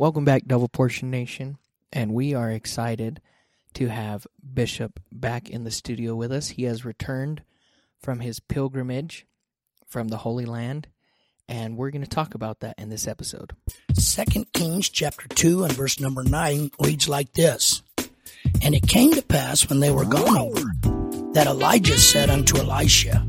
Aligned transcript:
Welcome 0.00 0.24
back, 0.24 0.46
Double 0.46 0.66
Portion 0.66 1.10
Nation. 1.10 1.58
And 1.92 2.14
we 2.14 2.32
are 2.32 2.50
excited 2.50 3.20
to 3.74 3.88
have 3.88 4.26
Bishop 4.54 4.98
back 5.12 5.50
in 5.50 5.64
the 5.64 5.70
studio 5.70 6.14
with 6.14 6.32
us. 6.32 6.48
He 6.48 6.62
has 6.62 6.86
returned 6.86 7.42
from 8.00 8.20
his 8.20 8.40
pilgrimage 8.40 9.26
from 9.86 10.08
the 10.08 10.16
Holy 10.16 10.46
Land, 10.46 10.88
and 11.50 11.76
we're 11.76 11.90
going 11.90 12.00
to 12.00 12.08
talk 12.08 12.34
about 12.34 12.60
that 12.60 12.78
in 12.78 12.88
this 12.88 13.06
episode. 13.06 13.54
Second 13.92 14.50
Kings 14.54 14.88
chapter 14.88 15.28
2 15.28 15.64
and 15.64 15.72
verse 15.74 16.00
number 16.00 16.24
9 16.24 16.70
reads 16.82 17.06
like 17.06 17.34
this. 17.34 17.82
And 18.62 18.74
it 18.74 18.88
came 18.88 19.12
to 19.12 19.22
pass 19.22 19.68
when 19.68 19.80
they 19.80 19.90
were 19.90 20.06
gone 20.06 20.38
over 20.38 21.32
that 21.34 21.46
Elijah 21.46 21.98
said 21.98 22.30
unto 22.30 22.56
Elisha, 22.56 23.26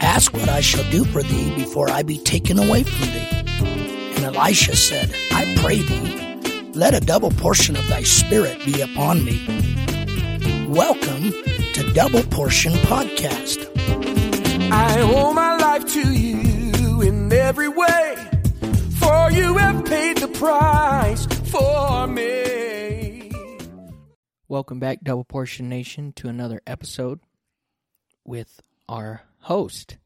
Ask 0.00 0.32
what 0.34 0.48
I 0.48 0.60
shall 0.60 0.88
do 0.92 1.04
for 1.04 1.24
thee 1.24 1.52
before 1.56 1.90
I 1.90 2.04
be 2.04 2.18
taken 2.18 2.60
away 2.60 2.84
from 2.84 3.08
thee. 3.08 3.39
And 4.30 4.36
Elisha 4.36 4.76
said, 4.76 5.12
I 5.32 5.56
pray 5.56 5.82
thee, 5.82 6.70
let 6.74 6.94
a 6.94 7.00
double 7.00 7.32
portion 7.32 7.74
of 7.74 7.84
thy 7.88 8.04
spirit 8.04 8.64
be 8.64 8.80
upon 8.80 9.24
me. 9.24 9.44
Welcome 10.68 11.32
to 11.72 11.92
Double 11.94 12.22
Portion 12.22 12.70
Podcast. 12.74 13.66
I 14.70 15.00
owe 15.00 15.32
my 15.32 15.56
life 15.56 15.84
to 15.94 16.12
you 16.12 17.02
in 17.02 17.32
every 17.32 17.68
way, 17.68 18.28
for 19.00 19.32
you 19.32 19.56
have 19.56 19.84
paid 19.84 20.18
the 20.18 20.28
price 20.28 21.26
for 21.50 22.06
me. 22.06 23.32
Welcome 24.46 24.78
back, 24.78 25.00
Double 25.02 25.24
Portion 25.24 25.68
Nation, 25.68 26.12
to 26.12 26.28
another 26.28 26.62
episode 26.68 27.18
with 28.24 28.60
our 28.88 29.22
host, 29.40 29.98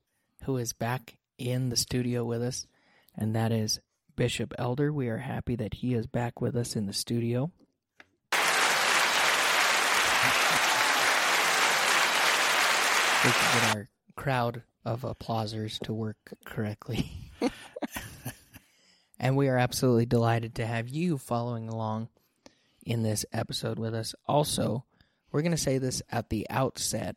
who 0.44 0.56
is 0.56 0.72
back 0.72 1.18
in 1.36 1.68
the 1.68 1.76
studio 1.76 2.24
with 2.24 2.42
us, 2.42 2.66
and 3.14 3.36
that 3.36 3.52
is 3.52 3.80
Bishop 4.16 4.54
Elder. 4.58 4.92
We 4.92 5.08
are 5.08 5.18
happy 5.18 5.56
that 5.56 5.74
he 5.74 5.94
is 5.94 6.06
back 6.06 6.40
with 6.40 6.56
us 6.56 6.76
in 6.76 6.86
the 6.86 6.92
studio. 6.92 7.50
We 13.24 13.30
can 13.30 13.54
get 13.54 13.76
our 13.76 13.88
crowd 14.16 14.62
of 14.84 15.02
applausers 15.02 15.78
to 15.80 15.92
work 15.94 16.18
correctly. 16.44 17.10
and 19.18 19.36
we 19.36 19.48
are 19.48 19.56
absolutely 19.56 20.06
delighted 20.06 20.56
to 20.56 20.66
have 20.66 20.88
you 20.88 21.16
following 21.16 21.68
along 21.68 22.08
in 22.84 23.02
this 23.02 23.24
episode 23.32 23.78
with 23.78 23.94
us. 23.94 24.14
Also, 24.26 24.84
we're 25.32 25.42
going 25.42 25.52
to 25.52 25.56
say 25.56 25.78
this 25.78 26.02
at 26.10 26.28
the 26.28 26.46
outset. 26.50 27.16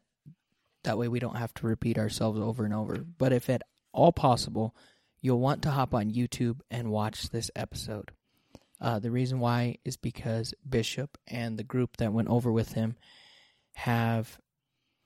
That 0.84 0.98
way 0.98 1.10
we 1.10 1.20
don't 1.20 1.38
have 1.38 1.54
to 1.56 1.68
repeat 1.68 1.98
ourselves 1.98 2.40
over 2.40 2.64
and 2.64 2.74
over. 2.74 2.98
But 2.98 3.34
if 3.34 3.50
at 3.50 3.64
all 3.92 4.14
possible, 4.14 4.76
you'll 5.22 5.40
want 5.40 5.62
to 5.64 5.72
hop 5.72 5.94
on 5.94 6.12
YouTube 6.12 6.60
and 6.70 6.92
watch 6.92 7.30
this 7.30 7.52
episode. 7.56 8.12
Uh, 8.80 9.00
the 9.00 9.12
reason 9.12 9.40
why 9.40 9.78
is 9.84 9.98
because 9.98 10.54
Bishop 10.68 11.18
and 11.28 11.58
the 11.58 11.64
group 11.64 11.98
that 11.98 12.14
went 12.14 12.30
over 12.30 12.52
with 12.52 12.74
him 12.74 12.96
have 13.76 14.38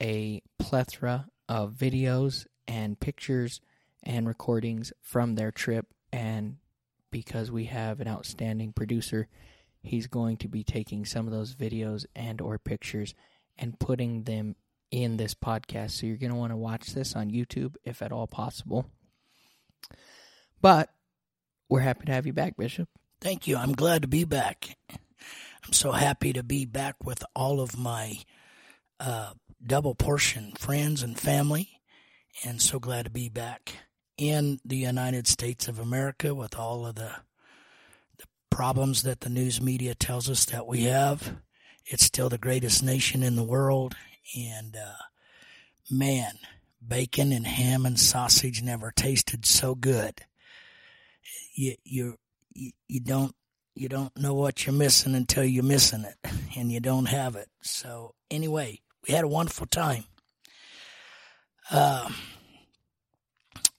a 0.02 0.42
plethora 0.60 1.28
of 1.48 1.74
videos 1.74 2.46
and 2.68 3.00
pictures 3.00 3.62
and 4.04 4.28
recordings 4.28 4.92
from 5.02 5.36
their 5.36 5.52
trip. 5.52 5.88
And 6.12 6.58
because 7.12 7.52
we 7.52 7.66
have 7.66 8.00
an 8.00 8.08
outstanding 8.08 8.74
producer, 8.74 9.28
he's 9.82 10.08
going 10.08 10.38
to 10.38 10.48
be 10.48 10.64
taking 10.64 11.06
some 11.06 11.28
of 11.28 11.34
those 11.34 11.56
videos 11.56 12.06
and 12.16 12.42
or 12.42 12.58
pictures 12.58 13.14
and 13.58 13.80
putting 13.80 14.24
them 14.24 14.56
in 14.90 15.18
this 15.18 15.34
podcast. 15.34 15.92
So 15.92 16.08
you're 16.08 16.18
going 16.18 16.32
to 16.32 16.38
want 16.38 16.52
to 16.52 16.58
watch 16.58 16.94
this 16.94 17.16
on 17.16 17.32
YouTube 17.32 17.76
if 17.86 18.02
at 18.02 18.12
all 18.12 18.28
possible. 18.28 18.90
But 20.62 20.90
we're 21.70 21.80
happy 21.80 22.06
to 22.06 22.12
have 22.12 22.26
you 22.28 22.34
back, 22.34 22.58
Bishop. 22.58 22.90
Thank 23.20 23.48
you. 23.48 23.58
I'm 23.58 23.74
glad 23.74 24.02
to 24.02 24.08
be 24.08 24.24
back. 24.24 24.78
I'm 24.90 25.74
so 25.74 25.92
happy 25.92 26.34
to 26.34 26.44
be 26.44 26.66
back 26.66 26.96
with 27.04 27.24
all 27.36 27.62
of 27.62 27.78
my 27.78 28.18
uh, 29.00 29.34
double 29.66 29.96
portion 29.96 30.54
friends 30.58 31.04
and 31.04 31.20
family, 31.20 31.82
and 32.44 32.62
so 32.62 32.80
glad 32.80 33.06
to 33.06 33.12
be 33.12 33.30
back 33.30 33.74
in 34.18 34.60
the 34.66 34.78
United 34.78 35.28
States 35.28 35.68
of 35.68 35.80
America 35.80 36.34
with 36.34 36.58
all 36.58 36.86
of 36.86 36.96
the 36.96 37.12
the 38.18 38.26
problems 38.50 39.04
that 39.04 39.22
the 39.22 39.30
news 39.30 39.62
media 39.62 39.96
tells 39.96 40.30
us 40.30 40.46
that 40.46 40.68
we 40.68 40.84
have. 40.84 41.38
It's 41.86 42.06
still 42.06 42.30
the 42.30 42.38
greatest 42.38 42.84
nation 42.84 43.24
in 43.24 43.36
the 43.36 43.44
world, 43.44 43.96
and 44.36 44.76
uh, 44.76 45.04
man, 45.90 46.34
bacon 46.86 47.32
and 47.32 47.46
ham 47.46 47.86
and 47.86 48.00
sausage 48.00 48.62
never 48.62 48.92
tasted 48.92 49.46
so 49.46 49.76
good. 49.76 50.22
You 51.54 51.76
you 51.84 52.18
you, 52.54 53.00
don't 53.00 53.36
you 53.76 53.88
don't 53.88 54.16
know 54.18 54.34
what 54.34 54.66
you're 54.66 54.74
missing 54.74 55.16
until 55.16 55.44
you're 55.44 55.64
missing 55.64 56.04
it, 56.04 56.32
and 56.58 56.72
you 56.72 56.80
don't 56.80 57.06
have 57.06 57.36
it. 57.36 57.50
So 57.62 58.16
anyway, 58.30 58.82
we 59.08 59.14
had 59.14 59.24
a 59.24 59.30
wonderful 59.30 59.68
time. 59.68 60.06
Uh, 61.70 62.10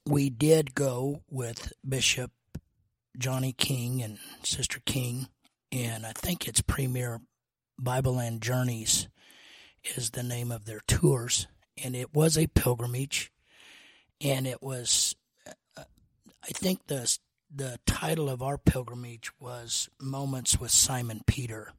we 0.07 0.31
did 0.31 0.75
go 0.75 1.23
with 1.31 1.73
Bishop 1.87 2.31
Johnny 3.19 3.53
King 3.53 4.03
and 4.03 4.19
Sister 4.43 4.81
King, 4.85 5.29
and 5.71 6.07
I 6.07 6.13
think 6.13 6.49
it's 6.49 6.63
Premier 6.63 7.21
Bible 7.79 8.19
and 8.19 8.41
Journeys 8.41 9.09
is 9.97 10.11
the 10.11 10.23
name 10.23 10.53
of 10.53 10.65
their 10.65 10.81
tours, 10.87 11.47
and 11.83 11.95
it 11.95 12.15
was 12.15 12.37
a 12.37 12.47
pilgrimage, 12.49 13.33
and 14.21 14.47
it 14.47 14.63
was, 14.63 15.15
uh, 15.47 15.85
I 16.43 16.49
think 16.49 16.87
the 16.87 17.19
the 17.55 17.79
title 17.87 18.31
of 18.31 18.43
our 18.43 18.57
pilgrimage 18.57 19.31
was 19.39 19.91
Moments 20.01 20.59
with 20.59 20.71
Simon 20.71 21.21
Peter 21.27 21.73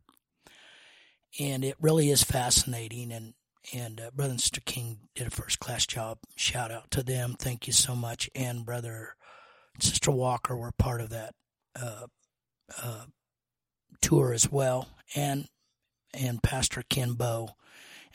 and 1.40 1.64
it 1.64 1.76
really 1.82 2.10
is 2.10 2.24
fascinating. 2.24 3.12
And 3.12 3.34
and 3.74 4.02
uh, 4.02 4.12
brother 4.14 4.32
and 4.32 4.42
sister 4.42 4.62
King 4.66 5.00
did 5.16 5.28
a 5.28 5.32
first 5.32 5.60
class 5.60 5.86
job. 5.86 6.20
Shout 6.36 6.72
out 6.72 6.92
to 6.92 7.04
them. 7.04 7.36
Thank 7.38 7.68
you 7.68 7.74
so 7.74 7.96
much. 7.96 8.30
And 8.36 8.66
brother 8.66 9.16
sister 9.80 10.12
Walker 10.12 10.56
were 10.56 10.72
part 10.72 11.02
of 11.02 11.10
that 11.10 11.34
uh, 11.76 12.08
uh, 12.82 13.06
tour 14.02 14.34
as 14.34 14.52
well. 14.52 14.90
And 15.16 15.48
and 16.14 16.44
Pastor 16.44 16.84
Ken 16.90 17.14
Bow. 17.14 17.50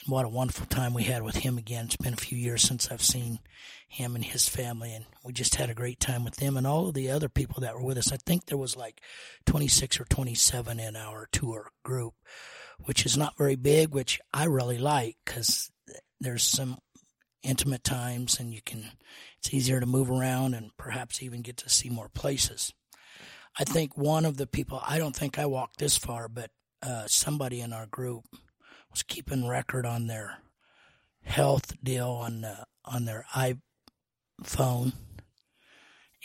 And 0.04 0.12
what 0.12 0.24
a 0.24 0.28
wonderful 0.28 0.66
time 0.66 0.94
we 0.94 1.04
had 1.04 1.22
with 1.22 1.36
him 1.36 1.58
again. 1.58 1.86
It's 1.86 1.96
been 1.96 2.14
a 2.14 2.16
few 2.16 2.38
years 2.38 2.62
since 2.62 2.90
I've 2.90 3.02
seen 3.02 3.40
him 3.88 4.14
and 4.14 4.24
his 4.24 4.48
family, 4.48 4.94
and 4.94 5.06
we 5.24 5.32
just 5.32 5.56
had 5.56 5.70
a 5.70 5.74
great 5.74 5.98
time 5.98 6.24
with 6.24 6.36
them 6.36 6.56
and 6.56 6.66
all 6.66 6.88
of 6.88 6.94
the 6.94 7.10
other 7.10 7.28
people 7.28 7.60
that 7.62 7.74
were 7.74 7.84
with 7.84 7.98
us. 7.98 8.12
I 8.12 8.16
think 8.16 8.46
there 8.46 8.58
was 8.58 8.76
like 8.76 9.00
26 9.46 10.00
or 10.00 10.04
27 10.04 10.78
in 10.78 10.96
our 10.96 11.28
tour 11.32 11.70
group 11.82 12.14
which 12.84 13.04
is 13.04 13.16
not 13.16 13.36
very 13.36 13.56
big, 13.56 13.94
which 13.94 14.20
I 14.32 14.44
really 14.44 14.78
like 14.78 15.16
because 15.24 15.70
there's 16.20 16.42
some 16.42 16.78
intimate 17.42 17.84
times 17.84 18.38
and 18.38 18.52
you 18.52 18.60
can, 18.64 18.90
it's 19.38 19.52
easier 19.52 19.80
to 19.80 19.86
move 19.86 20.10
around 20.10 20.54
and 20.54 20.70
perhaps 20.76 21.22
even 21.22 21.42
get 21.42 21.56
to 21.58 21.68
see 21.68 21.88
more 21.88 22.08
places. 22.08 22.72
I 23.58 23.64
think 23.64 23.96
one 23.96 24.24
of 24.24 24.36
the 24.36 24.46
people, 24.46 24.80
I 24.86 24.98
don't 24.98 25.16
think 25.16 25.38
I 25.38 25.46
walked 25.46 25.78
this 25.78 25.96
far, 25.96 26.28
but 26.28 26.50
uh, 26.82 27.06
somebody 27.06 27.60
in 27.60 27.72
our 27.72 27.86
group 27.86 28.24
was 28.98 29.04
keeping 29.04 29.46
record 29.46 29.86
on 29.86 30.08
their 30.08 30.38
health 31.22 31.72
deal 31.84 32.08
on 32.08 32.44
uh, 32.44 32.64
on 32.84 33.04
their 33.04 33.24
iPhone 33.32 34.92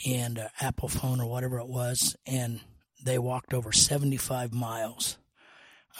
and 0.04 0.40
uh, 0.40 0.48
Apple 0.60 0.88
phone 0.88 1.20
or 1.20 1.30
whatever 1.30 1.60
it 1.60 1.68
was, 1.68 2.16
and 2.26 2.60
they 3.04 3.16
walked 3.16 3.54
over 3.54 3.70
75 3.70 4.52
miles 4.52 5.18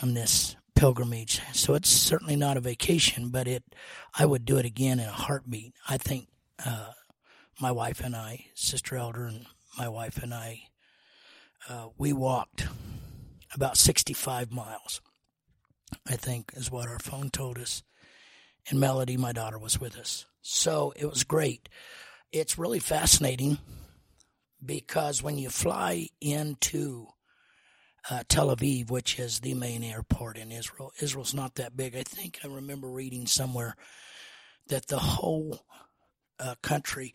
on 0.01 0.15
this 0.15 0.57
pilgrimage. 0.75 1.39
So 1.53 1.75
it's 1.75 1.87
certainly 1.87 2.35
not 2.35 2.57
a 2.57 2.61
vacation, 2.61 3.29
but 3.29 3.47
it 3.47 3.63
I 4.13 4.25
would 4.25 4.43
do 4.43 4.57
it 4.57 4.65
again 4.65 4.99
in 4.99 5.07
a 5.07 5.13
heartbeat. 5.13 5.75
I 5.87 5.95
think 5.97 6.27
uh, 6.65 6.91
my 7.61 7.71
wife 7.71 8.01
and 8.01 8.17
I, 8.17 8.47
Sister 8.53 8.97
Elder, 8.97 9.23
and 9.23 9.45
my 9.77 9.87
wife 9.87 10.21
and 10.21 10.33
I, 10.33 10.63
uh, 11.69 11.87
we 11.97 12.11
walked 12.11 12.67
about 13.53 13.77
65 13.77 14.51
miles. 14.51 14.99
I 16.07 16.15
think 16.15 16.51
is 16.55 16.71
what 16.71 16.87
our 16.87 16.99
phone 16.99 17.29
told 17.29 17.57
us. 17.57 17.83
And 18.69 18.79
Melody, 18.79 19.17
my 19.17 19.31
daughter, 19.31 19.59
was 19.59 19.79
with 19.79 19.97
us. 19.97 20.25
So 20.41 20.93
it 20.95 21.05
was 21.05 21.23
great. 21.23 21.69
It's 22.31 22.57
really 22.57 22.79
fascinating 22.79 23.59
because 24.63 25.21
when 25.21 25.37
you 25.37 25.49
fly 25.49 26.07
into 26.19 27.07
uh, 28.09 28.23
Tel 28.27 28.55
Aviv, 28.55 28.91
which 28.91 29.19
is 29.19 29.39
the 29.39 29.53
main 29.53 29.83
airport 29.83 30.37
in 30.37 30.51
Israel. 30.51 30.91
Israel's 31.01 31.33
not 31.33 31.55
that 31.55 31.75
big. 31.75 31.95
I 31.95 32.03
think 32.03 32.39
I 32.43 32.47
remember 32.47 32.87
reading 32.87 33.25
somewhere 33.25 33.75
that 34.67 34.87
the 34.87 34.99
whole 34.99 35.65
uh, 36.39 36.55
country, 36.61 37.13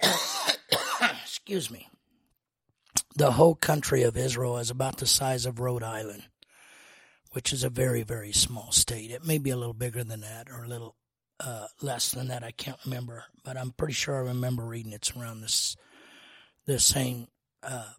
excuse 1.22 1.70
me, 1.70 1.88
the 3.16 3.32
whole 3.32 3.54
country 3.54 4.02
of 4.02 4.16
Israel 4.16 4.58
is 4.58 4.70
about 4.70 4.98
the 4.98 5.06
size 5.06 5.46
of 5.46 5.60
Rhode 5.60 5.82
Island, 5.82 6.24
which 7.32 7.52
is 7.52 7.64
a 7.64 7.70
very, 7.70 8.02
very 8.02 8.32
small 8.32 8.70
state. 8.72 9.10
It 9.10 9.26
may 9.26 9.38
be 9.38 9.50
a 9.50 9.56
little 9.56 9.74
bigger 9.74 10.04
than 10.04 10.20
that 10.20 10.48
or 10.50 10.64
a 10.64 10.68
little 10.68 10.96
uh, 11.40 11.66
less 11.80 12.12
than 12.12 12.28
that. 12.28 12.44
I 12.44 12.52
can't 12.52 12.78
remember, 12.84 13.24
but 13.42 13.56
I'm 13.56 13.72
pretty 13.72 13.94
sure 13.94 14.16
I 14.16 14.28
remember 14.28 14.64
reading 14.64 14.92
it's 14.92 15.16
around 15.16 15.40
this 15.40 15.76
the 16.66 16.78
same 16.78 17.26
uh, 17.62 17.92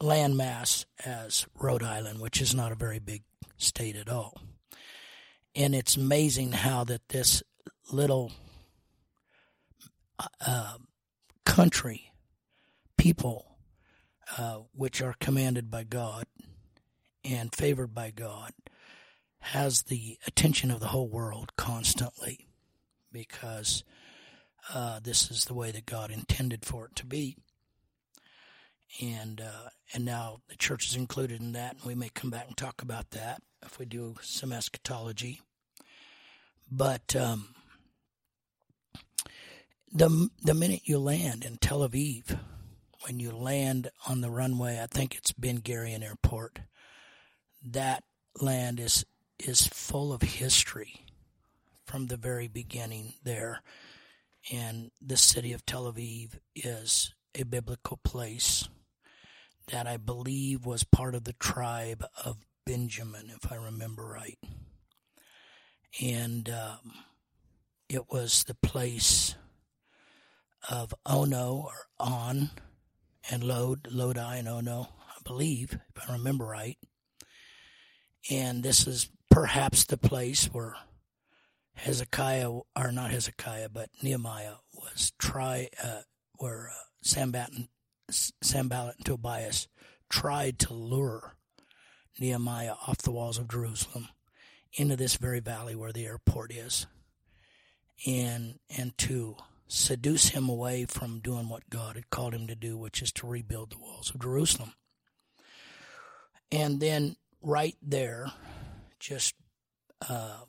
landmass 0.00 0.86
as 1.04 1.46
Rhode 1.54 1.82
Island, 1.82 2.20
which 2.20 2.40
is 2.40 2.54
not 2.54 2.72
a 2.72 2.76
very 2.76 2.98
big 2.98 3.22
state 3.56 3.94
at 3.94 4.08
all. 4.08 4.40
And 5.54 5.74
it's 5.74 5.96
amazing 5.96 6.52
how 6.52 6.84
that 6.84 7.08
this 7.10 7.42
little 7.92 8.32
uh, 10.44 10.78
country, 11.44 12.10
people, 12.96 13.56
uh, 14.36 14.60
which 14.74 15.00
are 15.00 15.14
commanded 15.20 15.70
by 15.70 15.84
God 15.84 16.24
and 17.28 17.54
favored 17.54 17.94
by 17.94 18.10
God, 18.10 18.52
has 19.40 19.82
the 19.82 20.18
attention 20.26 20.70
of 20.70 20.80
the 20.80 20.88
whole 20.88 21.08
world 21.08 21.52
constantly 21.56 22.48
because 23.12 23.84
uh, 24.74 25.00
this 25.00 25.30
is 25.30 25.44
the 25.44 25.54
way 25.54 25.70
that 25.70 25.86
God 25.86 26.10
intended 26.10 26.64
for 26.64 26.86
it 26.86 26.96
to 26.96 27.06
be. 27.06 27.36
And 29.00 29.40
uh, 29.40 29.70
and 29.92 30.04
now 30.04 30.38
the 30.48 30.56
church 30.56 30.88
is 30.88 30.96
included 30.96 31.40
in 31.40 31.52
that, 31.52 31.74
and 31.74 31.84
we 31.84 31.94
may 31.94 32.08
come 32.08 32.30
back 32.30 32.46
and 32.46 32.56
talk 32.56 32.82
about 32.82 33.10
that 33.10 33.42
if 33.64 33.78
we 33.78 33.84
do 33.84 34.14
some 34.22 34.52
eschatology. 34.52 35.40
But 36.70 37.14
um, 37.14 37.54
the 39.92 40.30
the 40.42 40.54
minute 40.54 40.82
you 40.84 40.98
land 40.98 41.44
in 41.44 41.56
Tel 41.56 41.86
Aviv, 41.86 42.38
when 43.02 43.20
you 43.20 43.32
land 43.32 43.90
on 44.08 44.20
the 44.20 44.30
runway, 44.30 44.80
I 44.80 44.86
think 44.86 45.14
it's 45.14 45.32
Ben 45.32 45.60
Gurion 45.60 46.02
Airport. 46.02 46.60
That 47.64 48.04
land 48.40 48.80
is 48.80 49.04
is 49.38 49.66
full 49.66 50.12
of 50.12 50.22
history 50.22 51.04
from 51.84 52.06
the 52.06 52.16
very 52.16 52.48
beginning 52.48 53.14
there. 53.22 53.62
And 54.52 54.90
the 55.00 55.16
city 55.16 55.52
of 55.52 55.66
Tel 55.66 55.92
Aviv 55.92 56.38
is 56.54 57.14
a 57.34 57.44
biblical 57.44 57.98
place 57.98 58.68
that 59.68 59.86
I 59.86 59.96
believe 59.96 60.64
was 60.64 60.84
part 60.84 61.14
of 61.14 61.24
the 61.24 61.32
tribe 61.34 62.04
of 62.24 62.46
Benjamin, 62.64 63.30
if 63.30 63.50
I 63.50 63.56
remember 63.56 64.06
right. 64.06 64.38
And 66.00 66.48
um, 66.48 66.92
it 67.88 68.10
was 68.10 68.44
the 68.44 68.54
place 68.54 69.34
of 70.68 70.94
Ono 71.06 71.54
or 71.54 71.74
On 71.98 72.50
and 73.30 73.42
Lod, 73.42 73.88
Lodi 73.90 74.36
and 74.36 74.48
Ono, 74.48 74.88
I 75.08 75.22
believe, 75.24 75.78
if 75.94 76.08
I 76.08 76.12
remember 76.12 76.44
right. 76.44 76.78
And 78.30 78.62
this 78.62 78.86
is 78.86 79.10
perhaps 79.30 79.84
the 79.84 79.96
place 79.96 80.46
where 80.46 80.76
Hezekiah, 81.74 82.50
or 82.50 82.92
not 82.92 83.10
Hezekiah, 83.10 83.68
but 83.68 83.90
Nehemiah 84.02 84.54
was 84.72 85.12
try, 85.18 85.68
uh, 85.82 86.00
where 86.38 86.70
uh, 86.70 86.84
Sanballat 87.02 88.96
and 88.96 89.04
Tobias 89.04 89.68
tried 90.08 90.58
to 90.60 90.74
lure 90.74 91.36
Nehemiah 92.18 92.74
off 92.86 92.98
the 92.98 93.12
walls 93.12 93.38
of 93.38 93.48
Jerusalem 93.48 94.08
into 94.72 94.96
this 94.96 95.16
very 95.16 95.40
valley 95.40 95.74
where 95.74 95.92
the 95.92 96.06
airport 96.06 96.52
is, 96.52 96.86
and 98.06 98.58
and 98.76 98.96
to 98.98 99.36
seduce 99.68 100.28
him 100.28 100.48
away 100.48 100.84
from 100.84 101.20
doing 101.20 101.48
what 101.48 101.68
God 101.70 101.96
had 101.96 102.10
called 102.10 102.34
him 102.34 102.46
to 102.46 102.54
do, 102.54 102.76
which 102.76 103.02
is 103.02 103.12
to 103.12 103.26
rebuild 103.26 103.70
the 103.70 103.78
walls 103.78 104.10
of 104.14 104.20
Jerusalem. 104.20 104.74
And 106.52 106.80
then 106.80 107.16
right 107.46 107.76
there, 107.80 108.26
just 108.98 109.36
uh, 110.10 110.40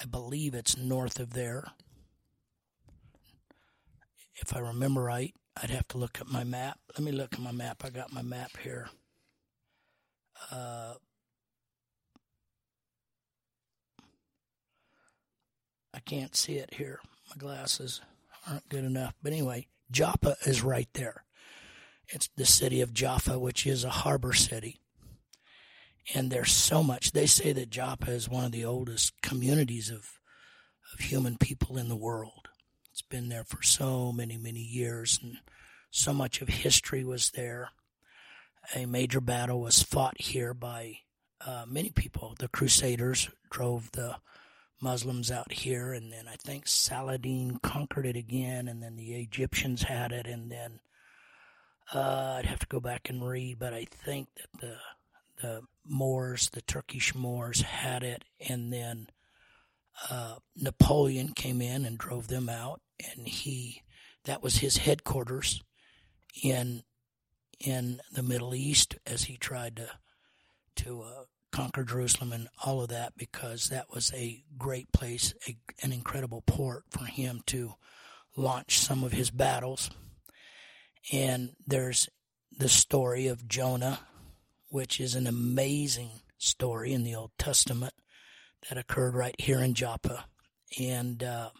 I 0.00 0.04
believe 0.04 0.54
it's 0.54 0.76
north 0.76 1.20
of 1.20 1.34
there. 1.34 1.68
If 4.34 4.56
I 4.56 4.58
remember 4.58 5.04
right, 5.04 5.32
I'd 5.62 5.70
have 5.70 5.86
to 5.88 5.98
look 5.98 6.20
at 6.20 6.26
my 6.26 6.42
map. 6.42 6.80
Let 6.98 7.04
me 7.04 7.12
look 7.12 7.34
at 7.34 7.40
my 7.40 7.52
map. 7.52 7.84
I 7.84 7.90
got 7.90 8.12
my 8.12 8.22
map 8.22 8.56
here. 8.56 8.88
Uh, 10.50 10.94
I 15.94 16.00
can't 16.00 16.34
see 16.34 16.54
it 16.54 16.74
here. 16.74 16.98
My 17.28 17.36
glasses 17.38 18.00
aren't 18.48 18.68
good 18.68 18.84
enough. 18.84 19.14
But 19.22 19.32
anyway, 19.32 19.68
Joppa 19.92 20.36
is 20.44 20.62
right 20.62 20.88
there. 20.94 21.24
It's 22.08 22.28
the 22.36 22.46
city 22.46 22.80
of 22.80 22.92
Jaffa, 22.92 23.38
which 23.38 23.64
is 23.64 23.84
a 23.84 23.90
harbor 23.90 24.32
city. 24.32 24.79
And 26.14 26.30
there's 26.30 26.52
so 26.52 26.82
much. 26.82 27.12
They 27.12 27.26
say 27.26 27.52
that 27.52 27.70
Joppa 27.70 28.10
is 28.10 28.28
one 28.28 28.44
of 28.44 28.52
the 28.52 28.64
oldest 28.64 29.20
communities 29.22 29.90
of, 29.90 30.18
of 30.92 31.00
human 31.00 31.36
people 31.36 31.76
in 31.76 31.88
the 31.88 31.96
world. 31.96 32.48
It's 32.90 33.02
been 33.02 33.28
there 33.28 33.44
for 33.44 33.62
so 33.62 34.12
many, 34.12 34.36
many 34.36 34.60
years, 34.60 35.18
and 35.22 35.38
so 35.90 36.12
much 36.12 36.42
of 36.42 36.48
history 36.48 37.04
was 37.04 37.30
there. 37.30 37.70
A 38.74 38.86
major 38.86 39.20
battle 39.20 39.60
was 39.60 39.82
fought 39.82 40.20
here 40.20 40.52
by 40.52 40.98
uh, 41.46 41.64
many 41.66 41.90
people. 41.90 42.34
The 42.38 42.48
Crusaders 42.48 43.30
drove 43.50 43.92
the 43.92 44.16
Muslims 44.80 45.30
out 45.30 45.52
here, 45.52 45.92
and 45.92 46.12
then 46.12 46.26
I 46.26 46.36
think 46.36 46.66
Saladin 46.66 47.58
conquered 47.62 48.06
it 48.06 48.16
again, 48.16 48.66
and 48.68 48.82
then 48.82 48.96
the 48.96 49.14
Egyptians 49.14 49.82
had 49.82 50.12
it, 50.12 50.26
and 50.26 50.50
then 50.50 50.80
uh, 51.94 52.36
I'd 52.38 52.46
have 52.46 52.60
to 52.60 52.66
go 52.66 52.80
back 52.80 53.08
and 53.08 53.26
read, 53.26 53.58
but 53.58 53.74
I 53.74 53.84
think 53.84 54.28
that 54.36 54.60
the 54.60 54.76
the 55.42 55.62
Moors, 55.86 56.50
the 56.50 56.62
Turkish 56.62 57.14
Moors, 57.14 57.62
had 57.62 58.02
it, 58.02 58.24
and 58.48 58.72
then 58.72 59.08
uh, 60.10 60.36
Napoleon 60.56 61.32
came 61.32 61.60
in 61.60 61.84
and 61.84 61.98
drove 61.98 62.28
them 62.28 62.48
out, 62.48 62.80
and 62.98 63.26
he 63.26 63.82
that 64.24 64.42
was 64.42 64.58
his 64.58 64.78
headquarters 64.78 65.62
in 66.42 66.82
in 67.58 68.00
the 68.12 68.22
Middle 68.22 68.54
East 68.54 68.96
as 69.06 69.24
he 69.24 69.36
tried 69.36 69.76
to 69.76 69.90
to 70.76 71.02
uh, 71.02 71.24
conquer 71.52 71.84
Jerusalem 71.84 72.32
and 72.32 72.48
all 72.64 72.80
of 72.80 72.88
that 72.88 73.14
because 73.16 73.68
that 73.68 73.92
was 73.92 74.12
a 74.14 74.44
great 74.56 74.92
place, 74.92 75.34
a, 75.48 75.56
an 75.82 75.92
incredible 75.92 76.42
port 76.42 76.84
for 76.90 77.04
him 77.04 77.42
to 77.46 77.74
launch 78.36 78.78
some 78.78 79.02
of 79.04 79.12
his 79.12 79.30
battles. 79.30 79.90
And 81.12 81.50
there's 81.66 82.08
the 82.56 82.68
story 82.68 83.26
of 83.26 83.48
Jonah, 83.48 84.00
which 84.70 84.98
is 85.00 85.14
an 85.14 85.26
amazing 85.26 86.10
story 86.38 86.92
in 86.92 87.04
the 87.04 87.14
Old 87.14 87.32
Testament 87.38 87.92
that 88.68 88.78
occurred 88.78 89.14
right 89.14 89.38
here 89.38 89.60
in 89.60 89.74
Joppa, 89.74 90.24
and 90.78 91.22
uh, 91.22 91.50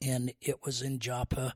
and 0.00 0.32
it 0.40 0.64
was 0.64 0.80
in 0.80 0.98
Joppa 0.98 1.54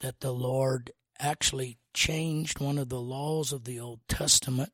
that 0.00 0.20
the 0.20 0.32
Lord 0.32 0.92
actually 1.18 1.78
changed 1.94 2.60
one 2.60 2.78
of 2.78 2.88
the 2.88 3.00
laws 3.00 3.52
of 3.52 3.64
the 3.64 3.80
Old 3.80 4.00
Testament 4.08 4.72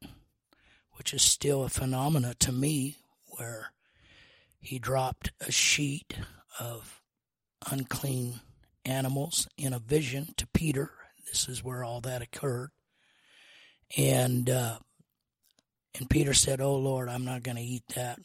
which 0.97 1.13
is 1.13 1.23
still 1.23 1.65
a 1.65 1.69
phenomena 1.69 2.35
to 2.41 2.53
me, 2.53 2.97
where 3.27 3.73
he 4.59 4.79
dropped 4.79 5.31
a 5.41 5.53
sheet 5.53 6.15
of 6.59 7.03
unclean 7.71 8.41
animals 8.85 9.47
in 9.57 9.73
a 9.73 9.79
vision 9.79 10.33
to 10.37 10.47
Peter. 10.49 10.91
This 11.27 11.49
is 11.49 11.63
where 11.63 11.85
all 11.85 12.01
that 12.03 12.23
occurred. 12.23 12.71
And 13.97 14.51
uh, 14.51 14.79
and 15.99 16.11
Peter 16.11 16.35
said, 16.35 16.61
"Oh 16.61 16.77
Lord, 16.77 17.09
I'm 17.09 17.25
not 17.25 17.43
going 17.43 17.57
to 17.57 17.63
eat 17.63 17.85
that. 17.95 18.19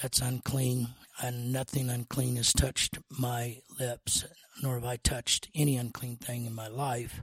That's 0.00 0.20
unclean, 0.20 0.88
and 1.22 1.52
nothing 1.52 1.90
unclean 1.90 2.36
has 2.36 2.52
touched 2.52 2.98
my 3.10 3.58
lips, 3.80 4.24
nor 4.62 4.74
have 4.74 4.84
I 4.84 4.96
touched 4.96 5.48
any 5.54 5.76
unclean 5.76 6.16
thing 6.16 6.46
in 6.46 6.54
my 6.54 6.68
life." 6.68 7.22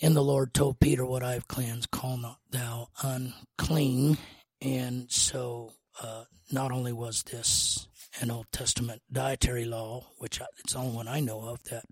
And 0.00 0.14
the 0.14 0.22
Lord 0.22 0.54
told 0.54 0.78
Peter, 0.78 1.04
What 1.04 1.24
I 1.24 1.32
have 1.32 1.48
cleansed, 1.48 1.90
call 1.90 2.16
not 2.18 2.38
thou 2.50 2.88
unclean. 3.02 4.16
And 4.60 5.10
so, 5.10 5.72
uh, 6.00 6.24
not 6.52 6.70
only 6.70 6.92
was 6.92 7.24
this 7.24 7.88
an 8.20 8.30
Old 8.30 8.46
Testament 8.52 9.02
dietary 9.10 9.64
law, 9.64 10.06
which 10.18 10.40
I, 10.40 10.46
it's 10.58 10.74
the 10.74 10.78
only 10.78 10.94
one 10.94 11.08
I 11.08 11.20
know 11.20 11.40
of 11.40 11.62
that 11.64 11.84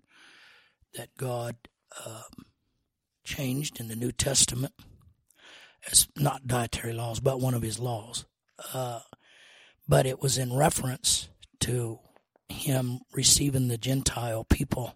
that 0.95 1.09
God 1.17 1.55
uh, 2.05 2.23
changed 3.27 3.79
in 3.79 3.89
the 3.89 3.95
New 3.95 4.11
Testament 4.11 4.73
as 5.91 6.07
not 6.15 6.47
dietary 6.47 6.93
laws, 6.93 7.19
but 7.19 7.41
one 7.41 7.53
of 7.53 7.61
His 7.61 7.77
laws. 7.77 8.25
Uh, 8.73 9.01
but 9.87 10.05
it 10.05 10.21
was 10.21 10.37
in 10.37 10.55
reference 10.55 11.29
to 11.59 11.99
Him 12.47 13.01
receiving 13.13 13.67
the 13.67 13.77
Gentile 13.77 14.45
people 14.45 14.95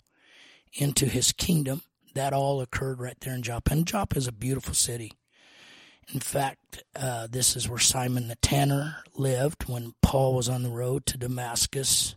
into 0.74 1.06
His 1.06 1.34
kingdom 1.34 1.82
that 2.14 2.34
all 2.34 2.62
occurred 2.62 3.00
right 3.00 3.18
there 3.20 3.36
in 3.36 3.42
Joppa. 3.42 3.74
And 3.74 3.86
Joppa 3.86 4.18
is 4.18 4.28
a 4.28 4.34
beautiful 4.34 4.74
city. 4.74 5.12
In 6.14 6.20
fact, 6.20 6.84
uh, 6.96 7.28
this 7.30 7.56
is 7.56 7.70
where 7.70 7.80
Simon 7.80 8.28
the 8.28 8.36
Tanner 8.36 8.98
lived 9.16 9.70
when 9.70 9.94
Paul 10.02 10.36
was 10.36 10.50
on 10.50 10.64
the 10.64 10.70
road 10.70 11.06
to 11.08 11.18
Damascus 11.18 12.16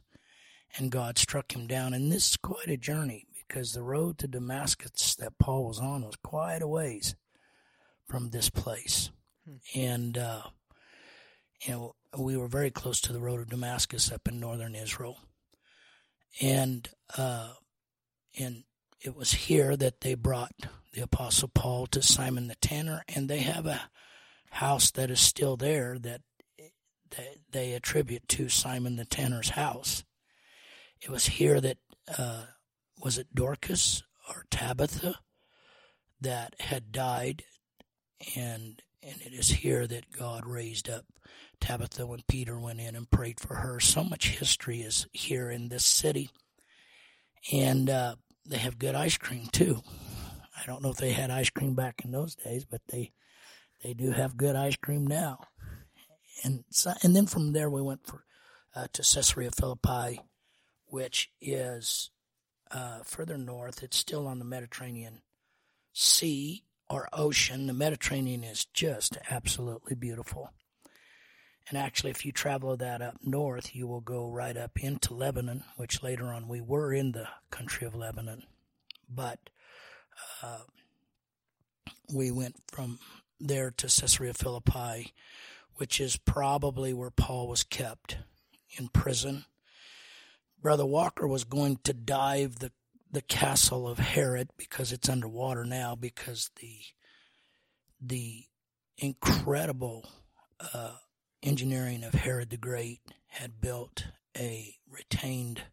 and 0.76 0.90
God 0.90 1.18
struck 1.18 1.54
him 1.54 1.66
down. 1.66 1.94
And 1.94 2.10
this 2.10 2.30
is 2.30 2.36
quite 2.36 2.68
a 2.68 2.76
journey 2.76 3.26
because 3.54 3.72
the 3.72 3.82
road 3.84 4.18
to 4.18 4.26
Damascus 4.26 5.14
that 5.14 5.38
Paul 5.38 5.68
was 5.68 5.78
on 5.78 6.02
was 6.02 6.16
quite 6.24 6.60
a 6.60 6.66
ways 6.66 7.14
from 8.04 8.30
this 8.30 8.50
place. 8.50 9.12
Hmm. 9.46 9.78
And, 9.78 10.18
uh, 10.18 10.42
you 11.64 11.72
know, 11.72 11.94
we 12.18 12.36
were 12.36 12.48
very 12.48 12.72
close 12.72 13.00
to 13.02 13.12
the 13.12 13.20
road 13.20 13.38
of 13.38 13.50
Damascus 13.50 14.10
up 14.10 14.26
in 14.26 14.40
northern 14.40 14.74
Israel. 14.74 15.20
And, 16.42 16.88
uh, 17.16 17.52
and 18.36 18.64
it 19.00 19.14
was 19.14 19.30
here 19.30 19.76
that 19.76 20.00
they 20.00 20.16
brought 20.16 20.66
the 20.92 21.02
Apostle 21.02 21.48
Paul 21.54 21.86
to 21.88 22.02
Simon 22.02 22.48
the 22.48 22.56
Tanner, 22.56 23.04
and 23.06 23.30
they 23.30 23.38
have 23.38 23.66
a 23.66 23.82
house 24.50 24.90
that 24.90 25.12
is 25.12 25.20
still 25.20 25.56
there 25.56 25.96
that 26.00 26.22
that 27.10 27.36
they 27.52 27.74
attribute 27.74 28.26
to 28.26 28.48
Simon 28.48 28.96
the 28.96 29.04
Tanner's 29.04 29.50
house. 29.50 30.02
It 31.00 31.10
was 31.10 31.26
here 31.26 31.60
that 31.60 31.78
uh, 32.18 32.46
was 33.04 33.18
it 33.18 33.34
Dorcas 33.34 34.02
or 34.30 34.46
Tabitha 34.50 35.16
that 36.22 36.54
had 36.58 36.90
died, 36.90 37.44
and 38.34 38.82
and 39.02 39.20
it 39.20 39.34
is 39.34 39.50
here 39.50 39.86
that 39.86 40.10
God 40.10 40.46
raised 40.46 40.88
up 40.88 41.04
Tabitha 41.60 42.06
when 42.06 42.22
Peter 42.26 42.58
went 42.58 42.80
in 42.80 42.96
and 42.96 43.10
prayed 43.10 43.38
for 43.38 43.56
her. 43.56 43.78
So 43.78 44.02
much 44.02 44.38
history 44.38 44.80
is 44.80 45.06
here 45.12 45.50
in 45.50 45.68
this 45.68 45.84
city, 45.84 46.30
and 47.52 47.90
uh, 47.90 48.16
they 48.46 48.56
have 48.56 48.78
good 48.78 48.94
ice 48.94 49.18
cream 49.18 49.48
too. 49.52 49.82
I 50.58 50.64
don't 50.66 50.82
know 50.82 50.90
if 50.90 50.96
they 50.96 51.12
had 51.12 51.30
ice 51.30 51.50
cream 51.50 51.74
back 51.74 52.02
in 52.06 52.10
those 52.10 52.34
days, 52.34 52.64
but 52.64 52.80
they 52.88 53.12
they 53.82 53.92
do 53.92 54.12
have 54.12 54.38
good 54.38 54.56
ice 54.56 54.76
cream 54.76 55.06
now. 55.06 55.40
And 56.42 56.64
so, 56.70 56.92
and 57.02 57.14
then 57.14 57.26
from 57.26 57.52
there 57.52 57.68
we 57.68 57.82
went 57.82 58.06
for 58.06 58.24
uh, 58.74 58.86
to 58.94 59.02
Caesarea 59.02 59.50
Philippi, 59.50 60.20
which 60.86 61.30
is 61.40 62.10
uh, 62.74 62.98
further 63.04 63.38
north. 63.38 63.82
It's 63.82 63.96
still 63.96 64.26
on 64.26 64.38
the 64.38 64.44
Mediterranean 64.44 65.22
Sea 65.92 66.64
or 66.90 67.08
ocean. 67.12 67.66
The 67.66 67.72
Mediterranean 67.72 68.44
is 68.44 68.66
just 68.66 69.16
absolutely 69.30 69.94
beautiful. 69.94 70.50
And 71.68 71.78
actually, 71.78 72.10
if 72.10 72.26
you 72.26 72.32
travel 72.32 72.76
that 72.76 73.00
up 73.00 73.16
north, 73.22 73.74
you 73.74 73.86
will 73.86 74.02
go 74.02 74.28
right 74.28 74.56
up 74.56 74.72
into 74.76 75.14
Lebanon, 75.14 75.64
which 75.76 76.02
later 76.02 76.26
on 76.26 76.46
we 76.46 76.60
were 76.60 76.92
in 76.92 77.12
the 77.12 77.28
country 77.50 77.86
of 77.86 77.94
Lebanon. 77.94 78.42
But 79.08 79.38
uh, 80.42 80.60
we 82.12 82.30
went 82.30 82.56
from 82.70 82.98
there 83.40 83.70
to 83.70 83.86
Caesarea 83.86 84.34
Philippi, 84.34 85.14
which 85.76 86.00
is 86.00 86.18
probably 86.18 86.92
where 86.92 87.10
Paul 87.10 87.48
was 87.48 87.62
kept 87.62 88.18
in 88.78 88.88
prison. 88.88 89.44
Brother 90.64 90.86
Walker 90.86 91.26
was 91.28 91.44
going 91.44 91.80
to 91.84 91.92
dive 91.92 92.58
the 92.58 92.72
the 93.12 93.20
castle 93.20 93.86
of 93.86 93.98
Herod 93.98 94.48
because 94.56 94.92
it's 94.92 95.10
underwater 95.10 95.62
now 95.62 95.94
because 95.94 96.50
the 96.58 96.78
the 98.00 98.44
incredible 98.96 100.08
uh, 100.72 100.94
engineering 101.42 102.02
of 102.02 102.14
Herod 102.14 102.48
the 102.48 102.56
Great 102.56 103.00
had 103.26 103.60
built 103.60 104.06
a 104.34 104.74
retained 104.90 105.64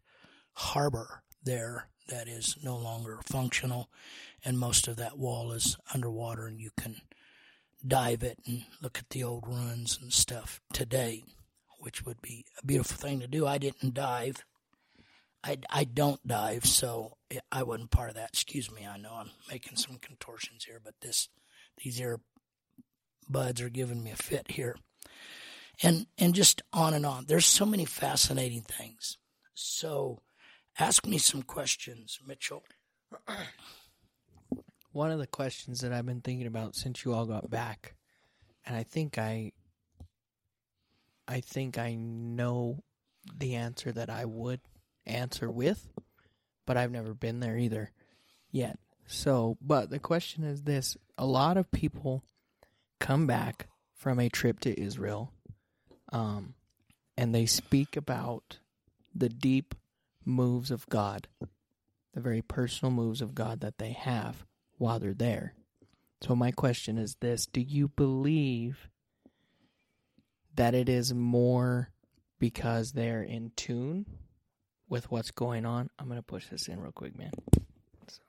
harbor 0.52 1.22
there 1.42 1.88
that 2.08 2.28
is 2.28 2.58
no 2.62 2.76
longer 2.76 3.20
functional, 3.24 3.88
and 4.44 4.58
most 4.58 4.88
of 4.88 4.96
that 4.96 5.16
wall 5.16 5.52
is 5.52 5.78
underwater, 5.94 6.46
and 6.46 6.60
you 6.60 6.70
can 6.78 7.00
dive 7.84 8.22
it 8.22 8.38
and 8.46 8.64
look 8.82 8.98
at 8.98 9.08
the 9.08 9.24
old 9.24 9.48
ruins 9.48 9.98
and 10.02 10.12
stuff 10.12 10.60
today, 10.74 11.24
which 11.78 12.04
would 12.04 12.20
be 12.20 12.44
a 12.62 12.66
beautiful 12.66 12.98
thing 12.98 13.20
to 13.20 13.26
do. 13.26 13.46
I 13.46 13.56
didn't 13.56 13.94
dive 13.94 14.44
I, 15.44 15.58
I 15.68 15.84
don't 15.84 16.24
dive, 16.26 16.64
so 16.64 17.16
I 17.50 17.64
wasn't 17.64 17.90
part 17.90 18.10
of 18.10 18.14
that. 18.14 18.28
Excuse 18.28 18.70
me. 18.70 18.86
I 18.86 18.96
know 18.96 19.14
I'm 19.14 19.30
making 19.50 19.76
some 19.76 19.98
contortions 19.98 20.64
here, 20.64 20.80
but 20.82 20.94
this 21.00 21.28
these 21.82 22.00
ear 22.00 22.20
buds 23.28 23.60
are 23.60 23.68
giving 23.68 24.02
me 24.02 24.12
a 24.12 24.16
fit 24.16 24.52
here, 24.52 24.76
and 25.82 26.06
and 26.16 26.34
just 26.34 26.62
on 26.72 26.94
and 26.94 27.04
on. 27.04 27.24
There's 27.26 27.46
so 27.46 27.66
many 27.66 27.84
fascinating 27.84 28.62
things. 28.62 29.18
So, 29.54 30.22
ask 30.78 31.06
me 31.06 31.18
some 31.18 31.42
questions, 31.42 32.20
Mitchell. 32.26 32.62
One 34.92 35.10
of 35.10 35.18
the 35.18 35.26
questions 35.26 35.80
that 35.80 35.92
I've 35.92 36.06
been 36.06 36.20
thinking 36.20 36.46
about 36.46 36.76
since 36.76 37.04
you 37.04 37.14
all 37.14 37.26
got 37.26 37.50
back, 37.50 37.94
and 38.64 38.76
I 38.76 38.84
think 38.84 39.18
I, 39.18 39.52
I 41.26 41.40
think 41.40 41.78
I 41.78 41.94
know 41.94 42.84
the 43.36 43.54
answer 43.54 43.90
that 43.92 44.10
I 44.10 44.24
would 44.24 44.60
answer 45.06 45.50
with, 45.50 45.88
but 46.66 46.76
I've 46.76 46.90
never 46.90 47.14
been 47.14 47.40
there 47.40 47.56
either 47.56 47.90
yet. 48.50 48.78
So, 49.06 49.56
but 49.60 49.90
the 49.90 49.98
question 49.98 50.44
is 50.44 50.62
this 50.62 50.96
a 51.18 51.26
lot 51.26 51.56
of 51.56 51.70
people 51.70 52.24
come 53.00 53.26
back 53.26 53.66
from 53.94 54.18
a 54.18 54.28
trip 54.28 54.60
to 54.60 54.80
Israel 54.80 55.32
um, 56.12 56.54
and 57.16 57.34
they 57.34 57.46
speak 57.46 57.96
about 57.96 58.58
the 59.14 59.28
deep 59.28 59.74
moves 60.24 60.70
of 60.70 60.88
God, 60.88 61.28
the 62.14 62.20
very 62.20 62.42
personal 62.42 62.92
moves 62.92 63.20
of 63.20 63.34
God 63.34 63.60
that 63.60 63.78
they 63.78 63.92
have 63.92 64.44
while 64.78 64.98
they're 64.98 65.14
there. 65.14 65.54
So, 66.20 66.36
my 66.36 66.52
question 66.52 66.98
is 66.98 67.16
this 67.20 67.46
Do 67.46 67.60
you 67.60 67.88
believe 67.88 68.88
that 70.54 70.74
it 70.74 70.88
is 70.88 71.12
more 71.12 71.90
because 72.38 72.92
they're 72.92 73.22
in 73.22 73.52
tune 73.56 74.06
with 74.92 75.10
what's 75.10 75.30
going 75.30 75.64
on. 75.64 75.88
I'm 75.98 76.06
gonna 76.06 76.20
push 76.20 76.48
this 76.48 76.68
in 76.68 76.78
real 76.78 76.92
quick, 76.92 77.16
man. 77.16 77.32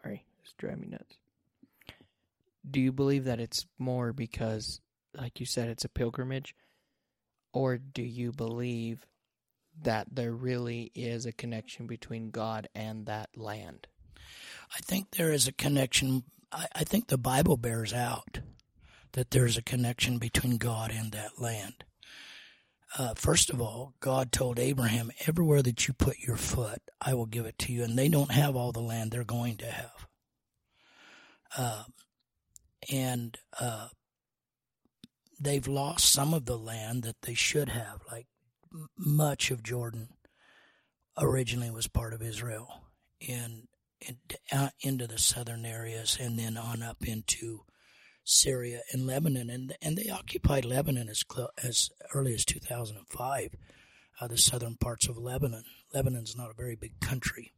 Sorry, 0.02 0.24
it's 0.42 0.54
driving 0.54 0.80
me 0.80 0.88
nuts. 0.88 1.18
Do 2.68 2.80
you 2.80 2.94
believe 2.94 3.26
that 3.26 3.42
it's 3.42 3.66
more 3.78 4.14
because, 4.14 4.80
like 5.14 5.42
you 5.42 5.46
said, 5.46 5.68
it's 5.68 5.84
a 5.84 5.90
pilgrimage, 5.90 6.56
or 7.52 7.78
do 7.78 8.02
you 8.02 8.32
believe 8.32 9.06
that 9.82 10.08
there 10.10 10.32
really 10.32 10.90
is 10.96 11.26
a 11.26 11.34
connection 11.34 11.86
between 11.86 12.32
God 12.32 12.70
and 12.74 13.08
that 13.08 13.32
land? 13.36 13.88
I 14.74 14.80
think 14.80 15.12
there 15.12 15.34
is 15.34 15.50
a 15.50 15.52
connection. 15.52 16.24
I, 16.50 16.68
I 16.74 16.84
think 16.86 17.08
the 17.08 17.18
Bible 17.18 17.58
bears 17.58 17.92
out 17.92 18.40
that 19.12 19.32
there's 19.32 19.58
a 19.58 19.62
connection 19.62 20.18
between 20.18 20.56
God 20.56 20.92
and 20.96 21.12
that 21.12 21.42
land 21.42 21.84
uh, 22.98 23.14
first 23.16 23.50
of 23.50 23.60
all, 23.60 23.94
God 24.00 24.32
told 24.32 24.60
Abraham, 24.60 25.12
everywhere 25.28 25.64
that 25.64 25.88
you 25.88 25.94
put 25.94 26.20
your 26.20 26.36
foot, 26.36 26.82
I 27.02 27.14
will 27.14 27.26
give 27.26 27.46
it 27.46 27.58
to 27.60 27.74
you. 27.74 27.84
And 27.84 27.98
they 27.98 28.08
don't 28.08 28.32
have 28.32 28.56
all 28.56 28.72
the 28.72 28.82
land 28.82 29.12
they're 29.12 29.24
going 29.24 29.58
to 29.58 29.66
have. 29.66 30.08
Uh, 31.58 31.84
and 32.92 33.38
uh, 33.60 33.88
they've 35.40 35.68
lost 35.68 36.12
some 36.12 36.34
of 36.34 36.46
the 36.46 36.58
land 36.58 37.04
that 37.04 37.22
they 37.24 37.34
should 37.34 37.70
have, 37.70 38.02
like 38.12 38.28
much 38.98 39.50
of 39.50 39.64
Jordan 39.64 40.10
originally 41.18 41.72
was 41.72 41.88
part 41.88 42.14
of 42.14 42.22
Israel. 42.22 42.84
And, 43.28 43.68
and 44.06 44.18
uh, 44.52 44.70
into 44.82 45.08
the 45.08 45.18
southern 45.18 45.66
areas 45.66 46.18
and 46.20 46.38
then 46.38 46.58
on 46.58 46.84
up 46.84 47.08
into 47.08 47.62
Syria 48.24 48.82
and 48.92 49.06
Lebanon, 49.06 49.50
and 49.50 49.76
and 49.82 49.98
they 49.98 50.10
occupied 50.10 50.66
Lebanon 50.66 51.10
as 51.10 51.24
cl- 51.30 51.52
as 51.62 51.90
early 52.14 52.34
as 52.34 52.46
2005, 52.46 53.56
uh, 54.20 54.28
the 54.28 54.38
southern 54.38 54.76
parts 54.76 55.08
of 55.08 55.18
Lebanon. 55.18 55.66
Lebanon's 55.94 56.36
not 56.36 56.50
a 56.50 56.56
very 56.56 56.76
big 56.76 57.00
country, 57.00 57.54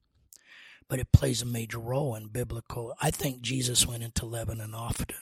but 0.88 1.00
it 1.00 1.12
plays 1.12 1.41
a 1.41 1.45
major 1.45 1.79
role 1.79 2.15
in 2.15 2.27
biblical. 2.27 2.95
I 3.01 3.12
think 3.12 3.41
Jesus 3.41 3.88
went 3.88 4.03
into 4.03 4.25
Lebanon 4.25 4.74
often. 4.74 5.17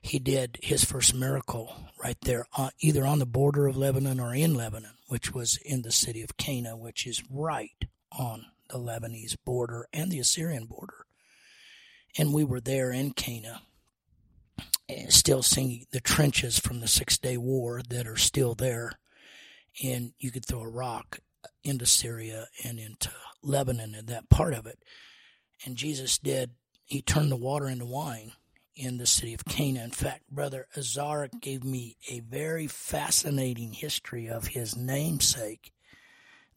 He 0.00 0.18
did 0.18 0.58
his 0.62 0.84
first 0.84 1.14
miracle 1.14 1.74
right 2.02 2.20
there, 2.22 2.46
on, 2.56 2.70
either 2.80 3.04
on 3.04 3.18
the 3.18 3.26
border 3.26 3.66
of 3.66 3.76
Lebanon 3.76 4.20
or 4.20 4.34
in 4.34 4.54
Lebanon, 4.54 4.92
which 5.08 5.34
was 5.34 5.58
in 5.64 5.82
the 5.82 5.92
city 5.92 6.22
of 6.22 6.36
Cana, 6.36 6.76
which 6.76 7.06
is 7.06 7.22
right 7.30 7.84
on 8.12 8.46
the 8.70 8.78
Lebanese 8.78 9.36
border 9.44 9.88
and 9.92 10.10
the 10.10 10.20
Assyrian 10.20 10.66
border. 10.66 11.04
And 12.16 12.32
we 12.32 12.44
were 12.44 12.60
there 12.60 12.90
in 12.92 13.12
Cana 13.12 13.62
still 15.08 15.42
seeing 15.42 15.86
the 15.92 16.00
trenches 16.00 16.58
from 16.58 16.80
the 16.80 16.88
Six 16.88 17.18
Day 17.18 17.36
War 17.36 17.82
that 17.88 18.06
are 18.06 18.16
still 18.16 18.54
there. 18.54 18.92
And 19.82 20.12
you 20.18 20.30
could 20.30 20.44
throw 20.44 20.60
a 20.60 20.68
rock 20.68 21.20
into 21.62 21.86
Syria 21.86 22.46
and 22.64 22.78
into 22.78 23.10
Lebanon 23.42 23.94
and 23.94 24.08
that 24.08 24.28
part 24.28 24.54
of 24.54 24.66
it. 24.66 24.78
And 25.64 25.76
Jesus 25.76 26.18
did, 26.18 26.52
he 26.84 27.02
turned 27.02 27.30
the 27.30 27.36
water 27.36 27.68
into 27.68 27.84
wine 27.84 28.32
in 28.74 28.98
the 28.98 29.06
city 29.06 29.34
of 29.34 29.44
Cana. 29.44 29.82
In 29.82 29.90
fact, 29.90 30.30
Brother 30.30 30.66
Azar 30.76 31.28
gave 31.40 31.64
me 31.64 31.96
a 32.08 32.20
very 32.20 32.66
fascinating 32.66 33.72
history 33.72 34.28
of 34.28 34.48
his 34.48 34.76
namesake. 34.76 35.72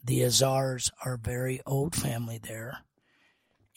The 0.03 0.21
Azars 0.21 0.91
are 1.03 1.15
a 1.15 1.17
very 1.17 1.61
old 1.65 1.95
family 1.95 2.39
there. 2.41 2.79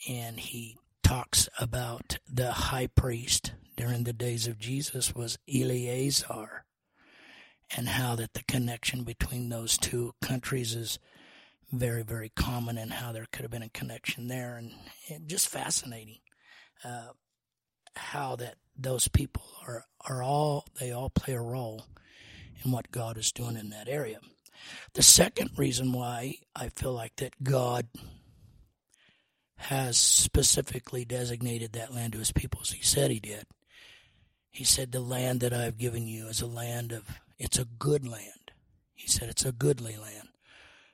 And 0.07 0.39
he 0.39 0.77
talks 1.03 1.49
about 1.59 2.19
the 2.31 2.51
high 2.51 2.87
priest 2.87 3.53
during 3.75 4.03
the 4.03 4.13
days 4.13 4.47
of 4.47 4.59
Jesus 4.59 5.13
was 5.15 5.37
Eleazar, 5.47 6.65
and 7.75 7.89
how 7.89 8.15
that 8.15 8.33
the 8.33 8.43
connection 8.43 9.03
between 9.03 9.49
those 9.49 9.77
two 9.77 10.13
countries 10.21 10.75
is 10.75 10.99
very, 11.71 12.03
very 12.03 12.29
common, 12.29 12.77
and 12.77 12.93
how 12.93 13.11
there 13.11 13.27
could 13.31 13.41
have 13.41 13.51
been 13.51 13.63
a 13.63 13.69
connection 13.69 14.27
there, 14.27 14.55
and, 14.55 14.71
and 15.09 15.27
just 15.27 15.49
fascinating 15.49 16.17
uh, 16.83 17.09
how 17.95 18.35
that 18.35 18.55
those 18.77 19.07
people 19.07 19.43
are 19.67 19.85
are 20.01 20.21
all 20.21 20.65
they 20.79 20.91
all 20.91 21.09
play 21.09 21.33
a 21.33 21.41
role 21.41 21.85
in 22.63 22.71
what 22.71 22.91
God 22.91 23.17
is 23.17 23.31
doing 23.31 23.55
in 23.55 23.69
that 23.69 23.87
area. 23.87 24.19
The 24.93 25.03
second 25.03 25.51
reason 25.57 25.91
why 25.91 26.35
I 26.55 26.69
feel 26.69 26.93
like 26.93 27.15
that 27.17 27.43
God 27.43 27.87
has 29.57 29.97
specifically 29.97 31.05
designated 31.05 31.73
that 31.73 31.93
land 31.93 32.13
to 32.13 32.19
his 32.19 32.31
people 32.31 32.61
as 32.61 32.71
He 32.71 32.83
said 32.83 33.11
he 33.11 33.19
did. 33.19 33.45
He 34.55 34.63
said, 34.63 34.93
The 34.93 35.01
land 35.01 35.41
that 35.41 35.51
I've 35.51 35.77
given 35.77 36.07
you 36.07 36.27
is 36.27 36.39
a 36.39 36.47
land 36.47 36.93
of, 36.93 37.03
it's 37.37 37.59
a 37.59 37.65
good 37.65 38.07
land. 38.07 38.51
He 38.93 39.05
said, 39.05 39.27
It's 39.27 39.43
a 39.43 39.51
goodly 39.51 39.97
land, 39.97 40.29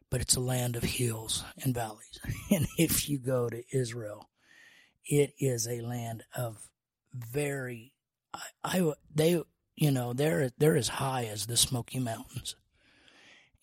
but 0.09 0.19
it's 0.19 0.35
a 0.35 0.39
land 0.39 0.75
of 0.75 0.81
hills 0.81 1.43
and 1.61 1.75
valleys. 1.75 2.19
And 2.51 2.65
if 2.79 3.07
you 3.07 3.19
go 3.19 3.49
to 3.49 3.63
Israel, 3.71 4.29
it 5.05 5.33
is 5.37 5.67
a 5.67 5.81
land 5.81 6.23
of 6.35 6.69
very, 7.13 7.93
I, 8.33 8.41
I 8.63 8.93
they, 9.13 9.43
you 9.75 9.91
know, 9.91 10.13
they're, 10.13 10.49
they're 10.57 10.75
as 10.75 10.87
high 10.87 11.25
as 11.25 11.45
the 11.45 11.55
Smoky 11.55 11.99
Mountains 11.99 12.55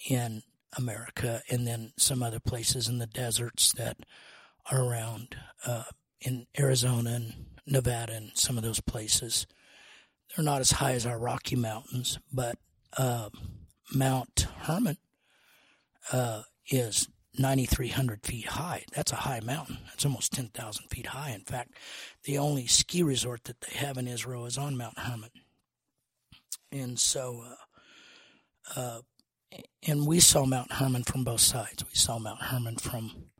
in 0.09 0.43
America 0.76 1.43
and 1.50 1.67
then 1.67 1.93
some 1.97 2.23
other 2.23 2.38
places 2.38 2.87
in 2.87 2.99
the 2.99 3.07
deserts 3.07 3.73
that 3.73 3.97
are 4.71 4.81
around 4.81 5.35
uh, 5.67 5.85
in 6.21 6.47
Arizona 6.57 7.11
and 7.11 7.47
Nevada 7.67 8.12
and 8.12 8.31
some 8.35 8.57
of 8.57 8.62
those 8.62 8.81
places. 8.81 9.45
They're 10.37 10.45
not 10.45 10.61
as 10.61 10.73
high 10.73 10.93
as 10.93 11.07
our 11.07 11.19
Rocky 11.19 11.57
Mountains, 11.57 12.19
but 12.33 12.59
uh, 12.97 13.31
Mount 13.95 14.47
Hermon 14.61 14.99
uh, 16.13 16.43
is 16.71 17.09
9,300 17.39 18.25
feet 18.25 18.47
high. 18.47 18.85
That's 18.95 19.13
a 19.13 19.17
high 19.17 19.41
mountain. 19.41 19.79
It's 19.95 20.05
almost 20.05 20.33
10,000 20.33 20.89
feet 20.89 21.07
high. 21.07 21.31
In 21.31 21.43
fact, 21.43 21.73
the 22.25 22.39
only 22.39 22.67
ski 22.67 23.03
resort 23.03 23.45
that 23.45 23.61
they 23.61 23.77
have 23.77 23.97
in 23.97 24.09
Israel 24.09 24.47
is 24.47 24.59
on 24.59 24.77
Mount 24.77 24.99
Hermon. 24.99 25.31
And 26.71 26.99
so, 26.99 27.45
uh, 28.77 28.81
uh 28.81 29.01
and 29.87 30.07
we 30.07 30.21
saw 30.21 30.45
Mount 30.45 30.73
Hermon 30.73 31.05
from 31.05 31.25
both 31.25 31.41
sides. 31.41 31.83
We 31.85 31.95
saw 31.95 32.19
Mount 32.19 32.43
Hermon 32.43 32.77
from 32.77 33.31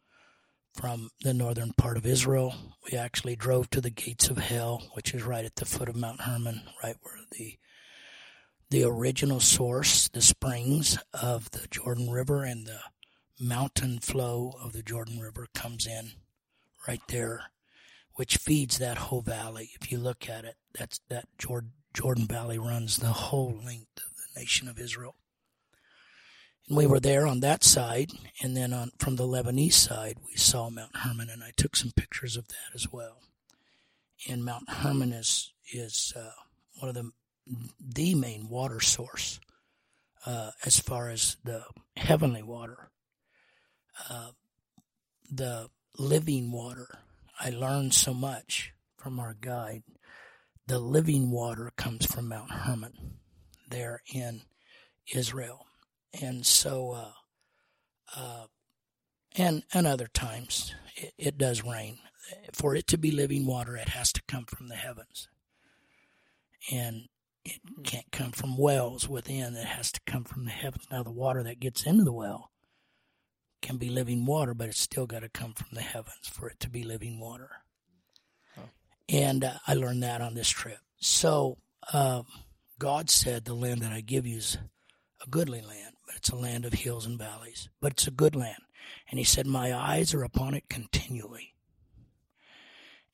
from 0.78 1.11
the 1.23 1.35
northern 1.35 1.73
part 1.73 1.97
of 1.97 2.06
Israel. 2.06 2.54
We 2.88 2.97
actually 2.97 3.35
drove 3.35 3.68
to 3.70 3.80
the 3.80 3.90
gates 3.90 4.28
of 4.28 4.38
hell, 4.38 4.85
which 4.92 5.12
is 5.12 5.25
right 5.25 5.44
at 5.44 5.56
the 5.56 5.64
foot 5.64 5.88
of 5.88 5.97
Mount 5.97 6.20
Hermon, 6.20 6.62
right 6.82 6.94
where 7.02 7.14
the 7.32 7.58
the 8.70 8.85
original 8.85 9.40
source, 9.40 10.08
the 10.08 10.20
springs 10.20 10.97
of 11.12 11.50
the 11.50 11.66
Jordan 11.68 12.11
River 12.11 12.44
and 12.44 12.66
the 12.66 12.80
mountain 13.40 13.99
flow 13.99 14.52
of 14.62 14.73
the 14.73 14.82
Jordan 14.82 15.18
River 15.18 15.49
comes 15.52 15.87
in 15.87 16.12
right 16.87 17.00
there, 17.08 17.44
which 18.14 18.37
feeds 18.37 18.78
that 18.78 18.99
whole 18.99 19.23
valley. 19.23 19.70
If 19.80 19.90
you 19.90 19.99
look 19.99 20.28
at 20.28 20.44
it, 20.44 20.56
that's 20.75 21.00
that 21.08 21.25
Jordan, 21.38 21.73
Jordan 21.92 22.26
Valley 22.26 22.58
runs 22.58 22.99
the 22.99 23.06
whole 23.08 23.58
length 23.64 23.97
of 23.97 24.12
the 24.14 24.40
nation 24.40 24.68
of 24.68 24.78
Israel. 24.78 25.16
And 26.68 26.76
we 26.76 26.87
were 26.87 27.00
there 27.00 27.26
on 27.26 27.40
that 27.40 27.64
side, 27.64 28.10
and 28.42 28.56
then 28.56 28.72
on 28.72 28.92
from 28.98 29.16
the 29.16 29.26
Lebanese 29.26 29.72
side, 29.72 30.18
we 30.26 30.37
saw 30.37 30.68
Mount 30.68 30.96
Hermon, 30.96 31.30
and 31.30 31.42
I 31.42 31.52
took 31.56 31.75
some 31.75 31.92
pictures 31.96 32.37
of 32.37 32.48
that 32.48 32.75
as 32.75 32.92
well. 32.92 33.22
And 34.28 34.44
Mount 34.44 34.68
Hermon 34.68 35.12
is 35.12 35.52
is 35.72 36.12
uh, 36.14 36.32
one 36.78 36.90
of 36.90 36.94
the 36.94 37.10
the 37.80 38.14
main 38.14 38.48
water 38.50 38.80
source 38.80 39.40
uh, 40.26 40.50
as 40.64 40.78
far 40.78 41.08
as 41.08 41.38
the 41.42 41.64
heavenly 41.96 42.42
water, 42.42 42.90
uh, 44.10 44.32
the 45.30 45.70
living 45.96 46.52
water. 46.52 46.98
I 47.40 47.50
learned 47.50 47.94
so 47.94 48.12
much 48.12 48.75
from 48.98 49.18
our 49.18 49.34
guide. 49.40 49.84
The 50.66 50.78
living 50.78 51.30
water 51.30 51.72
comes 51.76 52.04
from 52.04 52.28
Mount 52.28 52.50
Hermon, 52.50 53.20
there 53.70 54.02
in 54.12 54.42
Israel 55.14 55.67
and 56.12 56.44
so 56.44 56.92
uh, 56.92 57.12
uh, 58.16 58.46
and 59.36 59.62
and 59.72 59.86
other 59.86 60.08
times 60.08 60.74
it, 60.96 61.14
it, 61.18 61.38
does 61.38 61.64
rain. 61.64 61.98
For 62.52 62.74
it 62.74 62.86
to 62.88 62.98
be 62.98 63.10
living 63.10 63.46
water, 63.46 63.76
it 63.76 63.90
has 63.90 64.12
to 64.12 64.22
come 64.28 64.44
from 64.44 64.68
the 64.68 64.76
heavens, 64.76 65.28
and 66.70 67.08
it 67.44 67.60
can't 67.84 68.10
come 68.12 68.33
from 68.33 68.59
wells 68.59 69.09
within. 69.09 69.54
It 69.54 69.66
has 69.66 69.92
to 69.92 70.00
come 70.06 70.24
from 70.24 70.44
the 70.44 70.50
heavens. 70.50 70.87
Now, 70.90 71.02
the 71.02 71.11
water 71.11 71.42
that 71.44 71.61
gets 71.61 71.85
into 71.85 72.04
the 72.04 72.12
well 72.12 72.50
can 73.62 73.76
be 73.76 73.88
living 73.88 74.26
water, 74.26 74.54
but 74.54 74.68
it's 74.68 74.80
still 74.80 75.06
got 75.06 75.20
to 75.20 75.28
come 75.28 75.54
from 75.54 75.68
the 75.72 75.80
heavens 75.80 76.28
for 76.30 76.48
it 76.48 76.61
to 76.61 76.70
be 76.70 76.83
living 76.83 77.18
water. 77.18 77.50
And 79.09 79.42
uh, 79.42 79.54
I 79.66 79.74
learned 79.74 80.02
that 80.02 80.20
on 80.20 80.35
this 80.35 80.50
trip. 80.50 80.78
So 80.98 81.56
um, 81.92 82.26
God 82.78 83.09
said, 83.09 83.44
"The 83.44 83.54
land 83.54 83.80
that 83.80 83.92
I 83.92 84.00
give 84.00 84.26
you 84.26 84.37
is 84.37 84.59
a 85.24 85.28
goodly 85.28 85.62
land." 85.62 85.94
It's 86.16 86.31
a 86.31 86.37
land 86.37 86.64
of 86.64 86.73
hills 86.73 87.07
and 87.07 87.18
valleys, 87.18 87.68
but 87.81 87.92
it's 87.92 88.07
a 88.07 88.12
good 88.12 88.37
land. 88.37 88.62
And 89.11 89.18
he 89.18 89.25
said, 89.25 89.47
My 89.47 89.75
eyes 89.75 90.14
are 90.14 90.23
upon 90.23 90.55
it 90.55 90.68
continually. 90.68 91.55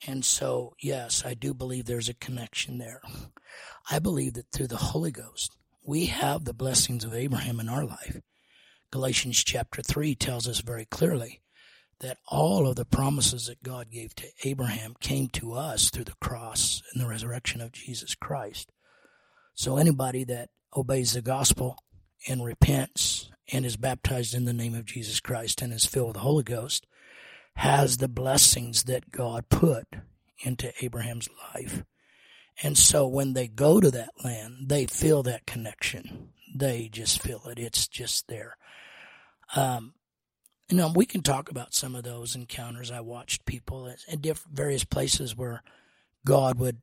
And 0.06 0.24
so, 0.24 0.74
yes, 0.80 1.24
I 1.24 1.34
do 1.34 1.54
believe 1.54 1.86
there's 1.86 2.08
a 2.08 2.14
connection 2.14 2.78
there. 2.78 3.00
I 3.90 3.98
believe 3.98 4.34
that 4.34 4.52
through 4.52 4.66
the 4.66 4.76
Holy 4.76 5.10
Ghost, 5.10 5.56
we 5.82 6.06
have 6.06 6.44
the 6.44 6.54
blessings 6.54 7.04
of 7.04 7.14
Abraham 7.14 7.60
in 7.60 7.68
our 7.68 7.84
life. 7.84 8.20
Galatians 8.90 9.42
chapter 9.42 9.82
3 9.82 10.14
tells 10.14 10.46
us 10.46 10.60
very 10.60 10.84
clearly 10.84 11.40
that 12.00 12.18
all 12.28 12.66
of 12.68 12.76
the 12.76 12.84
promises 12.84 13.46
that 13.46 13.62
God 13.62 13.90
gave 13.90 14.14
to 14.16 14.28
Abraham 14.44 14.94
came 15.00 15.28
to 15.28 15.52
us 15.54 15.90
through 15.90 16.04
the 16.04 16.14
cross 16.20 16.82
and 16.92 17.02
the 17.02 17.08
resurrection 17.08 17.60
of 17.60 17.72
Jesus 17.72 18.14
Christ. 18.14 18.70
So 19.54 19.76
anybody 19.76 20.24
that 20.24 20.50
obeys 20.76 21.12
the 21.12 21.22
gospel 21.22 21.76
and 22.26 22.44
repents 22.44 23.30
and 23.52 23.64
is 23.64 23.76
baptized 23.76 24.34
in 24.34 24.44
the 24.44 24.52
name 24.52 24.74
of 24.74 24.86
Jesus 24.86 25.20
Christ 25.20 25.62
and 25.62 25.72
is 25.72 25.84
filled 25.84 26.08
with 26.08 26.14
the 26.14 26.20
Holy 26.20 26.44
Ghost 26.44 26.86
has 27.56 27.98
the 27.98 28.08
blessings 28.08 28.84
that 28.84 29.10
God 29.10 29.48
put 29.48 29.86
into 30.42 30.72
Abraham's 30.82 31.28
life. 31.54 31.84
And 32.62 32.76
so 32.76 33.06
when 33.06 33.32
they 33.32 33.48
go 33.48 33.80
to 33.80 33.90
that 33.90 34.10
land, 34.24 34.68
they 34.68 34.86
feel 34.86 35.22
that 35.24 35.46
connection. 35.46 36.30
They 36.54 36.88
just 36.88 37.22
feel 37.22 37.42
it. 37.46 37.58
It's 37.58 37.88
just 37.88 38.28
there. 38.28 38.56
Um, 39.56 39.94
you 40.68 40.76
know, 40.76 40.92
we 40.94 41.04
can 41.04 41.22
talk 41.22 41.50
about 41.50 41.74
some 41.74 41.94
of 41.94 42.04
those 42.04 42.34
encounters. 42.34 42.90
I 42.90 43.00
watched 43.00 43.44
people 43.44 43.88
at 43.88 44.22
different 44.22 44.56
various 44.56 44.84
places 44.84 45.36
where 45.36 45.62
God 46.24 46.58
would, 46.58 46.78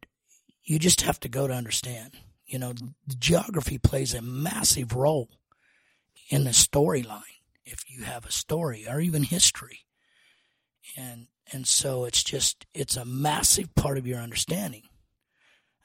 you 0.63 0.77
just 0.77 1.01
have 1.01 1.19
to 1.21 1.29
go 1.29 1.47
to 1.47 1.53
understand. 1.53 2.13
You 2.51 2.59
know, 2.59 2.73
geography 3.17 3.77
plays 3.77 4.13
a 4.13 4.21
massive 4.21 4.93
role 4.93 5.29
in 6.29 6.43
the 6.43 6.49
storyline 6.49 7.21
if 7.63 7.89
you 7.89 8.03
have 8.03 8.25
a 8.25 8.31
story 8.31 8.85
or 8.89 8.99
even 8.99 9.23
history. 9.23 9.85
And 10.97 11.27
and 11.53 11.65
so 11.65 12.03
it's 12.03 12.21
just 12.21 12.65
it's 12.73 12.97
a 12.97 13.05
massive 13.05 13.73
part 13.75 13.97
of 13.97 14.05
your 14.05 14.19
understanding. 14.19 14.83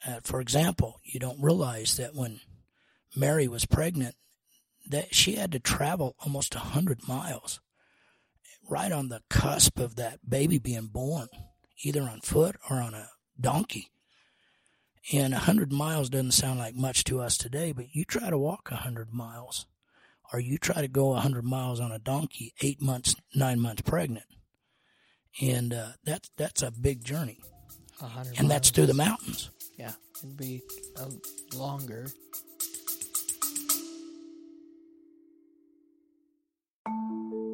Uh, 0.05 0.19
for 0.23 0.41
example, 0.41 0.99
you 1.05 1.21
don't 1.21 1.41
realize 1.41 1.95
that 1.95 2.13
when 2.13 2.41
Mary 3.15 3.47
was 3.47 3.65
pregnant, 3.65 4.15
that 4.89 5.15
she 5.15 5.35
had 5.35 5.53
to 5.53 5.59
travel 5.59 6.17
almost 6.19 6.53
a 6.53 6.59
hundred 6.59 7.07
miles, 7.07 7.61
right 8.69 8.91
on 8.91 9.07
the 9.07 9.21
cusp 9.29 9.79
of 9.79 9.95
that 9.95 10.29
baby 10.29 10.59
being 10.59 10.87
born, 10.87 11.29
either 11.81 12.01
on 12.01 12.19
foot 12.19 12.57
or 12.69 12.81
on 12.81 12.93
a 12.93 13.09
donkey. 13.39 13.89
And 15.13 15.33
a 15.33 15.39
hundred 15.39 15.71
miles 15.71 16.09
doesn't 16.09 16.31
sound 16.31 16.59
like 16.59 16.75
much 16.75 17.05
to 17.05 17.21
us 17.21 17.37
today, 17.37 17.71
but 17.71 17.95
you 17.95 18.03
try 18.03 18.29
to 18.29 18.37
walk 18.37 18.69
a 18.71 18.75
hundred 18.75 19.13
miles, 19.13 19.65
or 20.33 20.39
you 20.39 20.57
try 20.57 20.81
to 20.81 20.89
go 20.89 21.15
a 21.15 21.21
hundred 21.21 21.45
miles 21.45 21.79
on 21.79 21.93
a 21.93 21.99
donkey, 21.99 22.53
eight 22.61 22.81
months, 22.81 23.15
nine 23.33 23.61
months 23.61 23.83
pregnant, 23.83 24.25
and 25.41 25.73
uh, 25.73 25.91
that's 26.03 26.29
that's 26.35 26.61
a 26.61 26.71
big 26.71 27.05
journey, 27.05 27.39
and 28.37 28.51
that's 28.51 28.69
through 28.69 28.87
the 28.87 28.93
mountains. 28.93 29.49
Yeah, 29.77 29.93
it'd 30.17 30.35
be 30.35 30.61
uh, 30.97 31.05
longer. 31.55 32.07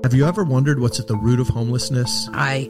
Have 0.04 0.14
you 0.14 0.26
ever 0.26 0.44
wondered 0.44 0.80
what's 0.80 1.00
at 1.00 1.08
the 1.08 1.16
root 1.16 1.40
of 1.40 1.48
homelessness? 1.50 2.30
I 2.34 2.70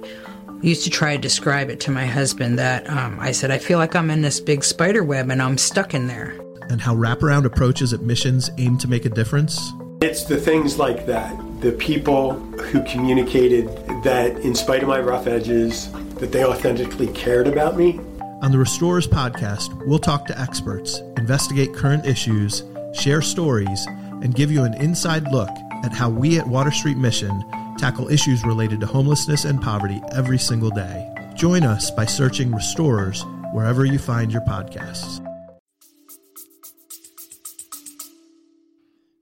used 0.63 0.83
to 0.85 0.89
try 0.89 1.15
to 1.15 1.21
describe 1.21 1.69
it 1.69 1.79
to 1.81 1.91
my 1.91 2.05
husband 2.05 2.57
that 2.57 2.89
um, 2.89 3.19
I 3.19 3.31
said, 3.31 3.51
I 3.51 3.57
feel 3.57 3.77
like 3.77 3.95
I'm 3.95 4.09
in 4.09 4.21
this 4.21 4.39
big 4.39 4.63
spider 4.63 5.03
web 5.03 5.29
and 5.29 5.41
I'm 5.41 5.57
stuck 5.57 5.93
in 5.93 6.07
there. 6.07 6.35
And 6.69 6.79
how 6.79 6.95
wraparound 6.95 7.45
approaches 7.45 7.93
at 7.93 8.01
missions 8.01 8.49
aim 8.57 8.77
to 8.79 8.87
make 8.87 9.05
a 9.05 9.09
difference? 9.09 9.59
It's 10.01 10.23
the 10.23 10.37
things 10.37 10.79
like 10.79 11.05
that. 11.05 11.37
The 11.59 11.73
people 11.73 12.33
who 12.33 12.83
communicated 12.83 13.67
that, 14.03 14.37
in 14.39 14.55
spite 14.55 14.81
of 14.81 14.89
my 14.89 14.99
rough 14.99 15.27
edges, 15.27 15.91
that 16.15 16.31
they 16.31 16.45
authentically 16.45 17.07
cared 17.07 17.47
about 17.47 17.77
me. 17.77 17.99
On 18.41 18.51
the 18.51 18.57
Restorers 18.57 19.07
podcast, 19.07 19.85
we'll 19.85 19.99
talk 19.99 20.25
to 20.27 20.39
experts, 20.39 20.99
investigate 21.17 21.73
current 21.73 22.05
issues, 22.05 22.63
share 22.93 23.21
stories, 23.21 23.85
and 24.21 24.35
give 24.35 24.51
you 24.51 24.63
an 24.63 24.73
inside 24.75 25.29
look 25.31 25.49
at 25.83 25.91
how 25.93 26.09
we 26.09 26.39
at 26.39 26.47
Water 26.47 26.71
Street 26.71 26.97
Mission 26.97 27.43
tackle 27.77 28.09
issues 28.09 28.43
related 28.43 28.79
to 28.81 28.85
homelessness 28.85 29.45
and 29.45 29.61
poverty 29.61 30.01
every 30.11 30.37
single 30.37 30.69
day. 30.69 31.09
Join 31.35 31.63
us 31.63 31.91
by 31.91 32.05
searching 32.05 32.51
Restorers 32.53 33.23
wherever 33.51 33.85
you 33.85 33.99
find 33.99 34.31
your 34.31 34.41
podcasts. 34.43 35.19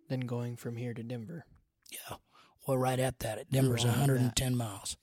Then 0.09 0.21
going 0.21 0.57
from 0.57 0.75
here 0.75 0.93
to 0.93 1.03
Denver. 1.03 1.45
Yeah. 1.91 2.17
Well, 2.67 2.77
right 2.77 2.99
at 2.99 3.19
that. 3.19 3.49
Denver's 3.49 3.85
110 3.85 4.55
miles. 4.55 4.97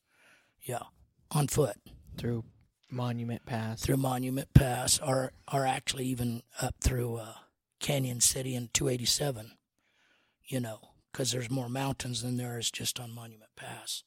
Yeah. 0.62 0.82
on 1.30 1.48
foot 1.48 1.76
through 2.18 2.44
Monument 2.90 3.44
Pass. 3.46 3.82
through 3.82 3.96
Monument 3.98 4.52
Pass, 4.54 4.98
or 5.00 5.32
or 5.52 5.66
actually 5.66 6.06
even 6.06 6.42
up 6.60 6.74
through 6.80 7.16
uh, 7.16 7.34
Cañon 7.80 8.22
City 8.22 8.54
and 8.54 8.72
287. 8.72 9.52
You 10.44 10.60
know, 10.60 10.87
because 11.12 11.32
there's 11.32 11.50
more 11.50 11.68
mountains 11.68 12.22
than 12.22 12.36
there 12.36 12.58
is 12.58 12.70
just 12.70 13.00
on 13.00 13.14
Monument 13.14 13.50
Pass. 13.56 14.02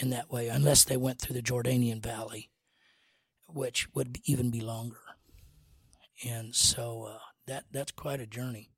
In 0.00 0.10
that 0.10 0.30
way, 0.30 0.48
unless 0.48 0.82
they 0.82 0.96
went 0.96 1.20
through 1.20 1.34
the 1.34 1.42
Jordanian 1.42 2.02
Valley, 2.02 2.50
which 3.46 3.86
would 3.94 4.18
even 4.24 4.50
be 4.50 4.60
longer. 4.60 4.98
And 6.26 6.54
so 6.54 7.04
uh, 7.04 7.18
that 7.46 7.64
that's 7.70 7.92
quite 7.92 8.20
a 8.20 8.26
journey. 8.26 8.70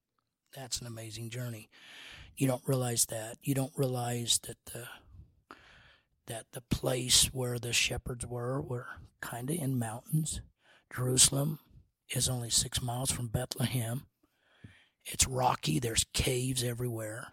That's 0.54 0.80
an 0.80 0.86
amazing 0.86 1.30
journey. 1.30 1.70
You 2.36 2.46
don't 2.46 2.66
realize 2.66 3.06
that. 3.06 3.38
You 3.42 3.54
don't 3.54 3.72
realize 3.76 4.40
that 4.46 4.58
the 4.72 4.88
that 6.26 6.46
the 6.52 6.60
place 6.60 7.26
where 7.32 7.58
the 7.58 7.72
shepherds 7.72 8.26
were 8.26 8.60
were 8.60 8.86
kind 9.20 9.48
of 9.50 9.56
in 9.56 9.78
mountains. 9.78 10.40
Jerusalem 10.94 11.60
is 12.10 12.28
only 12.28 12.50
six 12.50 12.82
miles 12.82 13.10
from 13.10 13.28
Bethlehem. 13.28 14.06
It's 15.06 15.26
rocky. 15.26 15.78
There's 15.78 16.04
caves 16.12 16.64
everywhere. 16.64 17.28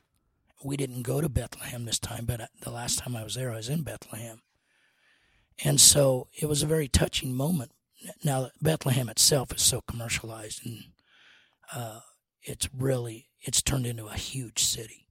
We 0.63 0.77
didn't 0.77 1.01
go 1.01 1.19
to 1.19 1.27
Bethlehem 1.27 1.85
this 1.85 1.99
time, 1.99 2.25
but 2.25 2.49
the 2.61 2.69
last 2.69 2.99
time 2.99 3.15
I 3.15 3.23
was 3.23 3.35
there, 3.35 3.51
I 3.51 3.57
was 3.57 3.69
in 3.69 3.83
Bethlehem. 3.83 4.41
And 5.63 5.81
so 5.81 6.27
it 6.39 6.47
was 6.47 6.63
a 6.63 6.67
very 6.67 6.87
touching 6.87 7.33
moment. 7.33 7.71
Now, 8.23 8.51
Bethlehem 8.61 9.09
itself 9.09 9.53
is 9.53 9.61
so 9.61 9.81
commercialized 9.81 10.65
and 10.65 10.83
uh, 11.73 11.99
it's 12.41 12.69
really, 12.73 13.29
it's 13.41 13.61
turned 13.61 13.85
into 13.85 14.07
a 14.07 14.15
huge 14.15 14.63
city. 14.63 15.07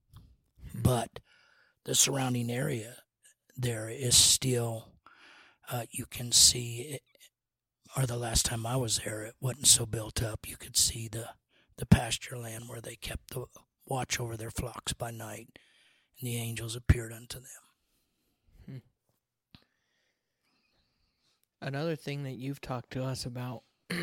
But 0.75 1.19
the 1.85 1.95
surrounding 1.95 2.51
area 2.51 2.97
there 3.57 3.89
is 3.89 4.17
still, 4.17 4.89
uh, 5.71 5.85
you 5.91 6.07
can 6.07 6.33
see, 6.33 6.81
it, 6.95 7.03
or 7.97 8.07
the 8.07 8.17
last 8.17 8.47
time 8.47 8.65
I 8.67 8.77
was 8.77 9.01
there, 9.05 9.23
it 9.25 9.35
wasn't 9.41 9.67
so 9.67 9.85
built 9.85 10.23
up. 10.23 10.49
You 10.49 10.57
could 10.57 10.77
see 10.77 11.09
the, 11.09 11.31
the 11.77 11.87
pasture 11.87 12.39
land 12.39 12.69
where 12.69 12.81
they 12.81 12.97
kept 12.97 13.31
the 13.31 13.47
watch 13.87 14.21
over 14.21 14.37
their 14.37 14.51
flocks 14.51 14.93
by 14.93 15.11
night, 15.11 15.59
and 16.19 16.29
the 16.29 16.37
angels 16.37 16.77
appeared 16.77 17.13
unto 17.13 17.41
them. 17.41 17.47
Hmm. 18.67 18.77
Another 21.61 21.97
thing 21.97 22.23
that 22.25 22.37
you've 22.37 22.61
talked 22.61 22.91
to 22.93 23.05
us 23.05 23.25
about 23.25 23.63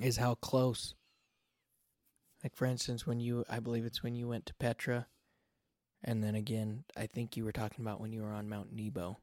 is 0.00 0.16
how 0.16 0.34
close. 0.34 0.94
Like 2.42 2.56
for 2.56 2.64
instance, 2.64 3.06
when 3.06 3.20
you, 3.20 3.44
I 3.48 3.60
believe 3.60 3.84
it's 3.84 4.02
when 4.02 4.14
you 4.14 4.28
went 4.28 4.46
to 4.46 4.54
Petra, 4.54 5.06
and 6.02 6.24
then 6.24 6.34
again, 6.34 6.84
I 6.96 7.06
think 7.06 7.36
you 7.36 7.44
were 7.44 7.52
talking 7.52 7.84
about 7.84 8.00
when 8.00 8.12
you 8.12 8.22
were 8.22 8.32
on 8.32 8.48
Mount 8.48 8.72
Nebo, 8.72 9.18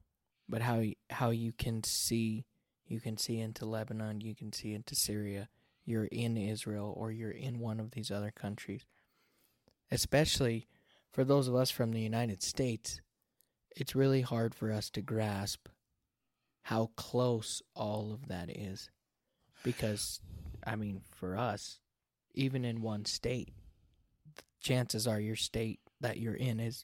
but 0.48 0.62
how 0.62 0.84
how 1.10 1.32
you 1.32 1.52
can 1.52 1.84
see, 1.84 2.46
you 2.86 3.00
can 3.00 3.18
see 3.18 3.40
into 3.40 3.66
Lebanon, 3.66 4.22
you 4.22 4.36
can 4.36 4.54
see 4.54 4.74
into 4.74 4.96
Syria. 4.96 5.50
You're 5.88 6.06
in 6.06 6.36
Israel, 6.36 6.94
or 6.98 7.12
you're 7.12 7.32
in 7.32 7.60
one 7.60 7.80
of 7.80 7.92
these 7.92 8.12
other 8.12 8.30
countries. 8.30 8.86
Especially 9.90 10.68
for 11.14 11.24
those 11.24 11.48
of 11.48 11.56
us 11.56 11.72
from 11.72 11.94
the 11.94 12.02
United 12.02 12.44
States, 12.44 13.00
it's 13.74 13.96
really 13.96 14.22
hard 14.22 14.54
for 14.54 14.70
us 14.70 14.90
to 14.92 15.02
grasp 15.02 15.70
how 16.64 16.92
close 16.98 17.62
all 17.74 18.12
of 18.12 18.28
that 18.28 18.50
is. 18.50 18.90
Because, 19.64 20.20
I 20.66 20.76
mean, 20.76 21.00
for 21.10 21.38
us, 21.38 21.80
even 22.34 22.66
in 22.66 22.82
one 22.82 23.06
state, 23.06 23.54
chances 24.60 25.08
are 25.08 25.22
your 25.22 25.38
state 25.38 25.80
that 26.02 26.20
you're 26.20 26.36
in 26.36 26.60
is 26.60 26.84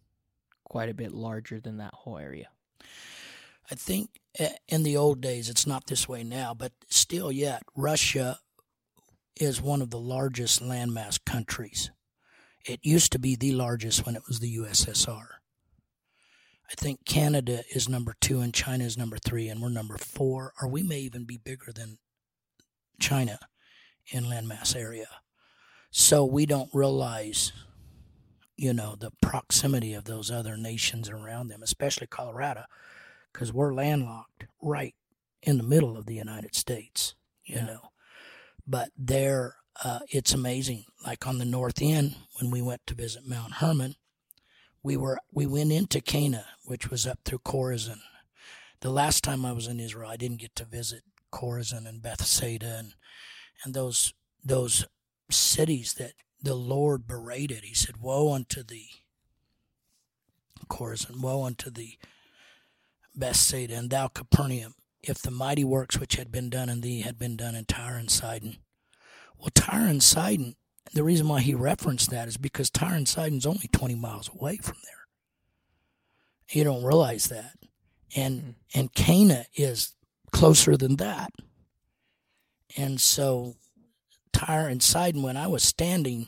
quite 0.63 0.88
a 0.88 0.94
bit 0.94 1.12
larger 1.12 1.60
than 1.60 1.78
that 1.78 1.94
whole 1.94 2.18
area. 2.18 2.48
I 3.70 3.76
think 3.76 4.22
eh, 4.39 4.54
in 4.70 4.84
the 4.84 4.96
old 4.96 5.20
days, 5.20 5.50
it's 5.50 5.68
not 5.68 5.88
this 5.88 6.08
way 6.08 6.24
now, 6.24 6.54
but 6.54 6.72
still 6.88 7.32
yet, 7.32 7.63
Russia 7.76 8.39
is 9.39 9.62
one 9.62 9.82
of 9.82 9.89
the 9.89 10.00
largest 10.00 10.62
landmass 10.62 11.19
countries. 11.24 11.91
It 12.65 12.80
used 12.84 13.12
to 13.12 13.19
be 13.19 13.36
the 13.36 13.52
largest 13.54 14.06
when 14.06 14.15
it 14.15 14.24
was 14.28 14.39
the 14.39 14.56
USSR. 14.58 15.28
I 16.69 16.76
think 16.76 17.06
Canada 17.06 17.63
is 17.74 17.89
number 17.89 18.15
two 18.22 18.39
and 18.39 18.54
China 18.54 18.84
is 18.86 18.98
number 18.98 19.17
three, 19.17 19.50
and 19.50 19.62
we're 19.62 19.69
number 19.69 19.98
four, 19.98 20.54
or 20.62 20.67
we 20.67 20.82
may 20.82 21.00
even 21.00 21.26
be 21.26 21.38
bigger 21.38 21.72
than 21.74 21.98
China 23.00 23.39
in 24.12 24.24
landmass 24.26 24.76
area. 24.76 25.08
So 25.91 26.26
we 26.26 26.46
don't 26.46 26.74
realize, 26.74 27.52
you 28.56 28.74
know, 28.74 28.96
the 28.96 29.12
proximity 29.22 29.93
of 29.93 30.06
those 30.06 30.32
other 30.32 30.58
nations 30.58 31.10
around 31.10 31.50
them, 31.50 31.62
especially 31.62 32.08
Colorado, 32.08 32.63
because 33.32 33.54
we're 33.54 33.74
landlocked 33.74 34.46
right 34.62 34.96
in 35.41 35.58
the 35.58 35.63
middle 35.63 35.98
of 35.98 36.06
the 36.06 36.15
United 36.15 36.56
States, 36.56 37.13
you 37.43 37.58
Yeah. 37.58 37.65
know. 37.65 37.93
But 38.65 38.89
there, 38.97 39.58
uh, 39.84 39.99
it's 40.10 40.34
amazing. 40.34 40.86
Like 41.06 41.28
on 41.28 41.38
the 41.38 41.45
north 41.45 41.82
end, 41.82 42.15
when 42.39 42.52
we 42.52 42.62
went 42.62 42.86
to 42.88 42.95
visit 42.95 43.28
Mount 43.28 43.54
Hermon, 43.54 43.95
we 44.82 44.97
were 44.97 45.19
we 45.32 45.45
went 45.45 45.71
into 45.71 46.02
Cana, 46.02 46.45
which 46.65 46.89
was 46.89 47.08
up 47.08 47.19
through 47.23 47.39
Chorazin. 47.39 48.02
The 48.82 48.89
last 48.89 49.23
time 49.23 49.45
I 49.45 49.54
was 49.54 49.67
in 49.67 49.80
Israel, 49.80 50.10
I 50.10 50.17
didn't 50.17 50.41
get 50.41 50.56
to 50.58 50.65
visit 50.65 51.04
Chorazin 51.32 51.88
and 51.88 52.02
Bethsaida 52.02 52.76
and 52.78 52.93
and 53.63 53.73
those 53.73 54.13
those 54.43 54.86
cities 55.30 55.93
that 55.95 56.13
the 56.41 56.56
Lord 56.56 57.08
berated. 57.08 57.63
He 57.63 57.73
said, 57.73 57.97
"Woe 57.97 58.34
unto 58.34 58.63
thee, 58.63 58.89
Chorazin! 60.67 61.21
Woe 61.21 61.43
unto 61.43 61.69
thee, 61.69 61.97
Bethsaida, 63.15 63.76
and 63.76 63.89
thou 63.89 64.08
Capernaum! 64.10 64.76
If 65.04 65.22
the 65.22 65.32
mighty 65.32 65.63
works 65.63 66.00
which 66.00 66.16
had 66.16 66.32
been 66.32 66.50
done 66.50 66.70
in 66.70 66.82
thee 66.82 67.02
had 67.02 67.20
been 67.20 67.36
done 67.36 67.56
in 67.56 67.66
Tyre 67.66 67.98
and 67.98 68.10
Sidon." 68.10 68.58
Well, 69.38 69.52
Tyre 69.54 69.88
and 69.88 70.02
Sidon. 70.02 70.56
The 70.94 71.04
reason 71.04 71.28
why 71.28 71.42
he 71.42 71.54
referenced 71.54 72.10
that 72.12 72.28
is 72.28 72.38
because 72.38 72.70
Tyre 72.70 72.96
and 72.96 73.08
Sidon's 73.08 73.46
only 73.46 73.70
20 73.72 73.96
miles 73.96 74.30
away 74.30 74.58
from 74.58 74.78
there. 74.84 75.04
You 76.50 76.63
don't 76.63 76.84
realize 76.84 77.26
that. 77.26 77.56
And 78.16 78.56
and 78.74 78.94
Cana 78.94 79.46
is 79.56 79.96
closer 80.32 80.78
than 80.78 80.98
that. 80.98 81.32
And 82.78 83.00
so 83.02 83.56
Tyre 84.32 84.68
and 84.68 84.82
Sidon 84.82 85.24
when 85.24 85.38
I 85.38 85.48
was 85.48 85.63
standing 85.63 86.28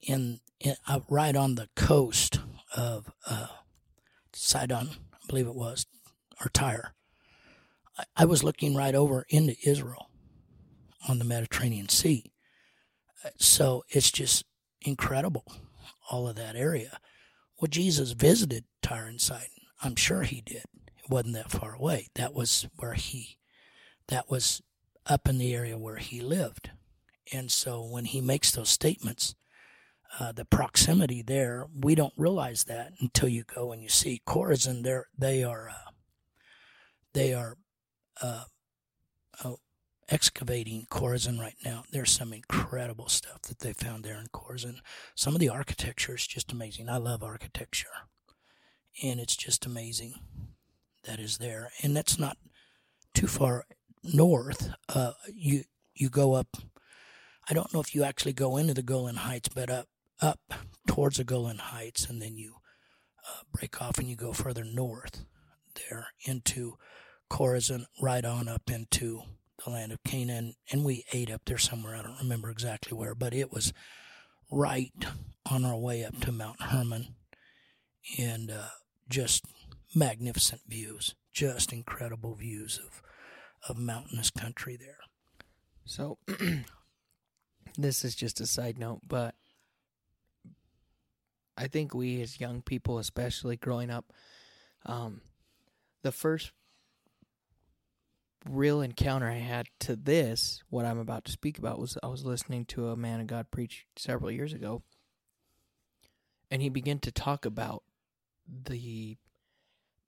in, 0.00 0.40
in 0.60 0.76
uh, 0.86 1.00
right 1.08 1.34
on 1.34 1.54
the 1.54 1.68
coast 1.76 2.40
of 2.74 3.10
uh, 3.28 3.48
Sidon, 4.32 4.90
I 5.12 5.16
believe 5.28 5.46
it 5.46 5.54
was, 5.54 5.86
or 6.40 6.50
Tyre, 6.50 6.94
I, 8.16 8.24
was 8.24 8.44
looking 8.44 8.74
right 8.74 8.94
over 8.94 9.24
into 9.28 9.56
Israel 9.64 10.10
on 11.08 11.18
the 11.18 11.24
Mediterranean 11.24 11.88
Sea. 11.88 12.32
Uh, 13.24 13.30
So 13.38 13.84
it's 13.88 14.10
just 14.10 14.44
incredible, 14.82 15.44
all 16.10 16.28
of 16.28 16.36
that 16.36 16.56
area. 16.56 16.98
Well, 17.58 17.68
Jesus 17.68 18.12
visited 18.12 18.64
Tyre 18.82 19.06
and 19.06 19.20
Sidon. 19.20 19.48
I'm 19.82 19.96
sure 19.96 20.22
he 20.22 20.40
did. 20.40 20.64
It 20.98 21.10
wasn't 21.10 21.34
that 21.34 21.50
far 21.50 21.74
away. 21.74 22.08
That 22.14 22.34
was 22.34 22.68
where 22.76 22.94
he, 22.94 23.38
that 24.08 24.30
was 24.30 24.62
up 25.06 25.28
in 25.28 25.38
the 25.38 25.54
area 25.54 25.78
where 25.78 25.96
he 25.96 26.20
lived. 26.20 26.70
And 27.32 27.50
so 27.50 27.82
when 27.82 28.04
he 28.04 28.20
makes 28.20 28.50
those 28.50 28.68
statements, 28.68 29.34
uh, 30.20 30.32
the 30.32 30.44
proximity 30.44 31.22
there, 31.22 31.66
we 31.74 31.94
don't 31.94 32.14
realize 32.16 32.64
that 32.64 32.92
until 33.00 33.28
you 33.28 33.44
go 33.44 33.72
and 33.72 33.82
you 33.82 33.88
see 33.88 34.22
Chorazin. 34.26 34.82
They're, 34.82 35.06
they 35.18 35.42
are, 35.42 35.68
uh, 35.68 35.90
they 37.12 37.34
are, 37.34 37.56
uh, 38.22 38.44
oh, 39.44 39.58
excavating 40.08 40.86
Chorazin 40.90 41.38
right 41.38 41.56
now. 41.64 41.84
There's 41.90 42.10
some 42.10 42.32
incredible 42.32 43.08
stuff 43.08 43.42
that 43.42 43.60
they 43.60 43.72
found 43.72 44.04
there 44.04 44.18
in 44.18 44.26
Chorazin. 44.28 44.76
Some 45.14 45.34
of 45.34 45.40
the 45.40 45.48
architecture 45.48 46.14
is 46.14 46.26
just 46.26 46.52
amazing. 46.52 46.88
I 46.88 46.96
love 46.98 47.22
architecture, 47.22 47.88
and 49.02 49.20
it's 49.20 49.36
just 49.36 49.66
amazing 49.66 50.14
that 51.04 51.20
is 51.20 51.38
there. 51.38 51.70
And 51.82 51.96
that's 51.96 52.18
not 52.18 52.36
too 53.14 53.26
far 53.26 53.64
north. 54.02 54.70
Uh, 54.88 55.12
you 55.32 55.64
you 55.94 56.08
go 56.08 56.34
up. 56.34 56.56
I 57.48 57.54
don't 57.54 57.72
know 57.72 57.80
if 57.80 57.94
you 57.94 58.02
actually 58.02 58.32
go 58.32 58.56
into 58.56 58.74
the 58.74 58.82
Golan 58.82 59.16
Heights, 59.16 59.48
but 59.48 59.70
up 59.70 59.88
up 60.20 60.40
towards 60.86 61.16
the 61.16 61.24
Golan 61.24 61.58
Heights, 61.58 62.08
and 62.08 62.20
then 62.20 62.36
you 62.36 62.56
uh, 63.26 63.42
break 63.52 63.80
off 63.80 63.98
and 63.98 64.08
you 64.08 64.16
go 64.16 64.32
further 64.32 64.64
north 64.64 65.24
there 65.74 66.08
into 66.24 66.76
Chorazin, 67.30 67.84
right 68.00 68.24
on 68.24 68.48
up 68.48 68.70
into 68.70 69.22
the 69.64 69.70
land 69.70 69.92
of 69.92 70.02
Canaan, 70.04 70.54
and 70.70 70.84
we 70.84 71.04
ate 71.12 71.30
up 71.30 71.42
there 71.46 71.58
somewhere. 71.58 71.96
I 71.96 72.02
don't 72.02 72.18
remember 72.20 72.50
exactly 72.50 72.96
where, 72.96 73.14
but 73.14 73.34
it 73.34 73.52
was 73.52 73.72
right 74.50 74.92
on 75.50 75.64
our 75.64 75.76
way 75.76 76.04
up 76.04 76.20
to 76.20 76.32
Mount 76.32 76.60
Hermon, 76.60 77.14
and 78.18 78.50
uh, 78.50 78.68
just 79.08 79.44
magnificent 79.94 80.62
views, 80.68 81.14
just 81.32 81.72
incredible 81.72 82.34
views 82.34 82.78
of 82.84 83.02
of 83.68 83.78
mountainous 83.78 84.30
country 84.30 84.76
there. 84.76 84.98
So, 85.84 86.18
this 87.78 88.04
is 88.04 88.14
just 88.14 88.40
a 88.40 88.46
side 88.46 88.78
note, 88.78 89.00
but 89.06 89.34
I 91.56 91.68
think 91.68 91.94
we 91.94 92.20
as 92.22 92.40
young 92.40 92.62
people, 92.62 92.98
especially 92.98 93.56
growing 93.56 93.90
up, 93.90 94.12
um, 94.84 95.20
the 96.02 96.12
first 96.12 96.52
real 98.56 98.80
encounter 98.80 99.28
I 99.28 99.38
had 99.38 99.68
to 99.80 99.94
this, 99.94 100.62
what 100.70 100.84
I'm 100.84 100.98
about 100.98 101.24
to 101.26 101.32
speak 101.32 101.58
about, 101.58 101.78
was 101.78 101.96
I 102.02 102.08
was 102.08 102.24
listening 102.24 102.64
to 102.66 102.88
a 102.88 102.96
man 102.96 103.20
of 103.20 103.26
God 103.26 103.50
preach 103.50 103.86
several 103.96 104.30
years 104.30 104.52
ago, 104.52 104.82
and 106.50 106.62
he 106.62 106.68
began 106.68 106.98
to 107.00 107.12
talk 107.12 107.44
about 107.44 107.82
the 108.48 109.16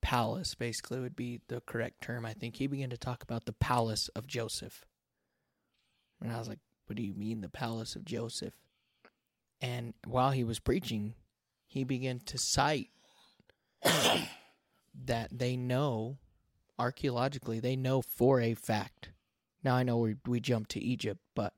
palace, 0.01 0.55
basically, 0.55 1.01
would 1.01 1.17
be 1.17 1.41
the 1.49 1.61
correct 1.61 2.03
term, 2.03 2.25
I 2.25 2.33
think. 2.33 2.57
He 2.57 2.67
began 2.67 2.91
to 2.91 2.97
talk 2.97 3.23
about 3.23 3.45
the 3.45 3.53
palace 3.53 4.09
of 4.17 4.27
Joseph. 4.27 4.85
And 6.23 6.33
I 6.33 6.39
was 6.39 6.49
like, 6.49 6.61
what 6.87 6.97
do 6.97 7.03
you 7.03 7.15
mean, 7.15 7.41
the 7.43 7.49
palace 7.49 7.97
of 7.97 8.05
Joseph? 8.05 8.55
And 9.61 9.95
while 10.07 10.31
he 10.31 10.45
was 10.45 10.59
preaching, 10.59 11.15
he 11.67 11.85
began 11.85 12.21
to 12.21 12.39
cite 12.39 12.89
that 15.05 15.29
they 15.31 15.57
know 15.57 16.19
archaeologically, 16.79 17.61
they 17.61 17.77
know 17.77 18.03
for 18.03 18.41
a 18.41 18.55
fact. 18.55 19.11
Now 19.64 19.75
I 19.77 19.83
know 19.83 19.99
we 19.99 20.17
we 20.27 20.41
jumped 20.41 20.71
to 20.73 20.81
Egypt, 20.81 21.21
but 21.35 21.53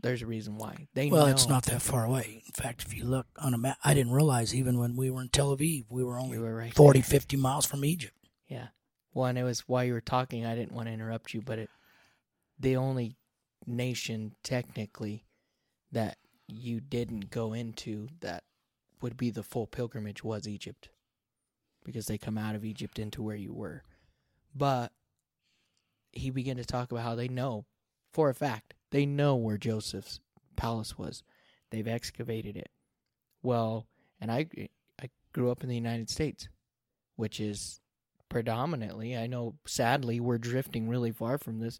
there's 0.00 0.22
a 0.22 0.26
reason 0.26 0.58
why 0.58 0.88
they 0.94 1.08
Well, 1.08 1.26
know. 1.26 1.32
it's 1.32 1.48
not 1.48 1.64
that 1.64 1.80
far 1.80 2.04
away. 2.04 2.42
In 2.46 2.52
fact, 2.52 2.82
if 2.84 2.94
you 2.94 3.04
look 3.04 3.26
on 3.38 3.54
a 3.54 3.58
map, 3.58 3.78
I 3.82 3.94
didn't 3.94 4.12
realize 4.12 4.54
even 4.54 4.78
when 4.78 4.96
we 4.96 5.10
were 5.10 5.22
in 5.22 5.30
Tel 5.30 5.56
Aviv, 5.56 5.86
we 5.88 6.04
were 6.04 6.18
only 6.18 6.36
We 6.38 6.44
were 6.44 6.54
right 6.54 6.74
40, 6.74 7.00
there. 7.00 7.04
50 7.08 7.36
miles 7.38 7.64
from 7.64 7.84
Egypt. 7.84 8.14
Yeah. 8.46 8.68
Well, 9.14 9.26
and 9.26 9.38
it 9.38 9.44
was 9.44 9.60
while 9.60 9.84
you 9.84 9.94
were 9.94 10.00
talking, 10.02 10.44
I 10.44 10.54
didn't 10.54 10.72
want 10.72 10.88
to 10.88 10.92
interrupt 10.92 11.32
you, 11.32 11.40
but 11.40 11.58
it 11.58 11.70
the 12.58 12.76
only 12.76 13.16
nation 13.66 14.34
technically 14.42 15.24
that 15.90 16.18
you 16.46 16.80
didn't 16.80 17.30
go 17.30 17.52
into 17.54 18.08
that 18.20 18.44
would 19.00 19.16
be 19.16 19.30
the 19.30 19.42
full 19.42 19.66
pilgrimage 19.66 20.22
was 20.22 20.46
Egypt. 20.46 20.90
Because 21.84 22.06
they 22.06 22.16
come 22.18 22.38
out 22.38 22.54
of 22.54 22.64
Egypt 22.64 22.98
into 22.98 23.22
where 23.22 23.36
you 23.36 23.52
were. 23.52 23.82
But 24.54 24.92
he 26.12 26.30
began 26.30 26.56
to 26.56 26.64
talk 26.64 26.92
about 26.92 27.04
how 27.04 27.14
they 27.14 27.28
know 27.28 27.66
for 28.12 28.30
a 28.30 28.34
fact 28.34 28.74
they 28.90 29.06
know 29.06 29.34
where 29.34 29.58
Joseph's 29.58 30.20
palace 30.56 30.96
was. 30.96 31.24
They've 31.70 31.88
excavated 31.88 32.56
it. 32.56 32.70
Well, 33.42 33.88
and 34.20 34.30
I 34.30 34.46
I 35.02 35.10
grew 35.32 35.50
up 35.50 35.62
in 35.62 35.68
the 35.68 35.74
United 35.74 36.08
States, 36.08 36.48
which 37.16 37.40
is 37.40 37.80
predominantly, 38.28 39.16
I 39.16 39.26
know 39.26 39.56
sadly 39.66 40.20
we're 40.20 40.38
drifting 40.38 40.88
really 40.88 41.12
far 41.12 41.38
from 41.38 41.58
this, 41.58 41.78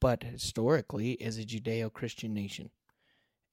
but 0.00 0.22
historically 0.22 1.12
is 1.12 1.38
a 1.38 1.44
Judeo-Christian 1.44 2.34
nation. 2.34 2.70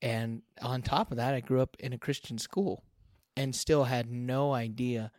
And 0.01 0.41
on 0.61 0.81
top 0.81 1.11
of 1.11 1.17
that, 1.17 1.33
I 1.33 1.39
grew 1.39 1.61
up 1.61 1.75
in 1.79 1.93
a 1.93 1.97
Christian 1.97 2.37
school 2.37 2.83
and 3.37 3.55
still 3.55 3.85
had 3.85 4.11
no 4.11 4.53
idea 4.53 5.11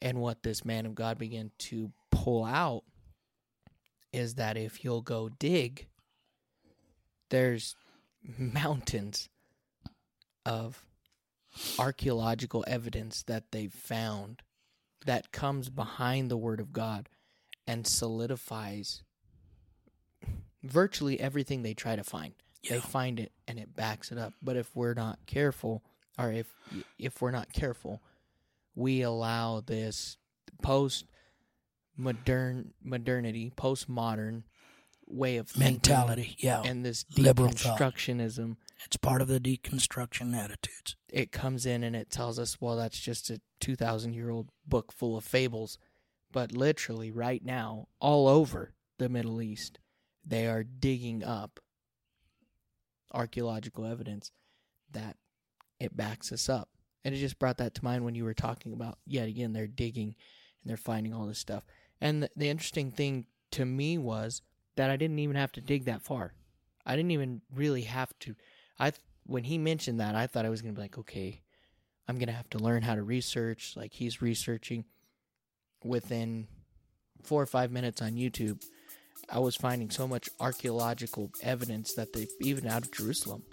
and 0.00 0.18
what 0.18 0.42
this 0.42 0.64
man 0.64 0.86
of 0.86 0.94
God 0.94 1.18
began 1.18 1.50
to 1.58 1.92
pull 2.24 2.44
out 2.44 2.82
is 4.12 4.34
that 4.34 4.56
if 4.56 4.84
you'll 4.84 5.02
go 5.02 5.28
dig, 5.28 5.86
there's 7.30 7.76
mountains 8.36 9.28
of 10.44 10.84
archaeological 11.78 12.64
evidence 12.66 13.22
that 13.24 13.44
they've 13.52 13.72
found 13.72 14.42
that 15.06 15.30
comes 15.32 15.68
behind 15.68 16.30
the 16.30 16.36
Word 16.36 16.60
of 16.60 16.72
God 16.72 17.08
and 17.66 17.86
solidifies 17.86 19.02
virtually 20.62 21.20
everything 21.20 21.62
they 21.62 21.74
try 21.74 21.94
to 21.94 22.04
find. 22.04 22.34
They 22.68 22.80
find 22.80 23.20
it 23.20 23.32
and 23.46 23.58
it 23.58 23.76
backs 23.76 24.10
it 24.10 24.18
up. 24.18 24.34
But 24.42 24.56
if 24.56 24.74
we're 24.74 24.94
not 24.94 25.18
careful, 25.26 25.82
or 26.18 26.32
if 26.32 26.52
if 26.98 27.22
we're 27.22 27.30
not 27.30 27.52
careful, 27.52 28.02
we 28.74 29.02
allow 29.02 29.60
this 29.60 30.16
post 30.62 31.04
modern 31.98 32.72
modernity, 32.82 33.52
postmodern 33.56 34.44
way 35.06 35.36
of 35.36 35.48
thinking 35.48 35.74
Mentality, 35.74 36.36
yeah. 36.38 36.62
and 36.64 36.84
this 36.84 37.04
deconstructionism 37.04 38.56
it's 38.84 38.96
part 38.96 39.20
of 39.20 39.28
the 39.28 39.40
deconstruction 39.40 40.36
attitudes. 40.36 40.96
it 41.12 41.32
comes 41.32 41.66
in 41.66 41.82
and 41.82 41.96
it 41.96 42.10
tells 42.10 42.38
us, 42.38 42.60
well, 42.60 42.76
that's 42.76 42.98
just 42.98 43.30
a 43.30 43.40
2,000 43.60 44.14
year 44.14 44.30
old 44.30 44.50
book 44.66 44.92
full 44.92 45.16
of 45.16 45.24
fables. 45.24 45.78
But 46.30 46.52
literally, 46.52 47.10
right 47.10 47.44
now, 47.44 47.88
all 48.00 48.28
over 48.28 48.74
the 48.98 49.08
Middle 49.08 49.40
East, 49.40 49.78
they 50.24 50.46
are 50.46 50.62
digging 50.62 51.24
up 51.24 51.58
archaeological 53.12 53.86
evidence 53.86 54.30
that 54.92 55.16
it 55.80 55.96
backs 55.96 56.32
us 56.32 56.48
up. 56.48 56.68
And 57.04 57.14
it 57.14 57.18
just 57.18 57.38
brought 57.38 57.56
that 57.58 57.74
to 57.74 57.84
mind 57.84 58.04
when 58.04 58.14
you 58.14 58.24
were 58.24 58.34
talking 58.34 58.72
about, 58.72 58.98
yet 59.06 59.28
again, 59.28 59.52
they're 59.52 59.66
digging 59.66 60.14
and 60.62 60.70
they're 60.70 60.76
finding 60.76 61.14
all 61.14 61.26
this 61.26 61.38
stuff. 61.38 61.64
And 62.00 62.28
the, 62.36 62.48
interesting 62.48 62.90
thing 62.90 63.26
to 63.52 63.64
me 63.64 63.98
was 63.98 64.42
that 64.76 64.90
I 64.90 64.96
didn't 64.96 65.18
even 65.18 65.36
have 65.36 65.52
to 65.52 65.60
dig 65.60 65.84
that 65.86 66.02
far. 66.02 66.32
I 66.86 66.96
didn't 66.96 67.10
even 67.10 67.42
really 67.54 67.82
have 67.82 68.16
to. 68.20 68.34
I 68.78 68.92
when 69.26 69.44
he 69.44 69.58
mentioned 69.58 70.00
that, 70.00 70.14
I 70.14 70.26
thought 70.26 70.46
I 70.46 70.48
was 70.48 70.62
gonna 70.62 70.74
be 70.74 70.80
like, 70.80 70.98
okay, 70.98 71.42
I'm 72.06 72.18
gonna 72.18 72.32
have 72.32 72.48
to 72.50 72.58
learn 72.58 72.82
how 72.82 72.94
to 72.94 73.02
research. 73.02 73.74
Like 73.76 73.92
he's 73.92 74.22
researching. 74.22 74.84
Within 75.84 76.48
four 77.22 77.40
or 77.40 77.46
five 77.46 77.70
minutes 77.70 78.02
on 78.02 78.12
YouTube, 78.12 78.64
I 79.30 79.38
was 79.38 79.54
finding 79.54 79.90
so 79.90 80.08
much 80.08 80.28
archaeological 80.40 81.30
evidence 81.42 81.92
that 81.94 82.12
they 82.12 82.26
even 82.40 82.66
out 82.66 82.82
of 82.82 82.90
Jerusalem. 82.90 83.44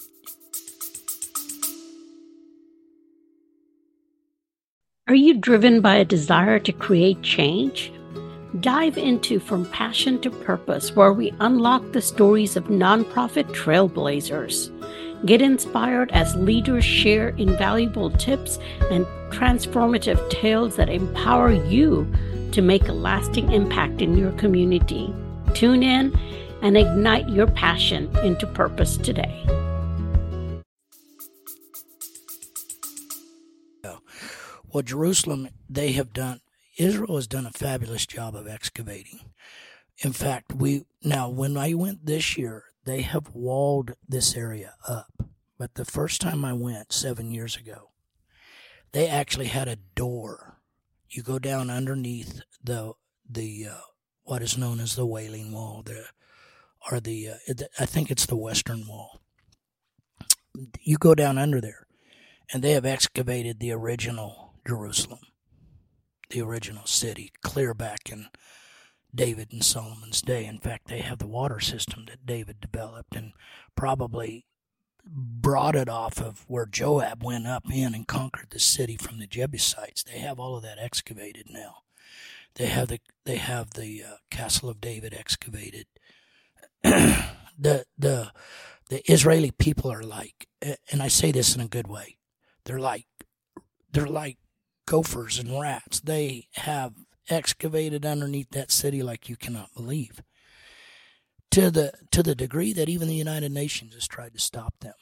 Are 5.07 5.13
you 5.13 5.37
driven 5.37 5.81
by 5.81 5.97
a 5.97 6.05
desire 6.05 6.57
to 6.59 6.71
create 6.71 7.21
change? 7.21 7.91
Dive 8.61 8.97
into 8.97 9.39
From 9.39 9.65
Passion 9.71 10.21
to 10.21 10.29
Purpose, 10.29 10.95
where 10.95 11.11
we 11.11 11.33
unlock 11.39 11.91
the 11.91 12.01
stories 12.01 12.55
of 12.55 12.65
nonprofit 12.65 13.45
trailblazers. 13.53 14.71
Get 15.25 15.41
inspired 15.41 16.11
as 16.11 16.35
leaders 16.35 16.85
share 16.85 17.29
invaluable 17.29 18.11
tips 18.11 18.59
and 18.91 19.05
transformative 19.31 20.29
tales 20.29 20.77
that 20.77 20.89
empower 20.89 21.51
you 21.51 22.09
to 22.51 22.61
make 22.61 22.87
a 22.87 22.93
lasting 22.93 23.51
impact 23.51 24.01
in 24.01 24.15
your 24.15 24.31
community. 24.33 25.13
Tune 25.53 25.83
in 25.83 26.17
and 26.61 26.77
ignite 26.77 27.27
your 27.27 27.47
passion 27.47 28.15
into 28.19 28.47
purpose 28.47 28.95
today. 28.95 29.43
Well, 34.71 34.81
Jerusalem, 34.83 35.49
they 35.69 35.93
have 35.93 36.11
done, 36.11 36.41
Israel 36.77 37.15
has 37.15 37.27
done 37.27 37.45
a 37.45 37.51
fabulous 37.51 38.05
job 38.05 38.35
of 38.35 38.47
excavating. 38.47 39.19
In 39.99 40.11
fact, 40.11 40.53
we, 40.53 40.85
now 41.03 41.29
when 41.29 41.57
I 41.57 41.73
went 41.73 42.05
this 42.05 42.37
year, 42.37 42.65
they 42.85 43.01
have 43.01 43.33
walled 43.33 43.93
this 44.07 44.35
area 44.35 44.75
up. 44.87 45.07
But 45.57 45.75
the 45.75 45.85
first 45.85 46.19
time 46.21 46.43
I 46.43 46.53
went 46.53 46.91
seven 46.91 47.31
years 47.31 47.55
ago, 47.55 47.91
they 48.91 49.07
actually 49.07 49.47
had 49.47 49.67
a 49.67 49.77
door. 49.95 50.59
You 51.09 51.23
go 51.23 51.39
down 51.39 51.69
underneath 51.69 52.41
the, 52.61 52.93
the, 53.29 53.67
uh, 53.71 53.81
what 54.23 54.41
is 54.41 54.57
known 54.57 54.79
as 54.79 54.95
the 54.95 55.05
Wailing 55.05 55.53
Wall, 55.53 55.81
the, 55.85 56.05
or 56.91 56.99
the, 56.99 57.29
uh, 57.29 57.53
I 57.79 57.85
think 57.85 58.11
it's 58.11 58.25
the 58.25 58.35
Western 58.35 58.85
Wall. 58.87 59.21
You 60.81 60.97
go 60.97 61.15
down 61.15 61.37
under 61.37 61.61
there, 61.61 61.87
and 62.51 62.61
they 62.61 62.71
have 62.71 62.85
excavated 62.85 63.59
the 63.59 63.71
original 63.71 64.53
Jerusalem, 64.67 65.19
the 66.29 66.41
original 66.41 66.85
city, 66.85 67.31
clear 67.41 67.73
back 67.73 68.11
in 68.11 68.27
David 69.13 69.49
and 69.51 69.63
Solomon's 69.63 70.21
day. 70.21 70.45
In 70.45 70.59
fact, 70.59 70.87
they 70.87 70.99
have 70.99 71.19
the 71.19 71.27
water 71.27 71.59
system 71.59 72.05
that 72.07 72.25
David 72.25 72.59
developed 72.59 73.15
and 73.15 73.31
probably 73.75 74.45
brought 75.07 75.75
it 75.75 75.87
off 75.87 76.19
of 76.19 76.43
where 76.47 76.65
Joab 76.65 77.23
went 77.23 77.47
up 77.47 77.65
in 77.71 77.93
and 77.93 78.07
conquered 78.07 78.49
the 78.49 78.59
city 78.59 78.97
from 78.97 79.19
the 79.19 79.27
Jebusites. 79.27 80.03
They 80.03 80.19
have 80.19 80.39
all 80.39 80.55
of 80.55 80.63
that 80.63 80.79
excavated 80.79 81.47
now. 81.49 81.77
They 82.55 82.67
have 82.67 82.87
the 82.87 82.99
they 83.25 83.35
have 83.35 83.71
the 83.71 84.03
uh, 84.03 84.15
castle 84.31 84.69
of 84.69 84.81
David 84.81 85.13
excavated. 85.13 85.87
the 86.83 87.85
the 87.97 88.31
the 88.89 89.11
Israeli 89.11 89.51
people 89.51 89.91
are 89.91 90.03
like, 90.03 90.47
and 90.61 91.01
I 91.01 91.07
say 91.07 91.31
this 91.31 91.55
in 91.55 91.61
a 91.61 91.67
good 91.67 91.87
way. 91.87 92.17
They're 92.63 92.79
like 92.79 93.07
they're 93.91 94.07
like 94.07 94.37
gophers 94.85 95.39
and 95.39 95.59
rats. 95.59 95.99
They 95.99 96.47
have 96.55 96.93
excavated 97.29 98.05
underneath 98.05 98.51
that 98.51 98.71
city 98.71 99.01
like 99.01 99.29
you 99.29 99.35
cannot 99.35 99.73
believe. 99.75 100.21
To 101.51 101.71
the 101.71 101.93
to 102.11 102.21
the 102.21 102.35
degree 102.35 102.73
that 102.73 102.89
even 102.89 103.07
the 103.07 103.15
United 103.15 103.51
Nations 103.51 103.93
has 103.93 104.07
tried 104.07 104.33
to 104.33 104.39
stop 104.39 104.79
them. 104.79 104.95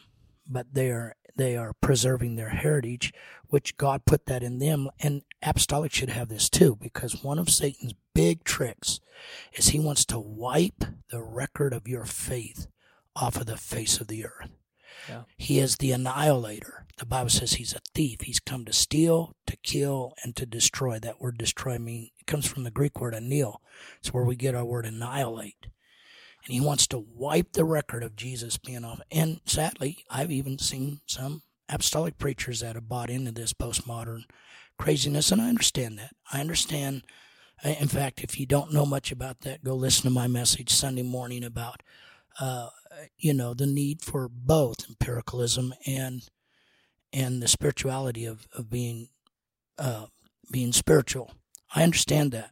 But 0.47 0.73
they 0.73 0.91
are 0.91 1.15
they 1.35 1.57
are 1.57 1.73
preserving 1.81 2.35
their 2.35 2.49
heritage, 2.49 3.11
which 3.47 3.77
God 3.77 4.05
put 4.05 4.27
that 4.27 4.43
in 4.43 4.59
them. 4.59 4.89
And 4.99 5.23
apostolic 5.41 5.91
should 5.91 6.09
have 6.09 6.29
this 6.29 6.49
too, 6.49 6.77
because 6.79 7.23
one 7.23 7.39
of 7.39 7.49
Satan's 7.49 7.93
big 8.13 8.43
tricks 8.43 8.99
is 9.53 9.69
he 9.69 9.79
wants 9.79 10.05
to 10.05 10.19
wipe 10.19 10.83
the 11.09 11.23
record 11.23 11.73
of 11.73 11.87
your 11.87 12.05
faith 12.05 12.67
off 13.15 13.37
of 13.37 13.47
the 13.47 13.57
face 13.57 13.99
of 13.99 14.07
the 14.07 14.25
earth. 14.25 14.49
Yeah. 15.09 15.23
He 15.37 15.59
is 15.59 15.77
the 15.77 15.91
annihilator. 15.91 16.85
The 16.97 17.05
Bible 17.05 17.29
says 17.29 17.53
he's 17.53 17.73
a 17.73 17.81
thief. 17.93 18.21
He's 18.21 18.39
come 18.39 18.65
to 18.65 18.73
steal, 18.73 19.35
to 19.47 19.57
kill, 19.57 20.13
and 20.23 20.35
to 20.35 20.45
destroy. 20.45 20.99
That 20.99 21.19
word 21.19 21.37
destroy 21.37 21.77
mean 21.77 22.09
it 22.19 22.27
comes 22.27 22.47
from 22.47 22.63
the 22.63 22.71
Greek 22.71 22.99
word 22.99 23.13
anil. 23.13 23.57
It's 23.99 24.13
where 24.13 24.23
we 24.23 24.35
get 24.35 24.55
our 24.55 24.65
word 24.65 24.85
annihilate. 24.85 25.67
And 26.45 26.53
he 26.53 26.61
wants 26.61 26.87
to 26.87 26.99
wipe 26.99 27.53
the 27.53 27.65
record 27.65 28.03
of 28.03 28.15
Jesus 28.15 28.57
being 28.57 28.83
off. 28.83 29.01
And 29.11 29.41
sadly, 29.45 30.03
I've 30.09 30.31
even 30.31 30.59
seen 30.59 30.99
some 31.05 31.41
apostolic 31.69 32.17
preachers 32.17 32.59
that 32.59 32.75
have 32.75 32.89
bought 32.89 33.09
into 33.09 33.31
this 33.31 33.53
postmodern 33.53 34.23
craziness, 34.77 35.31
and 35.31 35.41
I 35.41 35.49
understand 35.49 35.97
that. 35.99 36.15
I 36.31 36.41
understand. 36.41 37.03
Uh, 37.63 37.69
in 37.79 37.87
fact, 37.87 38.23
if 38.23 38.39
you 38.39 38.45
don't 38.45 38.73
know 38.73 38.85
much 38.85 39.11
about 39.11 39.41
that, 39.41 39.63
go 39.63 39.73
listen 39.75 40.03
to 40.03 40.09
my 40.09 40.27
message 40.27 40.69
Sunday 40.69 41.03
morning 41.03 41.43
about, 41.43 41.81
uh, 42.39 42.69
you 43.17 43.33
know, 43.33 43.53
the 43.53 43.65
need 43.67 44.01
for 44.01 44.27
both 44.29 44.87
empiricalism 44.89 45.73
and 45.85 46.29
and 47.11 47.41
the 47.41 47.47
spirituality 47.47 48.25
of 48.25 48.47
of 48.53 48.69
being 48.69 49.09
uh, 49.77 50.07
being 50.51 50.71
spiritual. 50.73 51.31
I 51.75 51.83
understand 51.83 52.31
that. 52.31 52.51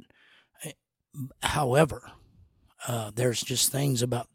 However, 1.43 2.11
uh, 2.87 3.11
there's 3.13 3.41
just 3.41 3.71
things 3.71 4.01
about 4.01 4.27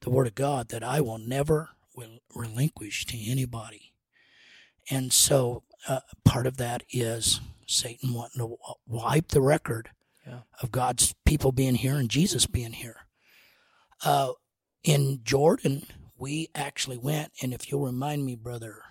the 0.00 0.10
Word 0.10 0.26
of 0.28 0.34
God 0.34 0.68
that 0.68 0.84
I 0.84 1.00
will 1.00 1.18
never 1.18 1.70
will 1.96 2.18
relinquish 2.34 3.04
to 3.06 3.18
anybody. 3.30 3.92
And 4.90 5.12
so 5.12 5.64
uh, 5.88 6.00
part 6.24 6.46
of 6.46 6.56
that 6.58 6.82
is 6.92 7.40
Satan 7.66 8.14
wanting 8.14 8.40
to 8.40 8.56
wipe 8.86 9.28
the 9.28 9.40
record 9.42 9.90
Yeah. 10.26 10.40
of 10.62 10.70
God's 10.70 11.14
people 11.24 11.52
being 11.52 11.74
here 11.74 11.96
and 11.96 12.08
Jesus 12.08 12.46
being 12.46 12.72
here. 12.72 13.06
Uh, 14.04 14.32
in 14.84 15.20
Jordan, 15.22 15.86
we 16.16 16.48
actually 16.54 16.98
went, 16.98 17.32
and 17.42 17.52
if 17.52 17.70
you'll 17.70 17.84
remind 17.84 18.24
me, 18.24 18.36
brother 18.36 18.82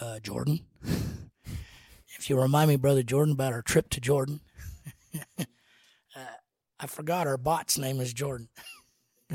uh, 0.00 0.18
Jordan, 0.20 0.60
if 2.18 2.28
you 2.28 2.40
remind 2.40 2.68
me, 2.68 2.76
brother 2.76 3.02
Jordan, 3.02 3.32
about 3.32 3.52
our 3.52 3.62
trip 3.62 3.88
to 3.90 4.00
Jordan, 4.00 4.40
uh, 5.38 5.44
I 6.78 6.86
forgot 6.86 7.26
our 7.26 7.38
bot's 7.38 7.78
name 7.78 8.00
is 8.00 8.12
Jordan. 8.12 8.48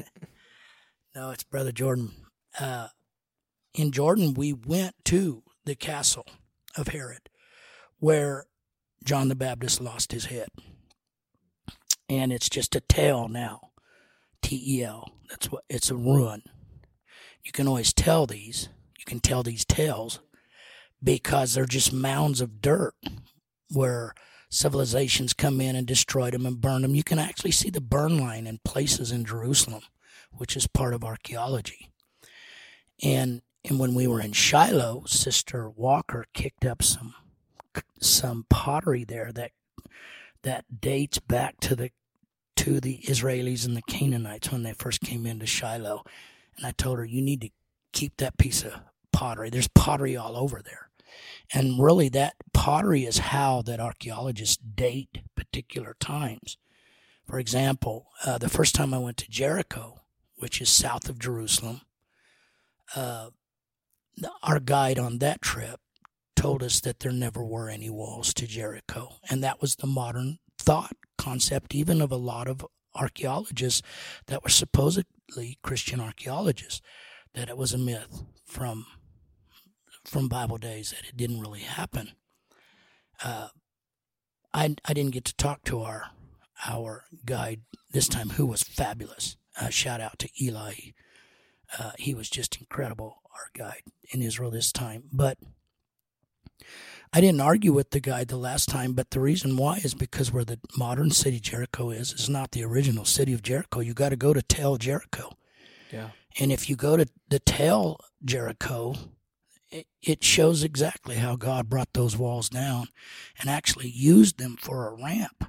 no, 1.15 1.31
it's 1.31 1.43
brother 1.43 1.71
Jordan. 1.71 2.11
Uh, 2.59 2.87
in 3.73 3.91
Jordan, 3.91 4.33
we 4.33 4.53
went 4.53 4.95
to 5.05 5.43
the 5.65 5.75
castle 5.75 6.25
of 6.77 6.89
Herod, 6.89 7.29
where 7.99 8.45
John 9.03 9.29
the 9.29 9.35
Baptist 9.35 9.81
lost 9.81 10.11
his 10.11 10.25
head. 10.25 10.49
And 12.09 12.31
it's 12.33 12.49
just 12.49 12.75
a 12.75 12.81
tale 12.81 13.27
now. 13.27 13.70
T 14.51 14.79
E 14.79 14.83
L. 14.83 15.13
That's 15.29 15.49
what 15.49 15.63
it's 15.69 15.89
a 15.89 15.95
ruin. 15.95 16.43
You 17.41 17.53
can 17.53 17.69
always 17.69 17.93
tell 17.93 18.25
these. 18.25 18.67
You 18.99 19.05
can 19.05 19.21
tell 19.21 19.43
these 19.43 19.63
tales 19.63 20.19
because 21.01 21.53
they're 21.53 21.63
just 21.63 21.93
mounds 21.93 22.41
of 22.41 22.59
dirt 22.59 22.93
where 23.71 24.13
civilizations 24.49 25.31
come 25.31 25.61
in 25.61 25.77
and 25.77 25.87
destroyed 25.87 26.33
them 26.33 26.45
and 26.45 26.59
burned 26.59 26.83
them. 26.83 26.95
You 26.95 27.03
can 27.03 27.17
actually 27.17 27.51
see 27.51 27.69
the 27.69 27.79
burn 27.79 28.17
line 28.19 28.45
in 28.45 28.59
places 28.65 29.09
in 29.09 29.23
Jerusalem, 29.23 29.83
which 30.33 30.57
is 30.57 30.67
part 30.67 30.93
of 30.93 31.05
archaeology. 31.05 31.89
And 33.01 33.43
and 33.63 33.79
when 33.79 33.95
we 33.95 34.05
were 34.05 34.19
in 34.19 34.33
Shiloh, 34.33 35.05
Sister 35.05 35.69
Walker 35.69 36.25
kicked 36.33 36.65
up 36.65 36.83
some 36.83 37.13
some 38.01 38.47
pottery 38.49 39.05
there 39.05 39.31
that 39.31 39.51
that 40.43 40.81
dates 40.81 41.19
back 41.19 41.57
to 41.61 41.73
the 41.73 41.91
to 42.61 42.79
the 42.79 42.99
Israelis 43.07 43.65
and 43.65 43.75
the 43.75 43.81
Canaanites 43.81 44.51
when 44.51 44.61
they 44.61 44.73
first 44.73 45.01
came 45.01 45.25
into 45.25 45.47
Shiloh. 45.47 46.03
And 46.55 46.67
I 46.67 46.69
told 46.69 46.99
her, 46.99 47.05
you 47.05 47.19
need 47.19 47.41
to 47.41 47.49
keep 47.91 48.17
that 48.17 48.37
piece 48.37 48.63
of 48.63 48.79
pottery. 49.11 49.49
There's 49.49 49.67
pottery 49.67 50.15
all 50.15 50.37
over 50.37 50.61
there. 50.63 50.91
And 51.51 51.83
really, 51.83 52.07
that 52.09 52.35
pottery 52.53 53.03
is 53.03 53.17
how 53.17 53.63
that 53.63 53.79
archaeologists 53.79 54.57
date 54.57 55.23
particular 55.35 55.95
times. 55.99 56.57
For 57.25 57.39
example, 57.39 58.05
uh, 58.27 58.37
the 58.37 58.47
first 58.47 58.75
time 58.75 58.93
I 58.93 58.99
went 58.99 59.17
to 59.17 59.31
Jericho, 59.31 60.01
which 60.35 60.61
is 60.61 60.69
south 60.69 61.09
of 61.09 61.17
Jerusalem, 61.17 61.81
uh, 62.95 63.31
our 64.43 64.59
guide 64.59 64.99
on 64.99 65.17
that 65.17 65.41
trip 65.41 65.79
told 66.35 66.61
us 66.61 66.79
that 66.81 66.99
there 66.99 67.11
never 67.11 67.43
were 67.43 67.69
any 67.69 67.89
walls 67.89 68.35
to 68.35 68.45
Jericho. 68.45 69.15
And 69.31 69.43
that 69.43 69.61
was 69.61 69.77
the 69.77 69.87
modern 69.87 70.37
thought 70.61 70.95
concept, 71.17 71.75
even 71.75 72.01
of 72.01 72.11
a 72.11 72.17
lot 72.17 72.47
of 72.47 72.65
archaeologists 72.95 73.81
that 74.27 74.43
were 74.43 74.49
supposedly 74.49 75.57
Christian 75.63 75.99
archaeologists, 75.99 76.81
that 77.33 77.49
it 77.49 77.57
was 77.57 77.73
a 77.73 77.77
myth 77.77 78.23
from 78.45 78.85
from 80.05 80.27
Bible 80.27 80.57
days 80.57 80.91
that 80.91 81.07
it 81.07 81.15
didn't 81.15 81.41
really 81.41 81.61
happen. 81.61 82.13
Uh, 83.23 83.49
I 84.53 84.75
I 84.85 84.93
didn't 84.93 85.13
get 85.13 85.25
to 85.25 85.35
talk 85.35 85.63
to 85.65 85.81
our 85.81 86.11
our 86.67 87.05
guide 87.25 87.61
this 87.91 88.07
time, 88.07 88.31
who 88.31 88.45
was 88.45 88.63
fabulous. 88.63 89.37
Uh, 89.59 89.69
shout 89.69 89.99
out 90.01 90.19
to 90.19 90.29
Eli. 90.41 90.73
Uh, 91.77 91.91
he 91.97 92.13
was 92.13 92.29
just 92.29 92.57
incredible, 92.57 93.21
our 93.33 93.49
guide 93.57 93.83
in 94.13 94.21
Israel 94.21 94.51
this 94.51 94.71
time. 94.71 95.03
But 95.11 95.37
I 97.13 97.19
didn't 97.19 97.41
argue 97.41 97.73
with 97.73 97.91
the 97.91 97.99
guy 97.99 98.23
the 98.23 98.37
last 98.37 98.69
time, 98.69 98.93
but 98.93 99.11
the 99.11 99.19
reason 99.19 99.57
why 99.57 99.77
is 99.77 99.93
because 99.93 100.31
where 100.31 100.45
the 100.45 100.59
modern 100.77 101.11
city 101.11 101.39
Jericho 101.39 101.89
is 101.89 102.13
is 102.13 102.29
not 102.29 102.51
the 102.51 102.63
original 102.63 103.03
city 103.03 103.33
of 103.33 103.41
Jericho. 103.43 103.81
You 103.81 103.93
got 103.93 104.09
to 104.09 104.15
go 104.15 104.33
to 104.33 104.41
Tel 104.41 104.77
Jericho. 104.77 105.35
Yeah. 105.91 106.11
And 106.39 106.51
if 106.53 106.69
you 106.69 106.77
go 106.77 106.95
to 106.95 107.05
the 107.27 107.39
Tel 107.39 107.99
Jericho, 108.23 108.95
it, 109.69 109.87
it 110.01 110.23
shows 110.23 110.63
exactly 110.63 111.15
how 111.15 111.35
God 111.35 111.67
brought 111.69 111.91
those 111.93 112.15
walls 112.17 112.47
down 112.49 112.87
and 113.39 113.49
actually 113.49 113.89
used 113.89 114.37
them 114.37 114.55
for 114.59 114.87
a 114.87 114.93
ramp 115.03 115.45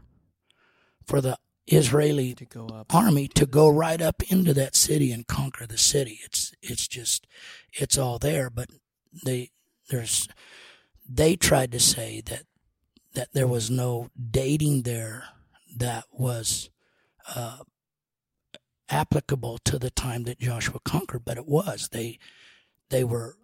for 1.07 1.20
the 1.20 1.38
Israeli 1.68 2.35
To 2.35 2.44
go 2.44 2.66
up. 2.66 2.92
army 2.92 3.29
to 3.29 3.46
go 3.46 3.68
right 3.68 4.03
up 4.03 4.20
into 4.33 4.53
that 4.55 4.75
city 4.75 5.12
and 5.12 5.29
conquer 5.29 5.64
the 5.64 5.79
city. 5.79 6.18
It's 6.25 6.53
it's 6.61 6.88
just 6.88 7.29
it's 7.72 7.96
all 7.96 8.18
there, 8.18 8.51
but 8.51 8.68
they 9.25 9.51
there's 9.90 10.27
they 11.14 11.37
tried 11.37 11.72
to 11.72 11.81
say 11.81 12.22
that 12.27 12.44
that 13.14 13.29
there 13.35 13.46
was 13.46 13.70
no 13.70 14.09
dating 14.31 14.83
there 14.83 15.25
that 15.77 16.05
was 16.11 16.70
uh, 17.35 17.59
applicable 18.88 19.59
to 19.59 19.79
the 19.79 19.90
time 19.90 20.22
that 20.25 20.40
Joshua 20.40 20.81
conquered, 20.85 21.25
but 21.25 21.37
it 21.37 21.46
was. 21.46 21.90
They 21.92 22.18
they 22.90 23.05
were 23.05 23.37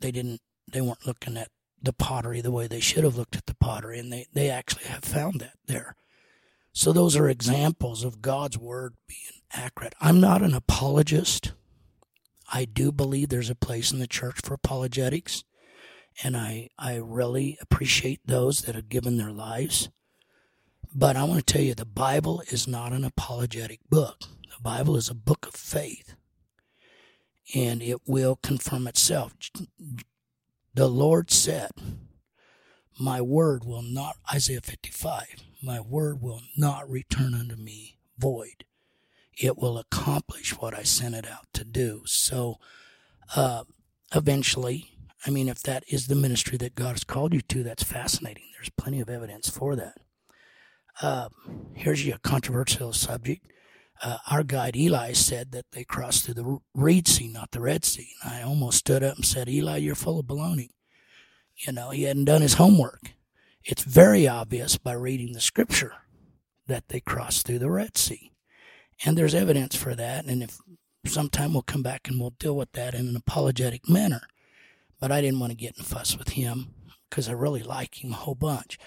they 0.00 0.10
didn't 0.10 0.40
they 0.70 0.80
weren't 0.80 1.06
looking 1.06 1.36
at 1.36 1.48
the 1.82 1.92
pottery 1.92 2.40
the 2.40 2.50
way 2.50 2.66
they 2.66 2.80
should 2.80 3.04
have 3.04 3.16
looked 3.16 3.36
at 3.36 3.46
the 3.46 3.54
pottery, 3.54 3.98
and 3.98 4.12
they 4.12 4.26
they 4.32 4.48
actually 4.48 4.84
have 4.84 5.04
found 5.04 5.40
that 5.40 5.56
there. 5.66 5.96
So 6.72 6.92
those 6.92 7.16
are 7.16 7.28
examples 7.28 8.04
of 8.04 8.22
God's 8.22 8.56
word 8.56 8.94
being 9.06 9.42
accurate. 9.52 9.94
I'm 10.00 10.20
not 10.20 10.42
an 10.42 10.54
apologist. 10.54 11.52
I 12.52 12.64
do 12.64 12.92
believe 12.92 13.28
there's 13.28 13.50
a 13.50 13.54
place 13.54 13.92
in 13.92 13.98
the 13.98 14.06
church 14.06 14.40
for 14.42 14.54
apologetics, 14.54 15.44
and 16.22 16.36
I 16.36 16.70
I 16.78 16.96
really 16.96 17.58
appreciate 17.60 18.20
those 18.26 18.62
that 18.62 18.74
have 18.74 18.88
given 18.88 19.16
their 19.16 19.32
lives. 19.32 19.88
But 20.92 21.16
I 21.16 21.24
want 21.24 21.46
to 21.46 21.52
tell 21.52 21.62
you 21.62 21.74
the 21.74 21.84
Bible 21.84 22.42
is 22.48 22.66
not 22.66 22.92
an 22.92 23.04
apologetic 23.04 23.80
book. 23.88 24.22
The 24.44 24.62
Bible 24.62 24.96
is 24.96 25.08
a 25.08 25.14
book 25.14 25.46
of 25.46 25.54
faith. 25.54 26.14
And 27.54 27.82
it 27.82 27.98
will 28.06 28.36
confirm 28.42 28.86
itself. 28.86 29.34
The 30.74 30.88
Lord 30.88 31.30
said, 31.30 31.70
My 32.98 33.20
word 33.20 33.64
will 33.64 33.82
not, 33.82 34.16
Isaiah 34.32 34.60
55, 34.60 35.36
my 35.62 35.80
word 35.80 36.20
will 36.20 36.42
not 36.56 36.88
return 36.88 37.34
unto 37.34 37.56
me 37.56 37.98
void. 38.18 38.64
It 39.36 39.56
will 39.56 39.78
accomplish 39.78 40.58
what 40.58 40.76
I 40.76 40.82
sent 40.82 41.14
it 41.14 41.26
out 41.26 41.46
to 41.54 41.64
do. 41.64 42.02
So, 42.06 42.58
uh, 43.34 43.64
eventually, 44.14 44.90
I 45.26 45.30
mean, 45.30 45.48
if 45.48 45.62
that 45.62 45.84
is 45.88 46.06
the 46.06 46.14
ministry 46.14 46.56
that 46.58 46.74
God 46.74 46.92
has 46.92 47.04
called 47.04 47.34
you 47.34 47.40
to, 47.42 47.62
that's 47.62 47.82
fascinating. 47.82 48.44
There's 48.54 48.70
plenty 48.70 49.00
of 49.00 49.10
evidence 49.10 49.50
for 49.50 49.76
that. 49.76 49.98
Uh, 51.02 51.28
here's 51.74 52.06
a 52.06 52.18
controversial 52.18 52.92
subject. 52.92 53.46
Uh, 54.02 54.16
our 54.30 54.42
guide 54.42 54.76
Eli 54.76 55.12
said 55.12 55.52
that 55.52 55.66
they 55.72 55.84
crossed 55.84 56.24
through 56.24 56.34
the 56.34 56.58
Reed 56.74 57.06
Sea, 57.06 57.28
not 57.28 57.50
the 57.50 57.60
Red 57.60 57.84
Sea. 57.84 58.08
And 58.22 58.34
I 58.34 58.42
almost 58.42 58.78
stood 58.78 59.02
up 59.02 59.16
and 59.16 59.26
said, 59.26 59.48
Eli, 59.48 59.76
you're 59.76 59.94
full 59.94 60.18
of 60.18 60.26
baloney. 60.26 60.70
You 61.56 61.72
know, 61.74 61.90
he 61.90 62.04
hadn't 62.04 62.24
done 62.24 62.40
his 62.40 62.54
homework. 62.54 63.12
It's 63.62 63.82
very 63.82 64.26
obvious 64.26 64.78
by 64.78 64.92
reading 64.92 65.32
the 65.32 65.40
scripture 65.40 65.94
that 66.66 66.88
they 66.88 67.00
crossed 67.00 67.46
through 67.46 67.58
the 67.58 67.70
Red 67.70 67.98
Sea. 67.98 68.32
And 69.04 69.18
there's 69.18 69.34
evidence 69.34 69.76
for 69.76 69.94
that. 69.94 70.24
And 70.24 70.42
if 70.42 70.58
sometime 71.04 71.52
we'll 71.52 71.62
come 71.62 71.82
back 71.82 72.08
and 72.08 72.18
we'll 72.18 72.34
deal 72.38 72.56
with 72.56 72.72
that 72.72 72.94
in 72.94 73.08
an 73.08 73.16
apologetic 73.16 73.86
manner. 73.88 74.22
But 75.00 75.10
I 75.10 75.20
didn't 75.20 75.40
want 75.40 75.50
to 75.50 75.56
get 75.56 75.76
in 75.76 75.80
a 75.80 75.84
fuss 75.84 76.16
with 76.16 76.30
him 76.30 76.74
because 77.08 77.28
I 77.28 77.32
really 77.32 77.62
like 77.62 78.04
him 78.04 78.12
a 78.12 78.16
whole 78.16 78.34
bunch. 78.34 78.78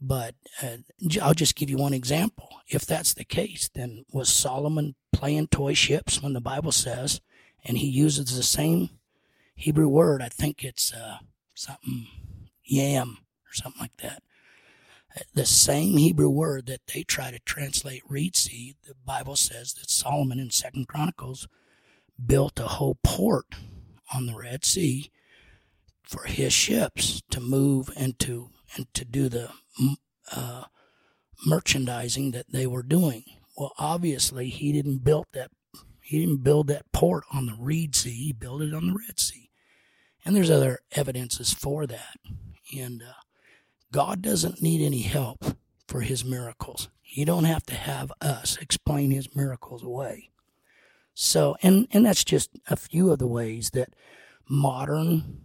But 0.00 0.34
uh, 0.62 0.78
I'll 1.22 1.34
just 1.34 1.54
give 1.54 1.70
you 1.70 1.76
one 1.76 1.94
example. 1.94 2.48
If 2.68 2.84
that's 2.84 3.14
the 3.14 3.24
case, 3.24 3.70
then 3.74 4.04
was 4.12 4.28
Solomon 4.28 4.96
playing 5.12 5.48
toy 5.48 5.74
ships 5.74 6.22
when 6.22 6.32
the 6.32 6.40
Bible 6.40 6.72
says, 6.72 7.20
and 7.64 7.78
he 7.78 7.86
uses 7.86 8.36
the 8.36 8.42
same 8.42 8.90
Hebrew 9.54 9.88
word. 9.88 10.20
I 10.20 10.28
think 10.28 10.64
it's 10.64 10.92
uh, 10.92 11.18
something 11.54 12.08
yam 12.64 13.18
or 13.46 13.54
something 13.54 13.80
like 13.80 13.96
that. 13.98 14.22
The 15.32 15.46
same 15.46 15.96
Hebrew 15.96 16.28
word 16.28 16.66
that 16.66 16.80
they 16.92 17.04
try 17.04 17.30
to 17.30 17.38
translate 17.38 18.02
reed 18.08 18.34
sea, 18.34 18.74
the 18.86 18.94
Bible 19.06 19.36
says 19.36 19.72
that 19.74 19.88
Solomon 19.88 20.40
in 20.40 20.50
Second 20.50 20.88
Chronicles 20.88 21.46
built 22.24 22.58
a 22.58 22.64
whole 22.64 22.98
port 23.04 23.46
on 24.12 24.26
the 24.26 24.36
Red 24.36 24.64
Sea 24.64 25.10
for 26.04 26.24
his 26.24 26.52
ships 26.52 27.22
to 27.30 27.40
move 27.40 27.90
and 27.96 28.18
to 28.20 28.50
and 28.76 28.92
to 28.94 29.04
do 29.04 29.28
the 29.28 29.50
uh, 30.32 30.64
merchandising 31.46 32.32
that 32.32 32.50
they 32.50 32.66
were 32.66 32.82
doing. 32.82 33.24
Well, 33.56 33.72
obviously, 33.78 34.48
he 34.48 34.72
didn't 34.72 35.04
build 35.04 35.26
that. 35.32 35.50
He 36.00 36.18
didn't 36.18 36.42
build 36.42 36.66
that 36.68 36.90
port 36.92 37.24
on 37.32 37.46
the 37.46 37.56
Reed 37.58 37.94
Sea. 37.94 38.10
He 38.10 38.32
built 38.32 38.62
it 38.62 38.74
on 38.74 38.88
the 38.88 38.96
Red 39.06 39.18
Sea, 39.18 39.50
and 40.24 40.34
there's 40.34 40.50
other 40.50 40.80
evidences 40.92 41.52
for 41.52 41.86
that. 41.86 42.18
And 42.76 43.02
uh, 43.02 43.12
God 43.92 44.20
doesn't 44.22 44.62
need 44.62 44.84
any 44.84 45.02
help 45.02 45.56
for 45.86 46.00
His 46.00 46.24
miracles. 46.24 46.88
You 47.04 47.24
don't 47.24 47.44
have 47.44 47.64
to 47.66 47.74
have 47.74 48.12
us 48.20 48.58
explain 48.60 49.10
His 49.12 49.34
miracles 49.36 49.82
away. 49.82 50.30
So, 51.14 51.56
and 51.62 51.86
and 51.92 52.04
that's 52.04 52.24
just 52.24 52.50
a 52.68 52.76
few 52.76 53.10
of 53.10 53.18
the 53.20 53.28
ways 53.28 53.70
that 53.70 53.94
modern 54.48 55.44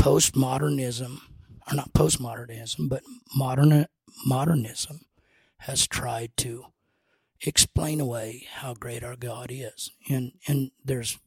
postmodernism, 0.00 1.18
or 1.70 1.74
not 1.74 1.92
postmodernism, 1.92 2.88
but 2.88 3.02
modern 3.34 3.86
modernism, 4.24 5.00
has 5.58 5.86
tried 5.86 6.36
to 6.38 6.66
explain 7.42 8.00
away 8.00 8.46
how 8.54 8.74
great 8.74 9.02
our 9.02 9.16
God 9.16 9.50
is, 9.50 9.90
and 10.08 10.32
and 10.46 10.70
there's 10.84 11.18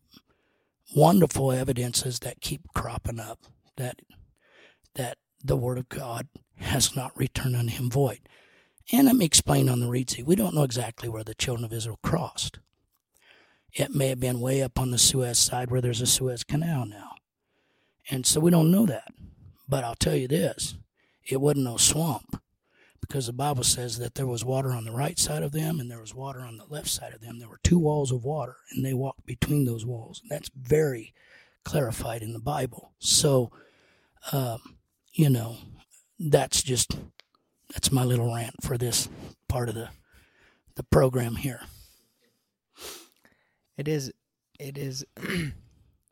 wonderful 0.96 1.52
evidences 1.52 2.20
that 2.20 2.42
keep 2.42 2.62
cropping 2.74 3.20
up 3.20 3.40
that 3.78 4.00
that 4.96 5.18
the 5.44 5.58
Word 5.58 5.78
of 5.78 5.90
God 5.90 6.28
has 6.58 6.96
not 6.96 7.18
returned 7.18 7.56
unto 7.56 7.72
Him 7.72 7.90
void. 7.90 8.20
And 8.92 9.08
let 9.08 9.16
me 9.16 9.26
explain 9.26 9.70
on 9.70 9.80
the 9.80 9.90
Reed 9.90 10.10
Sea. 10.10 10.24
We 10.24 10.36
don't 10.36 10.54
know 10.54 10.64
exactly 10.64 11.10
where 11.10 11.24
the 11.24 11.36
children 11.36 11.66
of 11.66 11.74
Israel 11.74 12.00
crossed. 12.04 12.60
It 13.74 13.96
may 13.96 14.10
have 14.10 14.20
been 14.20 14.40
way 14.40 14.62
up 14.62 14.80
on 14.80 14.92
the 14.92 14.98
Suez 14.98 15.40
side 15.40 15.72
where 15.72 15.82
there's 15.82 16.02
a 16.02 16.06
Suez 16.06 16.44
Canal 16.44 16.86
now. 16.86 17.12
And 18.10 18.26
so 18.26 18.39
we 18.39 18.51
don't 18.51 18.72
know 18.72 18.86
that. 18.86 19.14
But 19.68 19.84
I'll 19.84 19.95
tell 19.95 20.16
you 20.16 20.28
this 20.28 20.76
it 21.26 21.39
wasn't 21.39 21.66
no 21.66 21.78
swamp 21.78 22.41
because 22.99 23.28
the 23.28 23.34
Bible 23.34 23.64
says 23.64 23.97
that 23.97 24.16
there 24.16 24.28
was 24.28 24.45
water 24.45 24.72
on 24.72 24.86
the 24.86 24.91
right 24.91 25.18
side 25.18 25.43
of 25.43 25.51
them 25.51 25.80
and 25.80 25.89
there 25.89 25.99
was 25.99 26.16
water 26.16 26.41
on 26.41 26.58
the 26.58 26.66
left 26.66 26.89
side 26.89 27.14
of 27.14 27.22
them. 27.22 27.39
There 27.39 27.49
were 27.49 27.60
two 27.64 27.80
walls 27.80 28.12
of 28.12 28.24
water 28.24 28.58
and 28.72 28.84
they 28.84 28.93
walked 28.93 29.26
between 29.26 29.66
those 29.66 29.86
walls. 29.86 30.22
And 30.22 30.32
that's 30.32 30.49
very 30.56 31.14
clarified 31.64 32.22
in 32.22 32.34
the 32.34 32.39
Bible. 32.39 32.93
So, 32.99 33.51
um, 34.32 34.78
you 35.14 35.30
know, 35.30 35.58
that's 36.20 36.62
just 36.62 36.97
that's 37.74 37.91
my 37.91 38.04
little 38.04 38.34
rant 38.34 38.56
for 38.62 38.78
this 38.78 39.10
part 39.47 39.70
of 39.70 39.76
the 39.76 39.89
the 40.76 40.84
program 40.84 41.36
here. 41.36 41.62
It 43.78 43.88
is 43.88 44.12
it 44.60 44.78
is 44.78 45.06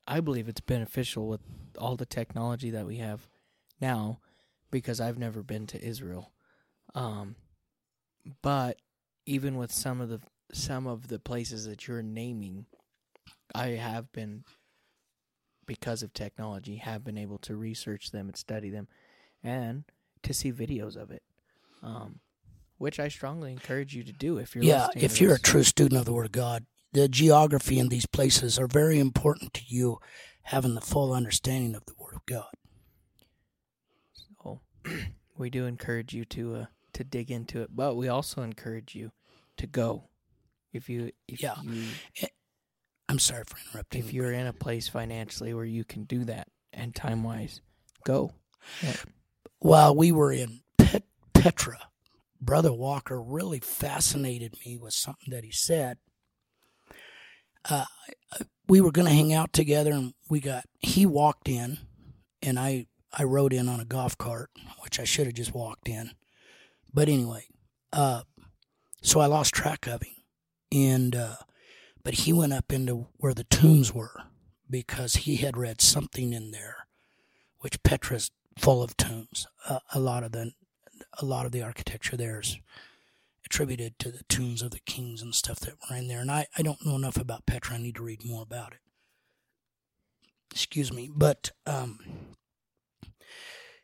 I 0.07 0.19
believe 0.19 0.47
it's 0.47 0.61
beneficial 0.61 1.27
with 1.27 1.41
all 1.77 1.95
the 1.95 2.05
technology 2.05 2.69
that 2.71 2.85
we 2.85 2.97
have 2.97 3.27
now 3.79 4.19
because 4.69 4.99
I've 5.01 5.17
never 5.17 5.43
been 5.43 5.67
to 5.67 5.83
Israel. 5.83 6.31
Um 6.95 7.35
but 8.41 8.77
even 9.25 9.55
with 9.57 9.71
some 9.71 10.01
of 10.01 10.09
the 10.09 10.19
some 10.53 10.87
of 10.87 11.07
the 11.07 11.19
places 11.19 11.65
that 11.65 11.87
you're 11.87 12.03
naming, 12.03 12.65
I 13.55 13.69
have 13.69 14.11
been 14.11 14.43
because 15.65 16.03
of 16.03 16.13
technology 16.13 16.75
have 16.77 17.03
been 17.03 17.17
able 17.17 17.37
to 17.39 17.55
research 17.55 18.11
them 18.11 18.27
and 18.27 18.35
study 18.35 18.69
them 18.69 18.87
and 19.43 19.85
to 20.23 20.33
see 20.33 20.51
videos 20.51 20.97
of 20.97 21.11
it 21.11 21.23
um, 21.83 22.19
which 22.77 22.99
I 22.99 23.07
strongly 23.07 23.51
encourage 23.51 23.95
you 23.95 24.03
to 24.03 24.11
do 24.11 24.37
if 24.37 24.55
you're 24.55 24.63
yeah 24.63 24.87
if 24.95 25.21
you're 25.21 25.35
a 25.35 25.39
true 25.39 25.63
student 25.63 25.99
of 25.99 26.05
the 26.05 26.13
Word 26.13 26.27
of 26.27 26.31
God. 26.31 26.65
The 26.93 27.07
geography 27.07 27.79
in 27.79 27.87
these 27.87 28.05
places 28.05 28.59
are 28.59 28.67
very 28.67 28.99
important 28.99 29.53
to 29.53 29.61
you 29.65 29.99
having 30.43 30.75
the 30.75 30.81
full 30.81 31.13
understanding 31.13 31.75
of 31.75 31.85
the 31.85 31.93
Word 31.97 32.15
of 32.15 32.25
God. 32.25 32.51
So 34.13 34.61
we 35.37 35.49
do 35.49 35.65
encourage 35.65 36.13
you 36.13 36.25
to 36.25 36.55
uh, 36.55 36.65
to 36.93 37.03
dig 37.03 37.31
into 37.31 37.61
it, 37.61 37.69
but 37.75 37.95
we 37.95 38.07
also 38.07 38.41
encourage 38.41 38.95
you 38.95 39.11
to 39.57 39.67
go 39.67 40.05
if 40.73 40.89
you 40.89 41.11
if 41.27 41.41
Yeah. 41.41 41.55
you 41.63 41.85
I'm 43.09 43.19
sorry 43.19 43.43
for 43.45 43.57
interrupting. 43.67 43.99
if 43.99 44.13
you're 44.13 44.31
in 44.31 44.47
a 44.47 44.53
place 44.53 44.87
financially 44.87 45.53
where 45.53 45.65
you 45.65 45.83
can 45.83 46.05
do 46.05 46.23
that 46.25 46.47
and 46.71 46.95
time 46.95 47.23
wise, 47.23 47.59
go. 48.05 48.31
Yeah. 48.81 48.95
While 49.59 49.95
we 49.95 50.11
were 50.13 50.31
in 50.31 50.61
Pet- 50.77 51.03
Petra, 51.33 51.77
Brother 52.39 52.71
Walker 52.71 53.21
really 53.21 53.59
fascinated 53.59 54.55
me 54.65 54.77
with 54.77 54.93
something 54.93 55.29
that 55.31 55.43
he 55.43 55.51
said. 55.51 55.97
Uh, 57.69 57.85
we 58.67 58.81
were 58.81 58.91
going 58.91 59.07
to 59.07 59.13
hang 59.13 59.33
out 59.33 59.53
together, 59.53 59.91
and 59.91 60.13
we 60.29 60.39
got 60.39 60.65
he 60.79 61.05
walked 61.05 61.47
in, 61.47 61.79
and 62.41 62.57
I 62.57 62.87
I 63.13 63.23
rode 63.23 63.53
in 63.53 63.67
on 63.67 63.79
a 63.79 63.85
golf 63.85 64.17
cart, 64.17 64.49
which 64.81 64.99
I 64.99 65.03
should 65.03 65.25
have 65.25 65.35
just 65.35 65.53
walked 65.53 65.87
in, 65.87 66.11
but 66.93 67.09
anyway, 67.09 67.45
uh, 67.91 68.23
so 69.01 69.19
I 69.19 69.25
lost 69.25 69.53
track 69.53 69.87
of 69.87 70.01
him, 70.01 70.15
and 70.71 71.15
uh, 71.15 71.35
but 72.03 72.13
he 72.13 72.33
went 72.33 72.53
up 72.53 72.71
into 72.71 73.07
where 73.17 73.33
the 73.33 73.43
tombs 73.45 73.93
were 73.93 74.23
because 74.69 75.15
he 75.15 75.37
had 75.37 75.57
read 75.57 75.81
something 75.81 76.33
in 76.33 76.51
there, 76.51 76.87
which 77.59 77.83
Petra's 77.83 78.31
full 78.57 78.81
of 78.81 78.95
tombs. 78.97 79.47
A 79.93 79.99
lot 79.99 80.23
of 80.23 80.31
the 80.31 80.53
a 81.19 81.25
lot 81.25 81.45
of 81.45 81.51
the 81.51 81.61
architecture 81.61 82.15
there 82.15 82.39
is 82.39 82.57
attributed 83.51 83.99
to 83.99 84.09
the 84.09 84.23
tombs 84.29 84.61
of 84.61 84.71
the 84.71 84.79
kings 84.79 85.21
and 85.21 85.35
stuff 85.35 85.59
that 85.59 85.73
were 85.89 85.97
in 85.97 86.07
there. 86.07 86.21
And 86.21 86.31
I, 86.31 86.47
I 86.57 86.61
don't 86.61 86.85
know 86.85 86.95
enough 86.95 87.17
about 87.17 87.45
Petra. 87.45 87.75
I 87.75 87.79
need 87.79 87.95
to 87.95 88.03
read 88.03 88.25
more 88.25 88.43
about 88.43 88.71
it. 88.71 88.79
Excuse 90.51 90.93
me. 90.93 91.09
But 91.13 91.51
um, 91.65 91.99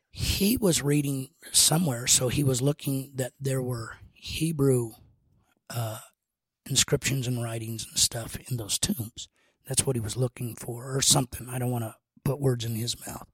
he 0.09 0.55
was 0.55 0.81
reading 0.81 1.31
somewhere, 1.51 2.07
so 2.07 2.29
he 2.29 2.45
was 2.45 2.61
looking 2.61 3.11
that 3.15 3.33
there 3.41 3.61
were 3.61 3.97
Hebrew 4.13 4.91
uh, 5.69 5.99
inscriptions 6.69 7.27
and 7.27 7.43
writings 7.43 7.85
and 7.89 7.99
stuff 7.99 8.37
in 8.49 8.55
those 8.55 8.79
tombs. 8.79 9.27
That's 9.67 9.85
what 9.85 9.97
he 9.97 9.99
was 9.99 10.15
looking 10.15 10.55
for, 10.55 10.95
or 10.95 11.01
something. 11.01 11.49
I 11.49 11.59
don't 11.59 11.71
want 11.71 11.83
to 11.83 11.95
put 12.23 12.39
words 12.39 12.63
in 12.63 12.75
his 12.75 12.95
mouth. 13.05 13.27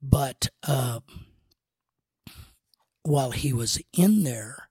But 0.00 0.50
uh, 0.68 1.00
while 3.02 3.32
he 3.32 3.52
was 3.52 3.80
in 3.92 4.22
there, 4.22 4.66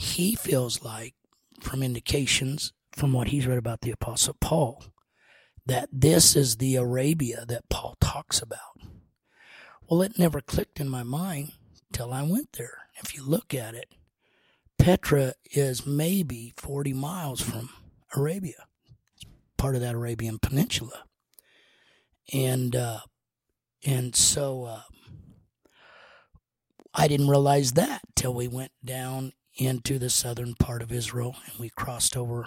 he 0.00 0.36
feels 0.36 0.80
like, 0.84 1.14
from 1.60 1.82
indications 1.82 2.72
from 2.92 3.12
what 3.12 3.28
he's 3.28 3.48
read 3.48 3.58
about 3.58 3.80
the 3.80 3.90
Apostle 3.90 4.36
Paul, 4.40 4.84
that 5.66 5.88
this 5.90 6.36
is 6.36 6.58
the 6.58 6.76
Arabia 6.76 7.44
that 7.48 7.68
Paul 7.68 7.96
talks 8.00 8.40
about. 8.40 8.60
Well, 9.90 10.02
it 10.02 10.16
never 10.16 10.40
clicked 10.40 10.78
in 10.78 10.88
my 10.88 11.02
mind 11.02 11.50
till 11.92 12.12
I 12.12 12.22
went 12.22 12.52
there. 12.52 12.78
If 13.02 13.16
you 13.16 13.24
look 13.24 13.52
at 13.52 13.74
it, 13.74 13.88
Petra 14.78 15.34
is 15.50 15.84
maybe 15.84 16.52
40 16.56 16.92
miles 16.92 17.40
from 17.40 17.68
Arabia. 18.14 18.66
Part 19.56 19.74
of 19.74 19.80
that 19.80 19.96
Arabian 19.96 20.38
Peninsula. 20.38 21.06
And, 22.32 22.76
uh, 22.76 23.00
and 23.84 24.14
so, 24.14 24.62
uh, 24.62 24.82
I 26.94 27.08
didn't 27.08 27.30
realize 27.30 27.72
that 27.72 28.02
till 28.14 28.32
we 28.32 28.46
went 28.46 28.70
down 28.84 29.32
into 29.58 29.98
the 29.98 30.08
southern 30.08 30.54
part 30.54 30.80
of 30.80 30.92
Israel 30.92 31.36
and 31.46 31.58
we 31.58 31.68
crossed 31.68 32.16
over 32.16 32.46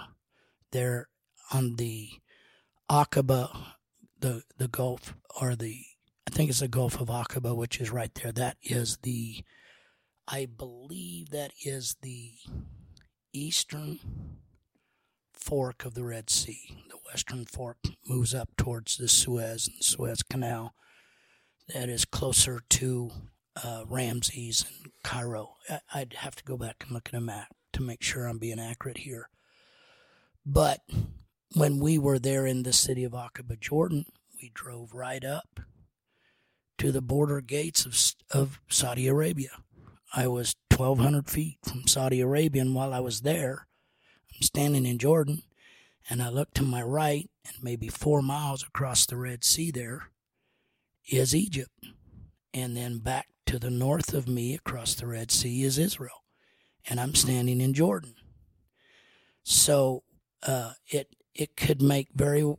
there 0.72 1.08
on 1.52 1.76
the 1.76 2.10
Aqaba, 2.90 3.74
the 4.18 4.42
the 4.56 4.68
Gulf 4.68 5.14
or 5.40 5.54
the 5.54 5.84
I 6.26 6.30
think 6.34 6.50
it's 6.50 6.60
the 6.60 6.68
Gulf 6.68 7.00
of 7.00 7.08
Aqaba, 7.08 7.54
which 7.54 7.80
is 7.80 7.90
right 7.90 8.12
there. 8.14 8.32
That 8.32 8.56
is 8.62 8.98
the 9.02 9.44
I 10.26 10.46
believe 10.46 11.30
that 11.30 11.52
is 11.64 11.96
the 12.00 12.32
eastern 13.32 13.98
fork 15.32 15.84
of 15.84 15.94
the 15.94 16.04
Red 16.04 16.30
Sea. 16.30 16.84
The 16.88 16.98
western 17.10 17.44
fork 17.44 17.78
moves 18.06 18.34
up 18.34 18.50
towards 18.56 18.96
the 18.96 19.08
Suez 19.08 19.68
and 19.68 19.84
Suez 19.84 20.22
Canal. 20.22 20.74
That 21.74 21.88
is 21.88 22.04
closer 22.04 22.62
to 22.70 23.10
uh, 23.62 23.84
Ramses 23.88 24.64
and 24.66 24.92
Cairo. 25.02 25.56
I- 25.68 25.80
I'd 25.94 26.14
have 26.14 26.36
to 26.36 26.44
go 26.44 26.56
back 26.56 26.76
and 26.82 26.92
look 26.92 27.08
at 27.08 27.14
a 27.14 27.20
map 27.20 27.48
to 27.72 27.82
make 27.82 28.02
sure 28.02 28.26
I'm 28.26 28.38
being 28.38 28.60
accurate 28.60 28.98
here. 28.98 29.28
But 30.44 30.80
when 31.54 31.78
we 31.78 31.98
were 31.98 32.18
there 32.18 32.46
in 32.46 32.62
the 32.62 32.72
city 32.72 33.04
of 33.04 33.12
Aqaba, 33.12 33.58
Jordan, 33.60 34.06
we 34.40 34.50
drove 34.54 34.92
right 34.94 35.24
up 35.24 35.60
to 36.78 36.90
the 36.90 37.02
border 37.02 37.40
gates 37.40 37.86
of, 37.86 37.96
of 38.36 38.60
Saudi 38.68 39.06
Arabia. 39.06 39.50
I 40.14 40.26
was 40.26 40.56
1,200 40.76 41.30
feet 41.30 41.58
from 41.62 41.86
Saudi 41.86 42.20
Arabia, 42.20 42.62
and 42.62 42.74
while 42.74 42.92
I 42.92 43.00
was 43.00 43.20
there, 43.20 43.66
I'm 44.34 44.42
standing 44.42 44.84
in 44.86 44.98
Jordan, 44.98 45.42
And 46.10 46.20
I 46.22 46.28
look 46.30 46.52
to 46.54 46.64
my 46.64 46.82
right, 46.82 47.30
and 47.46 47.62
maybe 47.62 47.88
four 47.88 48.20
miles 48.22 48.62
across 48.64 49.06
the 49.06 49.16
Red 49.16 49.44
Sea 49.44 49.70
there 49.70 50.10
is 51.08 51.34
Egypt. 51.34 51.70
And 52.54 52.76
then 52.76 52.98
back 52.98 53.28
to 53.46 53.58
the 53.58 53.70
north 53.70 54.14
of 54.14 54.28
me 54.28 54.54
across 54.54 54.94
the 54.94 55.06
Red 55.06 55.30
Sea 55.30 55.62
is 55.62 55.78
Israel. 55.78 56.24
And 56.88 57.00
I'm 57.00 57.14
standing 57.14 57.60
in 57.60 57.74
Jordan. 57.74 58.14
So 59.42 60.02
uh, 60.42 60.72
it 60.86 61.14
it 61.34 61.56
could 61.56 61.80
make 61.80 62.08
very 62.14 62.54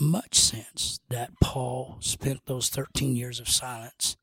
much 0.00 0.38
sense 0.38 1.00
that 1.10 1.38
Paul 1.40 1.98
spent 2.00 2.46
those 2.46 2.70
13 2.70 3.14
years 3.14 3.38
of 3.40 3.48
silence, 3.48 4.16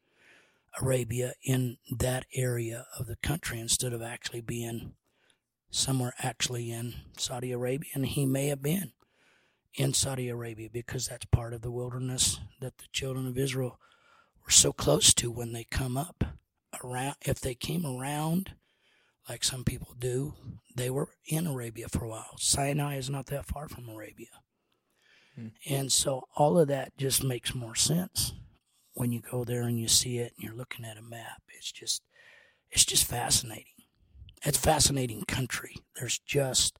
Arabia, 0.81 1.33
in 1.43 1.77
that 1.91 2.25
area 2.33 2.87
of 2.97 3.07
the 3.07 3.17
country 3.17 3.59
instead 3.59 3.93
of 3.93 4.01
actually 4.01 4.41
being 4.41 4.93
somewhere 5.69 6.13
actually 6.19 6.71
in 6.71 6.95
Saudi 7.17 7.51
Arabia. 7.51 7.91
And 7.93 8.05
he 8.05 8.25
may 8.25 8.47
have 8.47 8.61
been 8.61 8.93
in 9.75 9.93
Saudi 9.93 10.29
Arabia 10.29 10.69
because 10.71 11.07
that's 11.07 11.25
part 11.25 11.53
of 11.53 11.61
the 11.61 11.71
wilderness 11.71 12.39
that 12.59 12.79
the 12.79 12.87
children 12.91 13.27
of 13.27 13.37
Israel 13.37 13.79
were 14.47 14.51
so 14.51 14.71
close 14.71 15.13
to 15.13 15.29
when 15.29 15.51
they 15.51 15.65
come 15.65 15.97
up 15.97 16.23
around. 16.81 17.15
If 17.21 17.41
they 17.41 17.53
came 17.53 17.85
around, 17.85 18.53
like 19.27 19.43
some 19.43 19.65
people 19.65 19.93
do, 19.99 20.35
they 20.73 20.89
were 20.89 21.09
in 21.25 21.47
Arabia 21.47 21.87
for 21.89 22.05
a 22.05 22.09
while. 22.09 22.37
Sinai 22.37 22.95
is 22.95 23.09
not 23.09 23.25
that 23.25 23.45
far 23.45 23.67
from 23.67 23.89
Arabia. 23.89 24.27
Hmm. 25.35 25.47
And 25.69 25.91
so 25.91 26.27
all 26.37 26.57
of 26.57 26.69
that 26.69 26.97
just 26.97 27.25
makes 27.25 27.53
more 27.53 27.75
sense 27.75 28.33
when 28.93 29.11
you 29.11 29.19
go 29.19 29.43
there 29.43 29.63
and 29.63 29.77
you 29.77 29.89
see 29.89 30.17
it 30.19 30.33
and 30.37 30.45
you're 30.45 30.55
looking 30.55 30.85
at 30.85 30.97
a 30.97 31.01
map. 31.01 31.41
It's 31.49 31.71
just 31.71 32.03
it's 32.71 32.85
just 32.85 33.03
fascinating. 33.03 33.65
It's 34.45 34.57
fascinating 34.57 35.23
country. 35.23 35.75
There's 35.99 36.19
just 36.19 36.79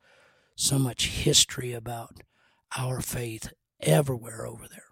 so 0.56 0.80
much 0.80 1.08
history 1.08 1.74
about 1.74 2.22
our 2.78 3.02
faith 3.02 3.52
everywhere 3.82 4.46
over 4.46 4.68
there. 4.70 4.84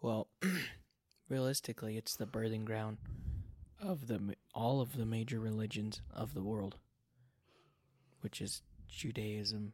Well, 0.00 0.28
realistically, 1.28 1.96
it's 1.96 2.16
the 2.16 2.26
birthing 2.26 2.64
ground 2.64 2.98
of 3.80 4.08
the 4.08 4.34
all 4.54 4.80
of 4.80 4.96
the 4.96 5.06
major 5.06 5.38
religions 5.38 6.00
of 6.12 6.34
the 6.34 6.42
world, 6.42 6.76
which 8.20 8.40
is 8.40 8.62
Judaism, 8.88 9.72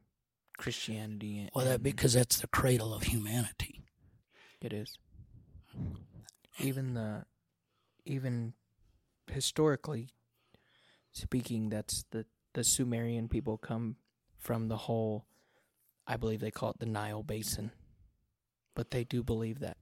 Christianity. 0.57 1.49
Well, 1.55 1.65
that 1.65 1.83
because 1.83 2.13
that's 2.13 2.39
the 2.41 2.47
cradle 2.47 2.95
of 2.95 3.05
humanity. 3.05 3.85
It 4.61 4.73
is. 4.73 4.99
Even 6.59 6.95
the, 6.95 7.25
even 8.05 8.55
historically 9.31 10.11
speaking, 11.13 11.69
that's 11.69 12.05
the 12.11 12.27
the 12.53 12.65
Sumerian 12.65 13.29
people 13.29 13.59
come 13.59 13.97
from 14.39 14.69
the 14.69 14.77
whole. 14.77 15.27
I 16.07 16.17
believe 16.17 16.41
they 16.41 16.51
call 16.51 16.71
it 16.71 16.79
the 16.79 16.87
Nile 16.87 17.23
Basin, 17.23 17.73
but 18.75 18.91
they 18.91 19.05
do 19.05 19.23
believe 19.23 19.61
that 19.61 19.79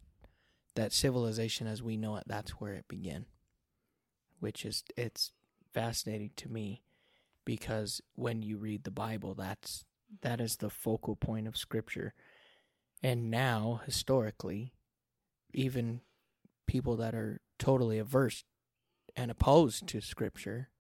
that 0.75 0.93
civilization 0.93 1.67
as 1.67 1.83
we 1.83 1.97
know 1.97 2.17
it, 2.17 2.25
that's 2.27 2.53
where 2.53 2.75
it 2.75 2.89
began 2.89 3.27
which 4.43 4.65
is 4.65 4.83
it's 4.97 5.31
fascinating 5.73 6.33
to 6.35 6.49
me 6.49 6.83
because 7.45 8.01
when 8.17 8.43
you 8.43 8.59
read 8.59 8.83
the 8.83 8.91
Bible, 8.91 9.35
that's 9.35 9.85
that 10.23 10.41
is 10.41 10.57
the 10.57 10.69
focal 10.69 11.15
point 11.15 11.47
of 11.47 11.57
Scripture. 11.57 12.13
And 13.05 13.31
now, 13.31 13.83
historically, 13.87 14.73
even 15.55 16.01
people 16.67 16.97
that 16.97 17.15
are 17.15 17.41
totally 17.57 18.01
averse 18.01 18.43
and 19.15 19.31
opposed 19.31 19.87
to 19.87 20.01
Scripture, 20.01 20.71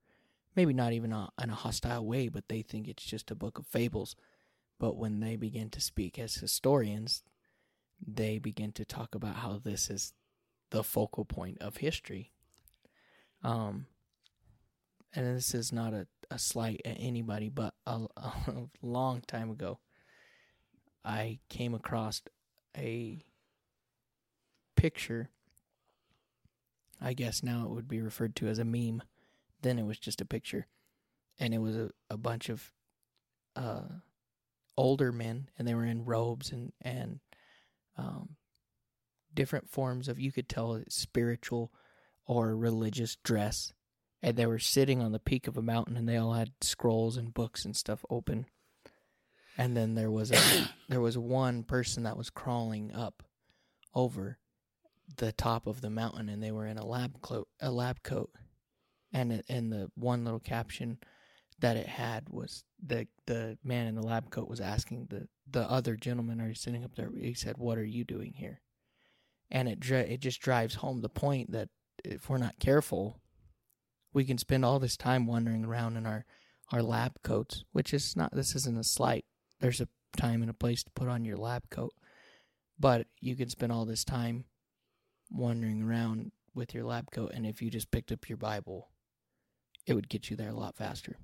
maybe 0.57 0.72
not 0.72 0.93
even 0.93 1.12
a, 1.12 1.30
in 1.40 1.51
a 1.51 1.55
hostile 1.55 2.05
way, 2.05 2.26
but 2.26 2.49
they 2.49 2.62
think 2.62 2.88
it's 2.88 3.05
just 3.05 3.30
a 3.30 3.36
book 3.36 3.61
of 3.61 3.66
fables. 3.68 4.16
But 4.80 4.97
when 4.97 5.20
they 5.20 5.36
begin 5.36 5.70
to 5.70 5.80
speak 5.80 6.18
as 6.18 6.34
historians, 6.34 7.22
they 8.07 8.38
begin 8.38 8.72
to 8.72 8.84
talk 8.84 9.14
about 9.14 9.36
how 9.36 9.61
this 9.62 9.90
is 9.90 10.12
the 10.70 10.82
focal 10.82 11.24
point 11.24 11.59
of 11.61 11.78
history 11.78 12.32
um, 13.44 13.86
and 15.14 15.36
this 15.36 15.55
is 15.55 15.72
not 15.72 15.92
a, 15.92 16.07
a 16.30 16.38
slight 16.38 16.80
at 16.84 16.96
anybody, 16.98 17.48
but 17.48 17.74
a, 17.86 18.00
a 18.16 18.68
long 18.82 19.22
time 19.26 19.50
ago, 19.50 19.78
I 21.05 21.40
came 21.48 21.74
across 21.74 22.22
a 22.76 23.24
picture. 24.76 25.28
I 27.00 27.14
guess 27.14 27.42
now 27.42 27.64
it 27.64 27.70
would 27.70 27.88
be 27.88 28.00
referred 28.00 28.36
to 28.36 28.48
as 28.48 28.59
a 28.59 28.64
meme. 28.64 29.03
Then 29.61 29.78
it 29.78 29.84
was 29.84 29.98
just 29.98 30.20
a 30.20 30.26
picture. 30.26 30.66
And 31.38 31.53
it 31.53 31.59
was 31.59 31.76
a, 31.76 31.90
a 32.09 32.16
bunch 32.16 32.48
of 32.48 32.72
uh, 33.57 33.82
older 34.76 35.12
men, 35.12 35.48
and 35.59 35.66
they 35.66 35.74
were 35.74 35.84
in 35.84 36.05
robes 36.05 36.53
and, 36.53 36.72
and 36.80 37.20
um, 37.97 38.36
different 39.34 39.68
forms 39.70 40.09
of, 40.09 40.18
you 40.18 40.32
could 40.32 40.49
tell, 40.49 40.82
spiritual 40.88 41.72
or 42.26 42.57
religious 42.57 43.16
dress. 43.16 43.72
And 44.22 44.36
they 44.36 44.47
were 44.47 44.59
sitting 44.59 45.01
on 45.03 45.12
the 45.12 45.18
peak 45.18 45.49
of 45.49 45.57
a 45.57 45.62
mountain 45.62 45.97
and 45.97 46.09
they 46.09 46.16
all 46.16 46.34
had 46.34 46.53
scrolls 46.61 47.16
and 47.16 47.34
books 47.34 47.64
and 47.64 47.76
stuff 47.76 48.05
open. 48.09 48.47
And 49.59 49.76
then 49.76 49.95
there 49.95 50.11
was 50.11 50.30
a 50.30 50.68
there 50.88 51.01
was 51.01 51.18
one 51.18 51.64
person 51.64 52.05
that 52.05 52.16
was 52.16 52.30
crawling 52.30 52.93
up 52.95 53.22
over 53.95 54.38
the 55.16 55.32
top 55.32 55.66
of 55.66 55.80
the 55.80 55.90
mountain 55.90 56.28
and 56.28 56.43
they 56.43 56.53
were 56.53 56.66
in 56.66 56.78
a 56.78 56.86
lab 56.86 57.20
coat 57.20 57.49
a 57.61 57.70
lab 57.70 58.03
coat. 58.03 58.30
And 59.12 59.43
and 59.49 59.72
the 59.72 59.90
one 59.95 60.24
little 60.24 60.40
caption 60.40 60.99
that 61.59 61.76
it 61.76 61.86
had 61.86 62.28
was 62.28 62.64
the 62.84 63.09
the 63.26 63.59
man 63.64 63.88
in 63.88 63.95
the 63.95 64.03
lab 64.03 64.30
coat 64.30 64.49
was 64.49 64.61
asking 64.61 65.09
the 65.11 65.28
the 65.51 65.70
other 65.70 65.97
gentleman 65.97 66.40
are 66.40 66.55
sitting 66.55 66.84
up 66.84 66.95
there 66.95 67.11
he 67.18 67.34
said 67.34 67.57
what 67.59 67.78
are 67.78 67.84
you 67.84 68.05
doing 68.05 68.32
here 68.36 68.61
and 69.51 69.68
it 69.68 69.88
it 69.90 70.20
just 70.20 70.40
drives 70.40 70.76
home 70.76 71.03
the 71.03 71.09
point 71.11 71.53
that 71.53 71.68
if 72.05 72.28
we're 72.28 72.38
not 72.38 72.59
careful, 72.59 73.20
we 74.12 74.24
can 74.24 74.38
spend 74.38 74.64
all 74.64 74.78
this 74.78 74.97
time 74.97 75.26
wandering 75.26 75.64
around 75.64 75.97
in 75.97 76.07
our 76.07 76.24
our 76.72 76.82
lab 76.82 77.20
coats, 77.22 77.64
which 77.72 77.93
is 77.93 78.16
not 78.16 78.34
this 78.34 78.57
isn't 78.57 78.78
a 78.78 78.84
slight. 78.84 79.26
There's 79.61 79.80
a 79.80 79.88
time 80.16 80.40
and 80.40 80.51
a 80.51 80.55
place 80.55 80.82
to 80.84 80.90
put 80.93 81.09
on 81.09 81.24
your 81.24 81.36
lab 81.36 81.68
coat. 81.70 81.93
But 82.78 83.07
you 83.20 83.36
can 83.36 83.51
spend 83.51 83.70
all 83.70 83.84
this 83.84 84.05
time 84.05 84.47
wandering 85.30 85.82
around 85.82 86.32
with 86.55 86.74
your 86.74 86.84
lab 86.84 87.11
coat 87.11 87.32
and 87.34 87.47
if 87.47 87.62
you 87.62 87.70
just 87.70 87.90
picked 87.90 88.11
up 88.11 88.28
your 88.28 88.38
Bible, 88.38 88.90
it 89.86 89.95
would 89.95 90.09
get 90.09 90.30
you 90.30 90.36
there 90.36 90.51
a 90.51 90.57
lot 90.57 90.76
faster. 90.76 91.16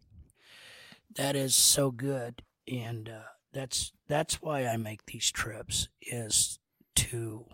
That 1.16 1.34
is 1.34 1.54
so 1.54 1.90
good 1.90 2.42
and 2.70 3.08
uh, 3.08 3.22
that's 3.52 3.92
that's 4.08 4.42
why 4.42 4.66
I 4.66 4.76
make 4.76 5.06
these 5.06 5.30
trips 5.30 5.88
is 6.02 6.58
to 6.96 7.46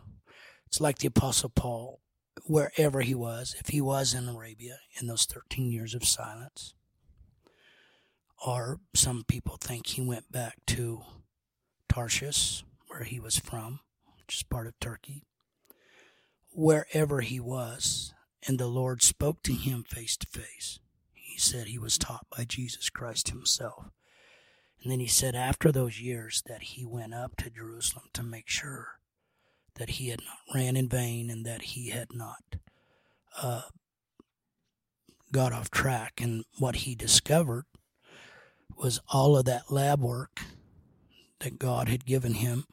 it's 0.66 0.80
like 0.80 0.98
the 0.98 1.08
apostle 1.08 1.50
Paul 1.50 2.00
wherever 2.46 3.00
he 3.00 3.14
was, 3.14 3.54
if 3.58 3.68
he 3.68 3.80
was 3.80 4.12
in 4.12 4.28
Arabia 4.28 4.78
in 5.00 5.06
those 5.06 5.24
13 5.24 5.70
years 5.70 5.94
of 5.94 6.04
silence, 6.04 6.74
or 8.44 8.80
some 8.94 9.24
people 9.24 9.56
think 9.60 9.86
he 9.86 10.02
went 10.02 10.30
back 10.32 10.56
to 10.66 11.02
Tarshish, 11.88 12.64
where 12.88 13.04
he 13.04 13.20
was 13.20 13.38
from, 13.38 13.80
which 14.18 14.36
is 14.36 14.42
part 14.42 14.66
of 14.66 14.78
Turkey. 14.80 15.22
Wherever 16.52 17.20
he 17.20 17.40
was, 17.40 18.12
and 18.46 18.58
the 18.58 18.66
Lord 18.66 19.02
spoke 19.02 19.42
to 19.44 19.54
him 19.54 19.84
face 19.84 20.16
to 20.18 20.26
face. 20.26 20.78
He 21.12 21.38
said 21.38 21.66
he 21.66 21.78
was 21.78 21.98
taught 21.98 22.26
by 22.36 22.44
Jesus 22.44 22.90
Christ 22.90 23.30
himself. 23.30 23.90
And 24.84 24.92
then 24.92 25.00
he 25.00 25.06
said 25.06 25.34
after 25.34 25.72
those 25.72 25.98
years 25.98 26.42
that 26.46 26.62
he 26.62 26.84
went 26.84 27.14
up 27.14 27.36
to 27.36 27.48
Jerusalem 27.48 28.04
to 28.12 28.22
make 28.22 28.48
sure 28.48 28.98
that 29.76 29.88
he 29.88 30.10
had 30.10 30.20
not 30.20 30.54
ran 30.54 30.76
in 30.76 30.90
vain 30.90 31.30
and 31.30 31.44
that 31.46 31.62
he 31.62 31.88
had 31.88 32.08
not 32.12 32.56
uh, 33.40 33.62
got 35.32 35.54
off 35.54 35.70
track. 35.70 36.20
And 36.20 36.44
what 36.58 36.76
he 36.76 36.94
discovered 36.94 37.64
was 38.76 39.00
all 39.08 39.38
of 39.38 39.46
that 39.46 39.70
lab 39.70 40.02
work 40.02 40.42
that 41.40 41.58
God 41.58 41.88
had 41.88 42.04
given 42.04 42.34
him 42.34 42.66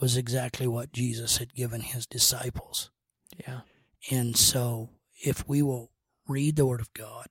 was 0.00 0.16
exactly 0.16 0.66
what 0.66 0.92
Jesus 0.92 1.36
had 1.36 1.54
given 1.54 1.82
his 1.82 2.06
disciples. 2.06 2.90
Yeah. 3.38 3.60
And 4.10 4.34
so 4.34 4.88
if 5.22 5.46
we 5.46 5.60
will 5.60 5.90
read 6.26 6.56
the 6.56 6.66
Word 6.66 6.80
of 6.80 6.92
God, 6.94 7.26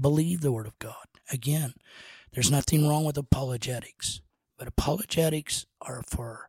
believe 0.00 0.42
the 0.42 0.52
Word 0.52 0.66
of 0.66 0.78
God, 0.78 1.06
again, 1.30 1.74
there's 2.32 2.50
nothing 2.50 2.88
wrong 2.88 3.04
with 3.04 3.18
apologetics, 3.18 4.20
but 4.58 4.68
apologetics 4.68 5.66
are 5.80 6.02
for 6.08 6.48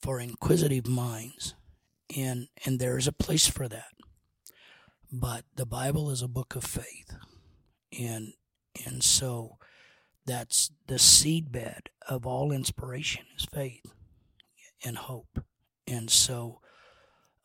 for 0.00 0.20
inquisitive 0.20 0.86
minds, 0.86 1.54
and 2.16 2.48
and 2.64 2.78
there 2.78 2.98
is 2.98 3.06
a 3.06 3.12
place 3.12 3.46
for 3.46 3.68
that. 3.68 3.92
But 5.12 5.44
the 5.54 5.66
Bible 5.66 6.10
is 6.10 6.22
a 6.22 6.28
book 6.28 6.54
of 6.54 6.64
faith, 6.64 7.14
and 7.98 8.32
and 8.86 9.02
so 9.02 9.56
that's 10.26 10.70
the 10.86 10.96
seedbed 10.96 11.86
of 12.08 12.26
all 12.26 12.52
inspiration 12.52 13.24
is 13.36 13.46
faith 13.46 13.86
and 14.84 14.96
hope, 14.98 15.42
and 15.86 16.10
so 16.10 16.60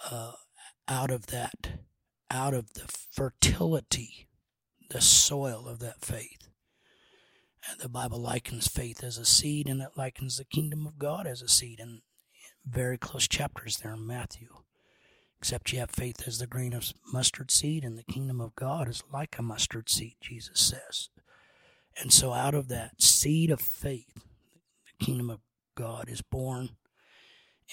uh, 0.09 0.33
out 0.87 1.11
of 1.11 1.27
that, 1.27 1.79
out 2.29 2.53
of 2.53 2.73
the 2.73 2.87
fertility, 3.11 4.27
the 4.89 5.01
soil 5.01 5.67
of 5.67 5.79
that 5.79 6.03
faith, 6.03 6.42
The 7.79 7.89
Bible 7.89 8.19
likens 8.19 8.67
faith 8.67 9.03
as 9.03 9.17
a 9.17 9.25
seed, 9.25 9.67
and 9.67 9.81
it 9.81 9.97
likens 9.97 10.37
the 10.37 10.45
kingdom 10.45 10.85
of 10.85 10.99
God 10.99 11.25
as 11.25 11.41
a 11.41 11.47
seed. 11.47 11.79
And 11.79 12.01
very 12.65 12.97
close 12.97 13.27
chapters 13.27 13.77
there 13.77 13.93
in 13.93 14.05
Matthew. 14.05 14.49
Except 15.37 15.73
you 15.73 15.79
have 15.79 15.91
faith 15.91 16.25
as 16.25 16.39
the 16.39 16.47
grain 16.47 16.73
of 16.73 16.93
mustard 17.11 17.51
seed, 17.51 17.83
and 17.83 17.97
the 17.97 18.03
kingdom 18.03 18.39
of 18.39 18.55
God 18.55 18.87
is 18.87 19.03
like 19.11 19.37
a 19.37 19.41
mustard 19.41 19.89
seed, 19.89 20.15
Jesus 20.21 20.59
says. 20.59 21.09
And 21.99 22.13
so, 22.13 22.31
out 22.31 22.53
of 22.53 22.69
that 22.69 23.01
seed 23.01 23.51
of 23.51 23.59
faith, 23.59 24.13
the 24.15 25.05
kingdom 25.05 25.29
of 25.29 25.41
God 25.75 26.07
is 26.07 26.21
born. 26.21 26.69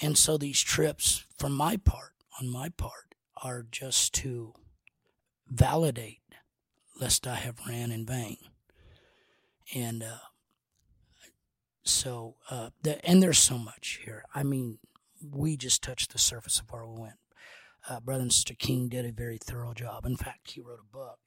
And 0.01 0.17
so, 0.17 0.37
these 0.37 0.61
trips, 0.61 1.25
from 1.37 1.53
my 1.53 1.77
part, 1.77 2.11
on 2.39 2.49
my 2.49 2.69
part, 2.69 3.15
are 3.41 3.65
just 3.71 4.13
to 4.15 4.53
validate 5.47 6.21
lest 6.99 7.25
I 7.25 7.35
have 7.35 7.65
ran 7.67 7.91
in 7.91 8.05
vain. 8.05 8.37
And 9.73 10.03
uh, 10.03 10.17
so, 11.83 12.35
uh, 12.49 12.69
the, 12.83 13.03
and 13.07 13.21
there's 13.21 13.39
so 13.39 13.57
much 13.57 14.01
here. 14.05 14.25
I 14.35 14.43
mean, 14.43 14.79
we 15.21 15.57
just 15.57 15.81
touched 15.81 16.11
the 16.11 16.19
surface 16.19 16.59
of 16.59 16.71
where 16.71 16.85
we 16.85 16.99
went. 16.99 17.15
Uh, 17.89 17.99
Brother 17.99 18.21
and 18.21 18.33
Sister 18.33 18.53
King 18.53 18.89
did 18.89 19.05
a 19.05 19.11
very 19.11 19.37
thorough 19.37 19.73
job. 19.73 20.05
In 20.05 20.17
fact, 20.17 20.51
he 20.51 20.61
wrote 20.61 20.79
a 20.79 20.95
book 20.95 21.19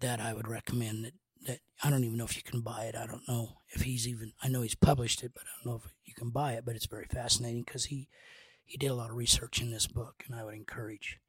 that 0.00 0.20
I 0.20 0.34
would 0.34 0.48
recommend. 0.48 1.04
That, 1.04 1.12
that 1.46 1.58
I 1.82 1.90
don't 1.90 2.04
even 2.04 2.18
know 2.18 2.24
if 2.24 2.36
you 2.36 2.42
can 2.42 2.60
buy 2.60 2.84
it. 2.84 2.94
I 2.94 3.06
don't 3.06 3.26
know 3.28 3.58
if 3.68 3.82
he's 3.82 4.06
even. 4.06 4.32
I 4.42 4.48
know 4.48 4.62
he's 4.62 4.74
published 4.74 5.22
it, 5.22 5.32
but 5.34 5.44
I 5.44 5.64
don't 5.64 5.72
know 5.72 5.80
if 5.82 5.90
you 6.04 6.14
can 6.14 6.30
buy 6.30 6.54
it. 6.54 6.64
But 6.66 6.76
it's 6.76 6.86
very 6.86 7.06
fascinating 7.06 7.62
because 7.62 7.86
he 7.86 8.08
he 8.64 8.76
did 8.76 8.90
a 8.90 8.94
lot 8.94 9.10
of 9.10 9.16
research 9.16 9.62
in 9.62 9.70
this 9.70 9.86
book, 9.86 10.24
and 10.26 10.38
I 10.38 10.44
would 10.44 10.54
encourage 10.54 11.20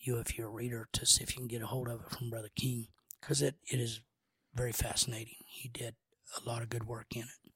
you, 0.00 0.18
if 0.18 0.36
you're 0.36 0.48
a 0.48 0.50
reader, 0.50 0.88
to 0.92 1.06
see 1.06 1.22
if 1.22 1.34
you 1.34 1.40
can 1.40 1.48
get 1.48 1.62
a 1.62 1.66
hold 1.66 1.88
of 1.88 2.00
it 2.00 2.10
from 2.10 2.30
Brother 2.30 2.50
King 2.54 2.88
because 3.20 3.42
it, 3.42 3.54
it 3.70 3.78
is 3.78 4.00
very 4.54 4.72
fascinating. 4.72 5.36
He 5.46 5.68
did 5.68 5.94
a 6.36 6.48
lot 6.48 6.62
of 6.62 6.68
good 6.68 6.84
work 6.84 7.14
in 7.14 7.22
it. 7.22 7.52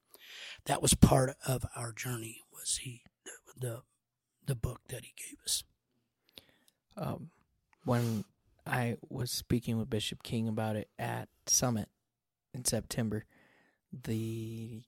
That 0.66 0.82
was 0.82 0.94
part 0.94 1.36
of 1.46 1.64
our 1.76 1.92
journey. 1.92 2.42
Was 2.52 2.78
he 2.82 3.02
the 3.24 3.32
the, 3.66 3.82
the 4.46 4.54
book 4.54 4.80
that 4.88 5.04
he 5.04 5.12
gave 5.16 5.38
us? 5.44 5.64
Um, 6.96 7.30
when 7.84 8.24
I 8.66 8.96
was 9.08 9.30
speaking 9.30 9.78
with 9.78 9.90
Bishop 9.90 10.22
King 10.22 10.48
about 10.48 10.76
it 10.76 10.88
at 10.98 11.28
Summit 11.46 11.88
in 12.52 12.64
September, 12.64 13.24
the 13.92 14.82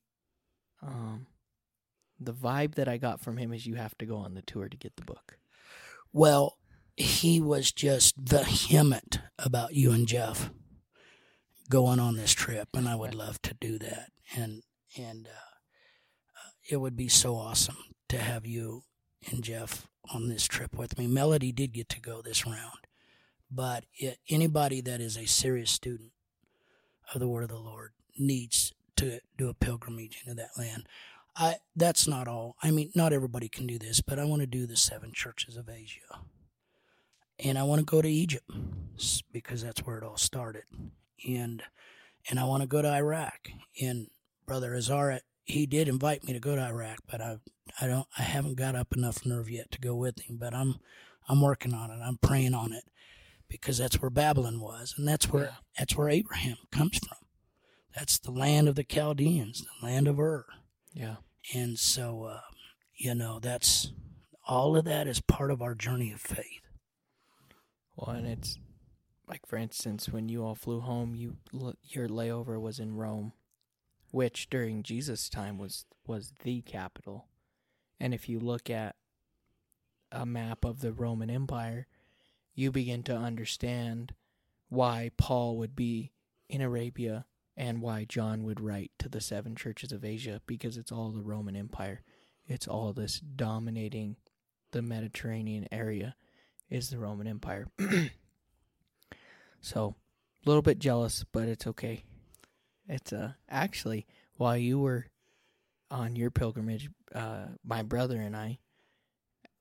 um 0.83 1.27
the 2.19 2.33
vibe 2.33 2.77
that 2.77 2.89
I 2.89 2.97
got 2.97 3.21
from 3.21 3.37
him 3.37 3.53
is 3.53 3.67
you 3.67 3.75
have 3.75 3.97
to 3.99 4.07
go 4.07 4.17
on 4.17 4.35
the 4.35 4.43
tour 4.43 4.69
to 4.69 4.77
get 4.77 4.97
the 4.97 5.05
book. 5.05 5.39
Well, 6.13 6.57
he 6.97 7.41
was 7.41 7.73
just 7.73 8.17
vehement 8.17 9.21
about 9.39 9.75
you 9.75 9.93
and 9.93 10.07
Jeff 10.07 10.51
going 11.67 12.01
on 12.01 12.17
this 12.17 12.33
trip, 12.33 12.69
and 12.75 12.89
I 12.89 12.95
would 12.95 13.15
love 13.15 13.41
to 13.43 13.55
do 13.55 13.79
that. 13.79 14.11
And 14.35 14.63
and 14.97 15.29
uh, 15.29 16.51
it 16.71 16.77
would 16.77 16.97
be 16.97 17.09
so 17.09 17.37
awesome 17.37 17.77
to 18.09 18.19
have 18.19 18.47
you 18.47 18.85
and 19.31 19.43
Jeff 19.43 19.87
on 20.13 20.29
this 20.29 20.45
trip 20.45 20.77
with 20.77 20.99
me. 20.99 21.07
Melody 21.07 21.53
did 21.53 21.73
get 21.73 21.89
to 21.91 22.01
go 22.01 22.23
this 22.23 22.47
round, 22.47 22.87
but 23.51 23.85
it, 23.95 24.19
anybody 24.29 24.81
that 24.81 25.01
is 25.01 25.17
a 25.17 25.27
serious 25.27 25.71
student 25.71 26.13
of 27.15 27.21
the 27.21 27.29
Word 27.29 27.43
of 27.43 27.51
the 27.51 27.59
Lord 27.59 27.93
needs 28.19 28.73
to 28.97 29.21
do 29.37 29.49
a 29.49 29.55
pilgrimage 29.55 30.23
into 30.25 30.35
that 30.35 30.59
land. 30.59 30.87
I 31.37 31.57
that's 31.75 32.09
not 32.09 32.29
all. 32.29 32.57
I 32.63 32.71
mean, 32.71 32.91
not 32.95 33.13
everybody 33.13 33.49
can 33.49 33.67
do 33.67 33.79
this, 33.79 34.01
but 34.01 34.19
I 34.19 34.25
want 34.25 34.41
to 34.41 34.47
do 34.47 34.67
the 34.67 34.77
seven 34.77 35.13
churches 35.13 35.57
of 35.57 35.69
Asia, 35.69 36.21
and 37.39 37.59
I 37.59 37.63
want 37.65 37.81
to 37.81 37.85
go 37.85 38.01
to 38.01 38.09
Egypt 38.09 38.51
because 39.33 39.63
that's 39.63 39.85
where 39.85 39.99
it 39.99 40.05
all 40.05 40.17
started, 40.17 40.65
and 41.27 41.63
and 42.29 42.41
I 42.41 42.45
want 42.45 42.63
to 42.63 42.67
go 42.67 42.83
to 42.83 42.89
Iraq. 42.93 43.51
And 43.81 44.09
Brother 44.47 44.75
Azara, 44.75 45.21
he 45.45 45.67
did 45.67 45.89
invite 45.89 46.25
me 46.25 46.33
to 46.33 46.41
go 46.41 46.57
to 46.57 46.63
Iraq, 46.63 46.99
but 47.11 47.21
I 47.21 47.39
I 47.81 47.87
don't 47.87 48.07
I 48.19 48.23
haven't 48.23 48.57
got 48.57 48.75
up 48.75 48.95
enough 48.97 49.25
nerve 49.27 49.49
yet 49.51 49.71
to 49.73 49.81
go 49.81 49.95
with 49.95 50.21
him. 50.21 50.37
But 50.39 50.55
I'm 50.55 50.77
I'm 51.29 51.41
working 51.41 51.75
on 51.75 51.91
it. 51.91 52.01
I'm 52.03 52.19
praying 52.19 52.55
on 52.55 52.73
it 52.73 52.85
because 53.49 53.79
that's 53.79 54.01
where 54.01 54.11
Babylon 54.11 54.61
was, 54.61 54.95
and 54.97 55.07
that's 55.07 55.31
where 55.31 55.45
Yeah. 55.45 55.55
that's 55.79 55.97
where 55.97 56.09
Abraham 56.09 56.57
comes 56.71 56.99
from. 56.99 57.19
That's 57.95 58.19
the 58.19 58.31
land 58.33 58.69
of 58.69 58.75
the 58.75 58.85
Chaldeans, 58.85 59.65
the 59.81 59.87
land 59.87 60.07
of 60.09 60.19
Ur. 60.21 60.45
Yeah. 60.93 61.17
And 61.55 61.79
so, 61.79 62.25
uh, 62.25 62.41
you 62.95 63.15
know, 63.15 63.39
that's 63.41 63.93
all 64.47 64.77
of 64.77 64.85
that 64.85 65.07
is 65.09 65.21
part 65.21 65.51
of 65.51 65.63
our 65.63 65.75
journey 65.75 66.13
of 66.13 66.21
faith. 66.21 66.61
Well, 67.97 68.15
and 68.17 68.27
it's 68.27 68.59
like, 69.29 69.47
for 69.47 69.57
instance, 69.57 70.09
when 70.09 70.29
you 70.29 70.45
all 70.45 70.55
flew 70.55 70.81
home, 70.81 71.15
you 71.15 71.37
your 71.83 72.09
layover 72.09 72.61
was 72.61 72.79
in 72.79 72.95
Rome, 72.95 73.33
which 74.11 74.49
during 74.49 74.83
Jesus' 74.83 75.29
time 75.29 75.59
was 75.59 75.85
was 76.07 76.33
the 76.43 76.63
capital. 76.63 77.27
And 77.99 78.15
if 78.15 78.29
you 78.29 78.39
look 78.39 78.71
at 78.71 78.97
a 80.13 80.27
map 80.27 80.65
of 80.65 80.81
the 80.81 80.93
Roman 80.93 81.31
Empire, 81.31 81.87
you 82.55 82.71
begin 82.71 83.03
to 83.05 83.17
understand 83.17 84.15
why 84.69 85.11
Paul 85.17 85.57
would 85.59 85.75
be 85.75 86.13
in 86.49 86.61
Arabia 86.61 87.27
and 87.57 87.81
why 87.81 88.05
John 88.05 88.45
would 88.45 88.61
write 88.61 88.93
to 88.99 89.09
the 89.09 89.21
seven 89.21 89.57
churches 89.57 89.93
of 89.93 90.05
Asia 90.05 90.41
because 90.47 90.77
it's 90.77 90.93
all 90.93 91.11
the 91.11 91.23
Roman 91.23 91.57
Empire. 91.57 92.03
It's 92.47 92.69
all 92.69 92.93
this 92.93 93.19
dominating 93.19 94.17
the 94.73 94.83
Mediterranean 94.83 95.67
area 95.73 96.17
is 96.69 96.91
the 96.91 96.99
Roman 96.99 97.27
Empire. 97.27 97.67
so, 99.67 99.97
a 100.45 100.49
little 100.49 100.63
bit 100.63 100.79
jealous, 100.79 101.25
but 101.33 101.49
it's 101.49 101.67
okay. 101.67 102.05
It's 102.89 103.13
uh 103.13 103.33
actually 103.51 104.07
while 104.37 104.57
you 104.57 104.79
were 104.79 105.07
on 105.91 106.15
your 106.15 106.31
pilgrimage, 106.31 106.89
uh 107.15 107.47
my 107.65 107.83
brother 107.83 108.21
and 108.21 108.37
I 108.37 108.59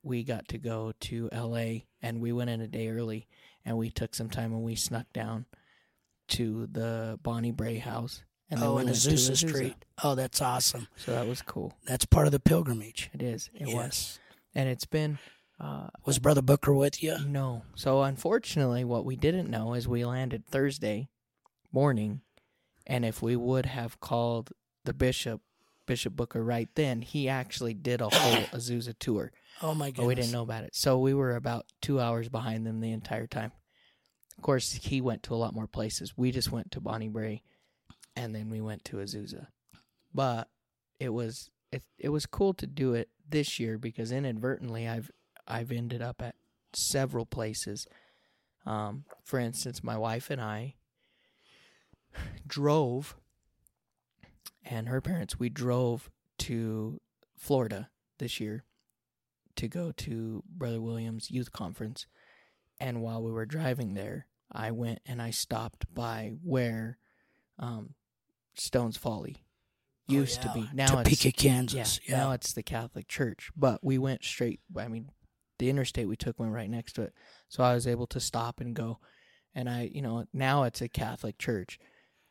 we 0.03 0.23
got 0.23 0.47
to 0.49 0.59
go 0.59 0.93
to 0.99 1.29
LA 1.33 1.79
and 2.03 2.21
we 2.21 2.31
went 2.31 2.51
in 2.51 2.61
a 2.61 2.67
day 2.67 2.89
early 2.89 3.27
and 3.65 3.77
we 3.77 3.89
took 3.89 4.13
some 4.13 4.29
time 4.29 4.53
and 4.53 4.61
we 4.61 4.75
snuck 4.75 5.11
down 5.11 5.47
to 6.27 6.67
the 6.71 7.19
Bonnie 7.23 7.51
Brae 7.51 7.79
house 7.79 8.23
and 8.51 8.61
then 8.61 8.69
oh, 8.69 8.75
we 8.75 8.81
in 8.81 8.87
to 8.87 8.93
Azusa 8.93 9.31
Azusa. 9.31 9.49
Street. 9.49 9.85
Oh, 10.03 10.13
that's 10.13 10.39
awesome. 10.39 10.87
So 10.97 11.13
that 11.13 11.27
was 11.27 11.41
cool. 11.41 11.73
That's 11.87 12.05
part 12.05 12.27
of 12.27 12.31
the 12.31 12.39
pilgrimage. 12.39 13.09
It 13.11 13.23
is. 13.23 13.49
It 13.55 13.73
was. 13.73 14.19
And 14.53 14.69
it's 14.69 14.85
been 14.85 15.17
uh 15.59 15.87
Was 16.05 16.19
Brother 16.19 16.41
Booker 16.41 16.73
with 16.73 17.01
you? 17.01 17.17
No. 17.25 17.63
So 17.75 18.03
unfortunately, 18.03 18.83
what 18.83 19.05
we 19.05 19.15
didn't 19.15 19.49
know 19.49 19.73
is 19.73 19.87
we 19.87 20.05
landed 20.05 20.45
Thursday 20.45 21.09
morning, 21.71 22.21
and 22.85 23.05
if 23.05 23.21
we 23.21 23.35
would 23.35 23.65
have 23.65 23.99
called 23.99 24.51
the 24.83 24.93
bishop, 24.93 25.41
Bishop 25.85 26.15
Booker, 26.15 26.43
right 26.43 26.69
then, 26.75 27.01
he 27.01 27.29
actually 27.29 27.73
did 27.73 28.01
a 28.01 28.09
whole 28.09 28.43
Azusa 28.53 28.93
tour, 28.97 29.31
Oh 29.61 29.73
my 29.73 29.91
god! 29.91 30.05
we 30.05 30.15
didn't 30.15 30.31
know 30.31 30.43
about 30.43 30.63
it. 30.63 30.75
So 30.75 30.99
we 30.99 31.13
were 31.13 31.35
about 31.35 31.65
two 31.81 31.99
hours 31.99 32.29
behind 32.29 32.65
them 32.65 32.81
the 32.81 32.91
entire 32.91 33.27
time. 33.27 33.51
Of 34.37 34.43
course, 34.43 34.73
he 34.73 34.99
went 34.99 35.23
to 35.23 35.33
a 35.33 35.37
lot 35.37 35.53
more 35.55 35.67
places. 35.67 36.17
We 36.17 36.31
just 36.31 36.51
went 36.51 36.71
to 36.71 36.81
Bonnie 36.81 37.07
Brae, 37.07 37.41
and 38.15 38.35
then 38.35 38.49
we 38.49 38.61
went 38.61 38.83
to 38.85 38.97
Azusa. 38.97 39.47
But 40.13 40.49
it 40.99 41.09
was 41.09 41.49
it 41.71 41.83
it 41.97 42.09
was 42.09 42.25
cool 42.25 42.53
to 42.55 42.67
do 42.67 42.93
it 42.93 43.09
this 43.27 43.59
year 43.59 43.77
because 43.77 44.11
inadvertently 44.11 44.87
I've 44.87 45.11
I've 45.47 45.71
ended 45.71 46.01
up 46.01 46.21
at 46.21 46.35
several 46.73 47.25
places. 47.25 47.87
Um, 48.65 49.05
for 49.23 49.39
instance, 49.39 49.83
my 49.83 49.97
wife 49.97 50.29
and 50.29 50.41
I 50.41 50.75
drove, 52.47 53.15
and 54.63 54.87
her 54.87 55.01
parents 55.01 55.37
we 55.39 55.49
drove 55.49 56.09
to 56.39 56.99
Florida 57.37 57.89
this 58.17 58.39
year 58.39 58.63
to 59.55 59.67
go 59.67 59.91
to 59.91 60.43
Brother 60.49 60.81
Williams 60.81 61.31
Youth 61.31 61.51
Conference. 61.51 62.07
And 62.79 63.01
while 63.01 63.21
we 63.23 63.31
were 63.31 63.45
driving 63.45 63.93
there, 63.93 64.27
I 64.51 64.71
went 64.71 64.99
and 65.05 65.21
I 65.21 65.31
stopped 65.31 65.85
by 65.93 66.33
where 66.43 66.97
um, 67.57 67.93
Stone's 68.55 68.97
Folly 68.97 69.37
used 70.07 70.41
Oh, 70.41 70.43
yeah. 70.47 70.53
to 70.53 70.59
be. 70.59 70.69
Now 70.75 70.99
it's 70.99 71.09
Topeka, 71.21 71.31
Kansas. 71.37 71.99
yeah, 72.07 72.17
now 72.17 72.31
it's 72.31 72.51
the 72.53 72.63
Catholic 72.63 73.07
Church. 73.07 73.49
But 73.55 73.83
we 73.83 73.97
went 73.97 74.23
straight. 74.25 74.59
I 74.77 74.87
mean, 74.89 75.09
the 75.59 75.69
interstate 75.69 76.07
we 76.07 76.15
took 76.15 76.39
went 76.39 76.51
right 76.51 76.69
next 76.69 76.93
to 76.93 77.03
it, 77.03 77.13
so 77.49 77.63
I 77.63 77.73
was 77.73 77.87
able 77.87 78.07
to 78.07 78.19
stop 78.19 78.59
and 78.59 78.75
go. 78.75 78.99
And 79.53 79.69
I, 79.69 79.89
you 79.93 80.01
know, 80.01 80.25
now 80.33 80.63
it's 80.63 80.81
a 80.81 80.89
Catholic 80.89 81.37
church, 81.37 81.79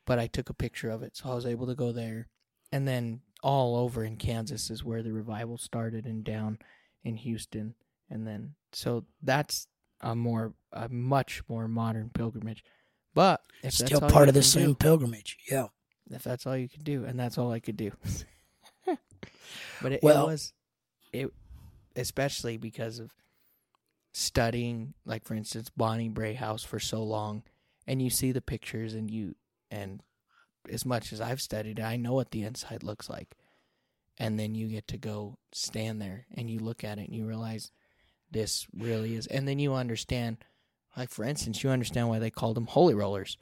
but 0.07 0.19
I 0.19 0.27
took 0.27 0.51
a 0.51 0.55
picture 0.55 0.91
of 0.91 1.03
it, 1.03 1.17
so 1.17 1.31
I 1.31 1.35
was 1.35 1.47
able 1.47 1.67
to 1.69 1.75
go 1.75 1.91
there. 1.93 2.29
And 2.71 2.87
then 2.87 3.21
all 3.43 3.77
over 3.77 4.05
in 4.05 4.17
Kansas 4.17 4.69
is 4.71 4.85
where 4.85 5.03
the 5.03 5.13
revival 5.13 5.57
started, 5.59 6.05
and 6.07 6.23
down 6.25 6.59
in 7.03 7.17
Houston, 7.17 7.75
and 8.11 8.27
then 8.27 8.55
so 8.73 9.05
that's 9.23 9.69
a 10.01 10.15
more, 10.15 10.53
a 10.73 10.89
much 10.89 11.43
more 11.49 11.67
modern 11.69 12.11
pilgrimage. 12.11 12.63
But 13.15 13.41
if 13.63 13.73
Still 13.75 14.01
part 14.01 14.29
of 14.29 14.35
the 14.35 14.43
same 14.43 14.69
do- 14.71 14.75
pilgrimage. 14.75 15.39
Yeah. 15.51 15.69
if 16.11 16.23
that's 16.25 16.47
all 16.47 16.57
you 16.57 16.69
could 16.69 16.85
do, 16.85 17.05
and 17.05 17.19
that's 17.19 17.39
all 17.39 17.53
I 17.53 17.61
could 17.61 17.77
do. 17.77 17.93
but 19.81 19.93
it, 19.93 20.03
Well- 20.03 20.25
it 20.25 20.31
was 20.31 20.53
it, 21.13 21.31
especially 21.97 22.57
because 22.57 22.99
of 22.99 23.13
studying, 24.13 24.95
like 25.05 25.25
for 25.25 25.35
instance, 25.35 25.71
Bonnie 25.71 26.09
Brae 26.09 26.35
House 26.35 26.63
for 26.65 26.79
so 26.79 27.03
long, 27.03 27.43
and 27.87 28.01
you 28.01 28.11
see 28.11 28.33
the 28.33 28.41
pictures, 28.41 28.95
and 28.95 29.11
you 29.11 29.35
and 29.71 30.03
as 30.71 30.87
much 30.87 31.13
as 31.13 31.21
I've 31.21 31.41
studied, 31.41 31.81
I 31.81 31.97
know 31.97 32.15
what 32.15 32.31
the 32.31 32.43
inside 32.43 32.83
looks 32.83 33.11
like. 33.11 33.37
And 34.19 34.39
then 34.39 34.55
you 34.55 34.69
get 34.69 34.87
to 34.89 34.97
go 34.97 35.39
stand 35.53 36.01
there 36.01 36.27
and 36.37 36.49
you 36.49 36.61
look 36.61 36.85
at 36.85 36.99
it 36.99 37.09
and 37.09 37.15
you 37.15 37.27
realize 37.27 37.71
this 38.31 38.67
really 38.77 39.15
is. 39.17 39.27
And 39.27 39.47
then 39.47 39.59
you 39.59 39.75
understand, 39.75 40.39
like 40.97 41.11
for 41.11 41.25
instance, 41.25 41.63
you 41.63 41.71
understand 41.71 42.09
why 42.09 42.21
they 42.21 42.31
called 42.31 42.57
them 42.57 42.67
holy 42.67 42.95
rollers 42.95 43.37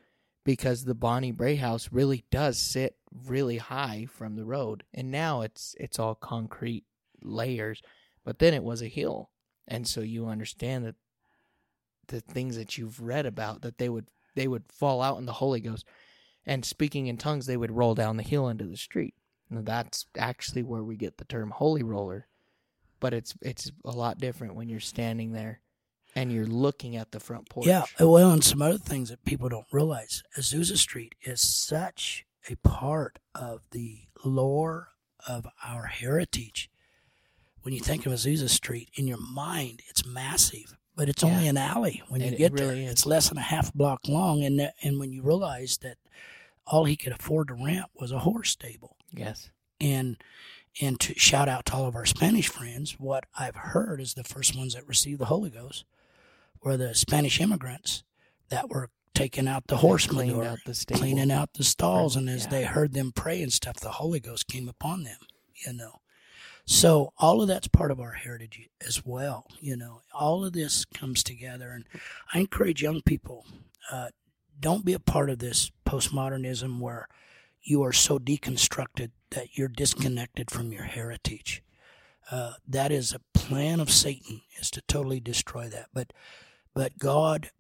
because 0.44 0.84
the 0.84 0.94
Bonnie 0.94 1.30
Brae 1.30 1.56
house 1.56 1.90
really 1.92 2.24
does 2.30 2.58
sit 2.58 2.96
really 3.26 3.58
high 3.58 4.06
from 4.10 4.36
the 4.36 4.44
road. 4.44 4.82
And 4.94 5.10
now 5.10 5.42
it's 5.42 5.76
it's 5.78 5.98
all 5.98 6.14
concrete 6.14 6.84
layers, 7.22 7.82
but 8.24 8.38
then 8.38 8.54
it 8.54 8.64
was 8.64 8.82
a 8.82 8.88
hill. 8.88 9.30
And 9.66 9.86
so 9.86 10.00
you 10.00 10.26
understand 10.26 10.84
that 10.84 10.96
the 12.08 12.20
things 12.20 12.56
that 12.56 12.76
you've 12.76 13.00
read 13.00 13.26
about 13.26 13.62
that 13.62 13.78
they 13.78 13.88
would 13.88 14.06
they 14.34 14.48
would 14.48 14.64
fall 14.68 15.02
out 15.02 15.18
in 15.18 15.26
the 15.26 15.32
Holy 15.32 15.60
Ghost 15.60 15.86
and 16.44 16.64
speaking 16.64 17.06
in 17.06 17.16
tongues 17.16 17.46
they 17.46 17.56
would 17.56 17.70
roll 17.70 17.94
down 17.94 18.16
the 18.16 18.22
hill 18.22 18.48
into 18.48 18.64
the 18.64 18.76
street. 18.76 19.14
That's 19.50 20.06
actually 20.16 20.62
where 20.62 20.82
we 20.82 20.96
get 20.96 21.18
the 21.18 21.24
term 21.24 21.50
holy 21.50 21.82
roller. 21.82 22.26
But 23.00 23.14
it's 23.14 23.34
it's 23.42 23.70
a 23.84 23.90
lot 23.90 24.18
different 24.18 24.54
when 24.54 24.68
you're 24.68 24.80
standing 24.80 25.32
there 25.32 25.60
and 26.14 26.32
you're 26.32 26.46
looking 26.46 26.96
at 26.96 27.12
the 27.12 27.20
front 27.20 27.48
porch. 27.48 27.66
Yeah, 27.66 27.84
well, 27.98 28.30
and 28.30 28.44
some 28.44 28.62
other 28.62 28.78
things 28.78 29.10
that 29.10 29.24
people 29.24 29.48
don't 29.48 29.66
realize. 29.72 30.22
Azusa 30.38 30.76
Street 30.76 31.14
is 31.22 31.40
such 31.40 32.24
a 32.48 32.56
part 32.56 33.18
of 33.34 33.62
the 33.70 34.00
lore 34.24 34.88
of 35.26 35.46
our 35.64 35.86
heritage. 35.86 36.70
When 37.62 37.72
you 37.74 37.80
think 37.80 38.06
of 38.06 38.12
Azusa 38.12 38.48
Street 38.48 38.90
in 38.94 39.06
your 39.06 39.18
mind, 39.20 39.82
it's 39.88 40.04
massive, 40.04 40.76
but 40.96 41.08
it's 41.08 41.22
only 41.22 41.46
an 41.48 41.56
alley 41.56 42.02
when 42.08 42.20
you 42.20 42.26
It- 42.28 42.32
it 42.34 42.38
get 42.38 42.52
really 42.52 42.80
there. 42.80 42.84
is. 42.86 42.92
It's 42.92 43.06
less 43.06 43.28
than 43.28 43.38
a 43.38 43.42
half 43.42 43.72
block 43.72 44.08
long, 44.08 44.42
and 44.44 44.58
that, 44.60 44.74
and 44.82 44.98
when 44.98 45.12
you 45.12 45.22
realize 45.22 45.78
that 45.78 45.98
all 46.66 46.84
he 46.84 46.96
could 46.96 47.12
afford 47.12 47.48
to 47.48 47.54
rent 47.54 47.86
was 47.94 48.10
a 48.12 48.20
horse 48.20 48.50
stable, 48.50 48.96
Yes. 49.10 49.50
and 49.80 50.16
and 50.80 50.98
to 51.00 51.12
shout 51.18 51.50
out 51.50 51.66
to 51.66 51.74
all 51.74 51.84
of 51.86 51.94
our 51.94 52.06
Spanish 52.06 52.48
friends, 52.48 52.98
what 52.98 53.26
I've 53.38 53.56
heard 53.56 54.00
is 54.00 54.14
the 54.14 54.24
first 54.24 54.56
ones 54.56 54.72
that 54.72 54.88
received 54.88 55.20
the 55.20 55.26
Holy 55.26 55.50
Ghost 55.50 55.84
were 56.62 56.78
the 56.78 56.94
Spanish 56.94 57.40
immigrants 57.42 58.04
that 58.48 58.70
were 58.70 58.88
taking 59.14 59.46
out 59.46 59.66
the 59.66 59.76
horse 59.78 60.10
manure, 60.10 60.44
out 60.44 60.60
the 60.64 60.74
stable. 60.74 60.98
cleaning 60.98 61.30
out 61.30 61.52
the 61.54 61.64
stalls, 61.64 62.16
and 62.16 62.28
as 62.30 62.44
Yeah. 62.44 62.48
they 62.50 62.64
heard 62.64 62.94
them 62.94 63.12
pray 63.12 63.42
and 63.42 63.52
stuff, 63.52 63.76
the 63.76 63.92
Holy 63.92 64.18
Ghost 64.18 64.46
came 64.48 64.66
upon 64.68 65.02
them. 65.02 65.18
You 65.66 65.74
know, 65.74 66.00
so 66.64 67.12
all 67.18 67.42
of 67.42 67.48
that's 67.48 67.68
part 67.68 67.90
of 67.90 68.00
our 68.00 68.12
heritage 68.12 68.68
as 68.86 69.04
well. 69.04 69.46
You 69.60 69.76
know, 69.76 70.02
all 70.14 70.44
of 70.44 70.52
this 70.52 70.84
comes 70.84 71.22
together, 71.22 71.70
and 71.70 71.84
I 72.32 72.40
encourage 72.40 72.82
young 72.82 73.02
people. 73.02 73.46
Uh, 73.90 74.08
don't 74.58 74.84
be 74.84 74.92
a 74.92 75.00
part 75.00 75.28
of 75.28 75.38
this 75.38 75.70
postmodernism 75.86 76.78
where 76.78 77.08
you 77.62 77.82
are 77.82 77.92
so 77.92 78.18
deconstructed 78.18 79.10
that 79.30 79.56
you're 79.56 79.68
disconnected 79.68 80.50
from 80.50 80.72
your 80.72 80.84
heritage. 80.84 81.62
Uh, 82.30 82.52
that 82.66 82.92
is 82.92 83.12
a 83.12 83.38
plan 83.38 83.80
of 83.80 83.90
Satan 83.90 84.42
is 84.60 84.70
to 84.70 84.82
totally 84.82 85.20
destroy 85.20 85.68
that. 85.68 85.88
But 85.92 86.12
but 86.74 86.98
God 86.98 87.50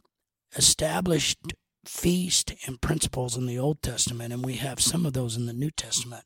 established 0.56 1.38
feast 1.84 2.54
and 2.66 2.80
principles 2.80 3.36
in 3.36 3.46
the 3.46 3.58
Old 3.58 3.82
Testament, 3.82 4.32
and 4.32 4.44
we 4.44 4.54
have 4.54 4.80
some 4.80 5.04
of 5.04 5.12
those 5.12 5.36
in 5.36 5.46
the 5.46 5.52
New 5.52 5.70
Testament, 5.70 6.24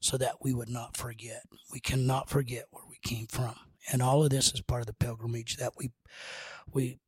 so 0.00 0.16
that 0.16 0.36
we 0.42 0.54
would 0.54 0.68
not 0.68 0.96
forget. 0.96 1.42
We 1.72 1.80
cannot 1.80 2.28
forget 2.28 2.66
where 2.70 2.84
we 2.88 2.98
came 3.02 3.26
from, 3.26 3.54
and 3.92 4.02
all 4.02 4.22
of 4.24 4.30
this 4.30 4.52
is 4.52 4.60
part 4.60 4.82
of 4.82 4.86
the 4.86 4.92
pilgrimage 4.92 5.56
that 5.56 5.72
we 5.76 5.90
we 6.72 6.98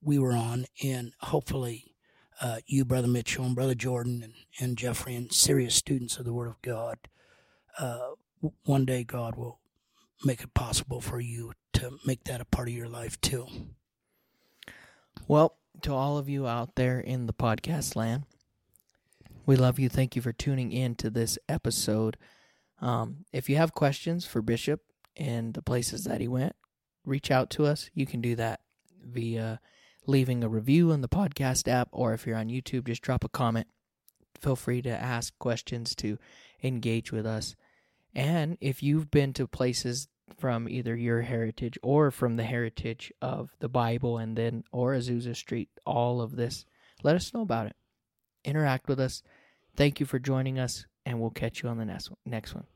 we 0.00 0.18
were 0.18 0.32
on, 0.32 0.66
and 0.82 1.12
hopefully 1.20 1.94
uh, 2.40 2.58
you, 2.66 2.84
Brother 2.84 3.08
Mitchell, 3.08 3.44
and 3.44 3.54
Brother 3.54 3.74
Jordan, 3.74 4.22
and, 4.22 4.34
and 4.60 4.78
Jeffrey, 4.78 5.14
and 5.14 5.32
serious 5.32 5.74
students 5.74 6.18
of 6.18 6.24
the 6.24 6.32
Word 6.32 6.48
of 6.48 6.62
God, 6.62 6.98
uh, 7.78 8.10
one 8.64 8.84
day 8.84 9.04
God 9.04 9.36
will 9.36 9.58
make 10.24 10.42
it 10.42 10.54
possible 10.54 11.00
for 11.00 11.20
you 11.20 11.52
to 11.74 11.98
make 12.04 12.24
that 12.24 12.40
a 12.40 12.44
part 12.44 12.68
of 12.68 12.74
your 12.74 12.88
life 12.88 13.20
too. 13.20 13.46
Well, 15.26 15.56
to 15.82 15.92
all 15.92 16.18
of 16.18 16.28
you 16.28 16.46
out 16.46 16.74
there 16.74 16.98
in 17.00 17.26
the 17.26 17.32
podcast 17.32 17.94
land, 17.94 18.24
we 19.48 19.56
love 19.56 19.78
you. 19.78 19.88
Thank 19.88 20.14
you 20.14 20.20
for 20.20 20.30
tuning 20.30 20.72
in 20.72 20.94
to 20.96 21.08
this 21.08 21.38
episode. 21.48 22.18
Um, 22.82 23.24
if 23.32 23.48
you 23.48 23.56
have 23.56 23.72
questions 23.72 24.26
for 24.26 24.42
Bishop 24.42 24.82
and 25.16 25.54
the 25.54 25.62
places 25.62 26.04
that 26.04 26.20
he 26.20 26.28
went, 26.28 26.54
reach 27.06 27.30
out 27.30 27.48
to 27.52 27.64
us. 27.64 27.88
You 27.94 28.04
can 28.04 28.20
do 28.20 28.36
that 28.36 28.60
via 29.02 29.58
leaving 30.06 30.44
a 30.44 30.50
review 30.50 30.92
on 30.92 31.00
the 31.00 31.08
podcast 31.08 31.66
app, 31.66 31.88
or 31.92 32.12
if 32.12 32.26
you're 32.26 32.36
on 32.36 32.50
YouTube, 32.50 32.88
just 32.88 33.00
drop 33.00 33.24
a 33.24 33.28
comment. 33.30 33.68
Feel 34.38 34.54
free 34.54 34.82
to 34.82 34.90
ask 34.90 35.32
questions 35.38 35.94
to 35.94 36.18
engage 36.62 37.10
with 37.10 37.24
us. 37.24 37.56
And 38.14 38.58
if 38.60 38.82
you've 38.82 39.10
been 39.10 39.32
to 39.32 39.46
places 39.46 40.08
from 40.36 40.68
either 40.68 40.94
your 40.94 41.22
heritage 41.22 41.78
or 41.82 42.10
from 42.10 42.36
the 42.36 42.44
heritage 42.44 43.10
of 43.22 43.56
the 43.60 43.70
Bible 43.70 44.18
and 44.18 44.36
then 44.36 44.64
or 44.72 44.92
Azusa 44.92 45.34
Street, 45.34 45.70
all 45.86 46.20
of 46.20 46.36
this, 46.36 46.66
let 47.02 47.16
us 47.16 47.32
know 47.32 47.40
about 47.40 47.66
it. 47.66 47.76
Interact 48.44 48.88
with 48.88 49.00
us. 49.00 49.22
Thank 49.78 50.00
you 50.00 50.06
for 50.06 50.18
joining 50.18 50.58
us, 50.58 50.86
and 51.06 51.20
we'll 51.20 51.30
catch 51.30 51.62
you 51.62 51.68
on 51.68 51.78
the 51.78 51.84
next 52.26 52.52
one. 52.52 52.66